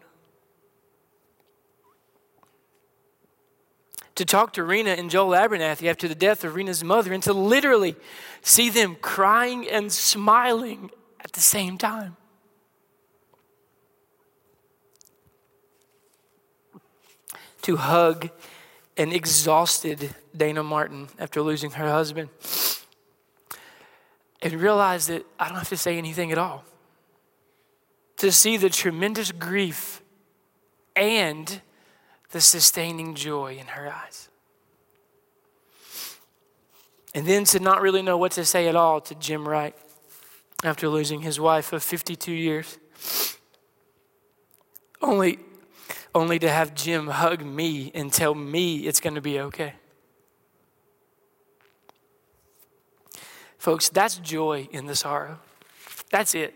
To 4.15 4.25
talk 4.25 4.53
to 4.53 4.63
Rena 4.63 4.91
and 4.91 5.09
Joel 5.09 5.31
Abernathy 5.31 5.89
after 5.89 6.07
the 6.07 6.15
death 6.15 6.43
of 6.43 6.55
Rena's 6.55 6.83
mother 6.83 7.13
and 7.13 7.21
to 7.23 7.33
literally 7.33 7.95
see 8.41 8.69
them 8.69 8.95
crying 8.95 9.67
and 9.69 9.91
smiling 9.91 10.89
at 11.19 11.33
the 11.33 11.41
same 11.41 11.77
time. 11.77 12.15
To 17.63 17.75
hug 17.75 18.29
an 18.95 19.11
exhausted 19.11 20.15
Dana 20.35 20.63
Martin 20.63 21.09
after 21.19 21.41
losing 21.41 21.71
her 21.71 21.89
husband 21.89 22.29
and 24.41 24.53
realize 24.53 25.07
that 25.07 25.25
I 25.39 25.49
don't 25.49 25.57
have 25.57 25.69
to 25.69 25.77
say 25.77 25.97
anything 25.97 26.31
at 26.31 26.37
all. 26.37 26.63
To 28.17 28.31
see 28.31 28.57
the 28.57 28.69
tremendous 28.69 29.31
grief 29.31 30.01
and 30.95 31.61
the 32.31 32.41
sustaining 32.41 33.15
joy 33.15 33.57
in 33.59 33.67
her 33.67 33.91
eyes. 33.91 34.29
And 37.13 37.25
then 37.25 37.45
to 37.45 37.59
not 37.59 37.81
really 37.81 38.01
know 38.01 38.17
what 38.17 38.33
to 38.33 38.45
say 38.45 38.67
at 38.67 38.75
all 38.75 38.99
to 39.01 39.15
Jim 39.15 39.47
Wright 39.47 39.75
after 40.63 40.89
losing 40.89 41.21
his 41.21 41.39
wife 41.39 41.71
of 41.73 41.83
52 41.83 42.31
years. 42.31 42.77
Only 45.01 45.39
only 46.15 46.39
to 46.39 46.49
have 46.49 46.73
Jim 46.73 47.07
hug 47.07 47.45
me 47.45 47.91
and 47.93 48.11
tell 48.11 48.33
me 48.33 48.87
it's 48.87 49.01
going 49.01 49.15
to 49.15 49.21
be 49.21 49.41
okay. 49.41 49.73
Folks, 53.57 53.89
that's 53.89 54.15
joy 54.19 54.69
in 54.71 54.85
the 54.85 54.95
sorrow. 54.95 55.39
That's 56.09 56.33
it. 56.33 56.53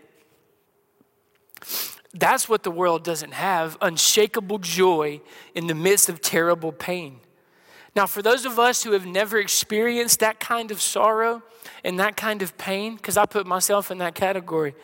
That's 2.12 2.48
what 2.48 2.64
the 2.64 2.70
world 2.70 3.04
doesn't 3.04 3.32
have 3.32 3.78
unshakable 3.80 4.58
joy 4.58 5.20
in 5.54 5.66
the 5.68 5.74
midst 5.74 6.08
of 6.08 6.20
terrible 6.20 6.72
pain. 6.72 7.20
Now, 7.94 8.06
for 8.06 8.22
those 8.22 8.44
of 8.44 8.58
us 8.58 8.82
who 8.82 8.92
have 8.92 9.06
never 9.06 9.38
experienced 9.38 10.20
that 10.20 10.38
kind 10.40 10.70
of 10.70 10.80
sorrow 10.80 11.42
and 11.84 11.98
that 11.98 12.16
kind 12.16 12.42
of 12.42 12.56
pain, 12.56 12.96
because 12.96 13.16
I 13.16 13.26
put 13.26 13.46
myself 13.46 13.90
in 13.90 13.98
that 13.98 14.14
category, 14.14 14.74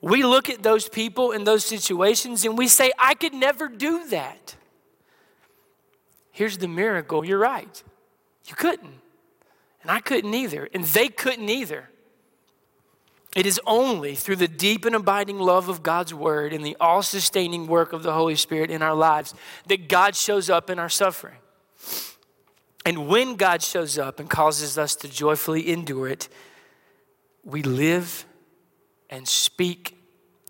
we 0.00 0.24
look 0.24 0.50
at 0.50 0.62
those 0.62 0.88
people 0.88 1.30
in 1.30 1.44
those 1.44 1.64
situations 1.64 2.44
and 2.44 2.58
we 2.58 2.66
say, 2.66 2.90
I 2.98 3.14
could 3.14 3.34
never 3.34 3.68
do 3.68 4.06
that. 4.08 4.56
Here's 6.32 6.58
the 6.58 6.68
miracle 6.68 7.24
you're 7.24 7.38
right. 7.38 7.82
You 8.46 8.56
couldn't. 8.56 9.00
And 9.82 9.90
I 9.90 10.00
couldn't 10.00 10.34
either. 10.34 10.68
And 10.74 10.84
they 10.84 11.08
couldn't 11.08 11.48
either. 11.48 11.88
It 13.34 13.46
is 13.46 13.60
only 13.66 14.14
through 14.14 14.36
the 14.36 14.48
deep 14.48 14.84
and 14.84 14.94
abiding 14.94 15.38
love 15.38 15.68
of 15.68 15.82
God's 15.82 16.12
word 16.12 16.52
and 16.52 16.64
the 16.64 16.76
all 16.78 17.02
sustaining 17.02 17.66
work 17.66 17.92
of 17.92 18.02
the 18.02 18.12
Holy 18.12 18.36
Spirit 18.36 18.70
in 18.70 18.82
our 18.82 18.94
lives 18.94 19.34
that 19.68 19.88
God 19.88 20.14
shows 20.14 20.50
up 20.50 20.68
in 20.68 20.78
our 20.78 20.90
suffering. 20.90 21.38
And 22.84 23.08
when 23.08 23.36
God 23.36 23.62
shows 23.62 23.96
up 23.96 24.20
and 24.20 24.28
causes 24.28 24.76
us 24.76 24.94
to 24.96 25.08
joyfully 25.08 25.70
endure 25.70 26.08
it, 26.08 26.28
we 27.44 27.62
live 27.62 28.26
and 29.08 29.26
speak 29.26 29.98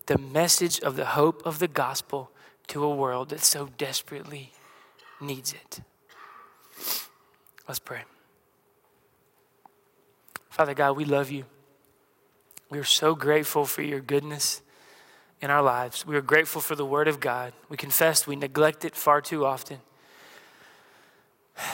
the 0.07 0.19
message 0.19 0.81
of 0.81 0.97
the 0.97 1.05
hope 1.05 1.45
of 1.47 1.59
the 1.59 1.69
gospel 1.69 2.31
to 2.69 2.83
a 2.85 2.95
world 2.95 3.29
that 3.29 3.41
so 3.41 3.69
desperately 3.79 4.53
needs 5.21 5.53
it. 5.53 5.81
Let's 7.69 7.79
pray. 7.79 8.03
Father 10.51 10.75
God, 10.75 10.97
we 10.97 11.05
love 11.05 11.31
you. 11.31 11.45
We 12.73 12.79
are 12.79 12.85
so 12.85 13.15
grateful 13.15 13.67
for 13.67 13.83
your 13.83 14.01
goodness 14.01 14.63
in 15.43 15.51
our 15.51 15.61
lives. 15.61 16.07
We 16.07 16.17
are 16.17 16.23
grateful 16.23 16.63
for 16.63 16.75
the 16.75 16.87
Word 16.87 17.07
of 17.07 17.21
God. 17.21 17.53
We 17.69 17.77
confess 17.77 18.27
we 18.27 18.35
neglect 18.35 18.87
it 18.87 18.97
far 18.97 19.21
too 19.21 19.45
often. 19.45 19.81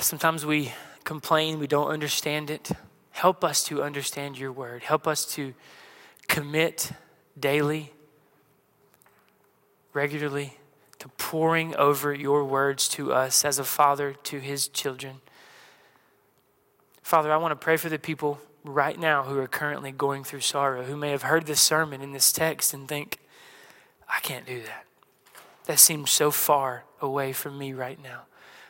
Sometimes 0.00 0.44
we 0.44 0.72
complain, 1.04 1.60
we 1.60 1.68
don't 1.68 1.86
understand 1.86 2.50
it. 2.50 2.72
Help 3.12 3.44
us 3.44 3.62
to 3.66 3.80
understand 3.80 4.40
your 4.40 4.50
Word. 4.50 4.82
Help 4.82 5.06
us 5.06 5.24
to 5.34 5.54
commit 6.26 6.90
daily, 7.38 7.92
regularly, 9.92 10.58
to 10.98 11.06
pouring 11.10 11.76
over 11.76 12.12
your 12.12 12.42
words 12.44 12.88
to 12.88 13.12
us 13.12 13.44
as 13.44 13.60
a 13.60 13.64
father 13.64 14.14
to 14.24 14.40
his 14.40 14.66
children. 14.66 15.20
Father, 17.04 17.32
I 17.32 17.36
want 17.36 17.52
to 17.52 17.64
pray 17.64 17.76
for 17.76 17.88
the 17.88 18.00
people 18.00 18.40
right 18.74 18.98
now 18.98 19.24
who 19.24 19.38
are 19.38 19.46
currently 19.46 19.92
going 19.92 20.24
through 20.24 20.40
sorrow, 20.40 20.84
who 20.84 20.96
may 20.96 21.10
have 21.10 21.22
heard 21.22 21.46
this 21.46 21.60
sermon 21.60 22.00
in 22.00 22.12
this 22.12 22.32
text 22.32 22.74
and 22.74 22.88
think, 22.88 23.18
I 24.08 24.20
can't 24.20 24.46
do 24.46 24.62
that. 24.62 24.84
That 25.66 25.78
seems 25.78 26.10
so 26.10 26.30
far 26.30 26.84
away 27.00 27.32
from 27.32 27.58
me 27.58 27.72
right 27.72 28.02
now. 28.02 28.22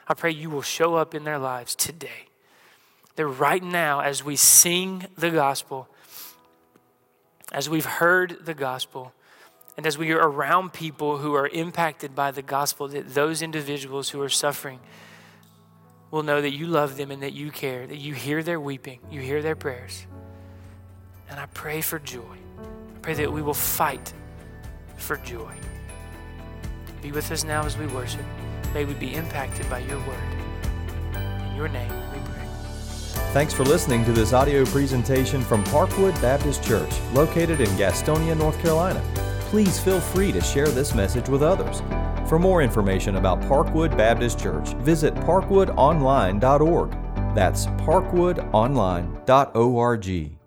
I 0.07 0.15
pray 0.15 0.31
you 0.31 0.51
will 0.51 0.63
show 0.63 0.95
up 0.95 1.15
in 1.15 1.25
their 1.25 1.39
lives 1.39 1.75
today. 1.75 2.27
That 3.17 3.27
right 3.27 3.63
now, 3.63 4.01
as 4.01 4.25
we 4.25 4.37
sing 4.37 5.07
the 5.17 5.31
gospel, 5.31 5.89
as 7.53 7.69
we've 7.69 7.85
heard 7.85 8.39
the 8.45 8.55
gospel, 8.55 9.13
and 9.77 9.87
as 9.87 9.97
we 9.97 10.13
are 10.13 10.29
around 10.29 10.73
people 10.73 11.19
who 11.19 11.35
are 11.35 11.49
impacted 11.49 12.15
by 12.15 12.31
the 12.31 12.43
gospel, 12.43 12.89
that 12.89 13.15
those 13.15 13.43
individuals 13.43 14.11
who 14.11 14.21
are 14.21 14.29
suffering 14.29 14.81
will 16.11 16.23
know 16.23 16.41
that 16.41 16.53
you 16.53 16.67
love 16.67 16.97
them 16.97 17.11
and 17.11 17.23
that 17.23 17.33
you 17.33 17.51
care, 17.51 17.87
that 17.87 17.99
you 17.99 18.15
hear 18.15 18.43
their 18.43 18.61
weeping, 18.61 19.01
you 19.11 19.21
hear 19.21 19.43
their 19.43 19.57
prayers. 19.57 20.07
And 21.29 21.39
I 21.39 21.47
pray 21.47 21.81
for 21.81 21.99
joy. 21.99 22.37
I 22.61 22.99
pray 23.03 23.15
that 23.15 23.33
we 23.33 23.43
will 23.43 23.55
fight 23.55 24.13
for 24.97 25.17
joy. 25.19 25.53
Be 27.03 27.13
with 27.13 27.31
us 27.31 27.45
now 27.45 27.65
as 27.65 27.77
we 27.77 27.87
worship. 27.89 28.25
May 28.75 28.85
we 28.85 28.95
be 28.95 29.15
impacted 29.15 29.69
by 29.69 29.81
your 29.81 29.99
word. 29.99 30.19
In 31.15 31.57
your 31.57 31.69
name 31.69 31.93
we 32.13 32.19
pray. 32.21 32.47
Thanks 33.33 33.53
for 33.53 33.65
listening 33.65 34.05
to 34.07 34.13
this 34.13 34.33
audio 34.33 34.65
presentation 34.65 35.43
from 35.43 35.63
Parkwood 35.65 36.21
Baptist 36.23 36.65
Church, 36.65 36.91
located 37.13 37.61
in 37.61 37.69
Gastonia, 37.71 38.37
North 38.37 38.59
Carolina. 38.61 39.03
Please 39.49 39.81
feel 39.81 40.01
free 40.01 40.31
to 40.33 40.41
share 40.43 40.69
this 40.69 40.95
message 40.95 41.31
with 41.31 41.43
others. 41.43 41.81
For 42.29 42.39
more 42.39 42.61
information 42.61 43.17
about 43.17 43.41
Parkwood 43.41 43.97
Baptist 43.97 44.39
Church, 44.39 44.75
visit 44.75 45.15
parkwoodonline.org. 45.15 46.91
That's 47.35 47.65
parkwoodonline.org. 47.67 50.38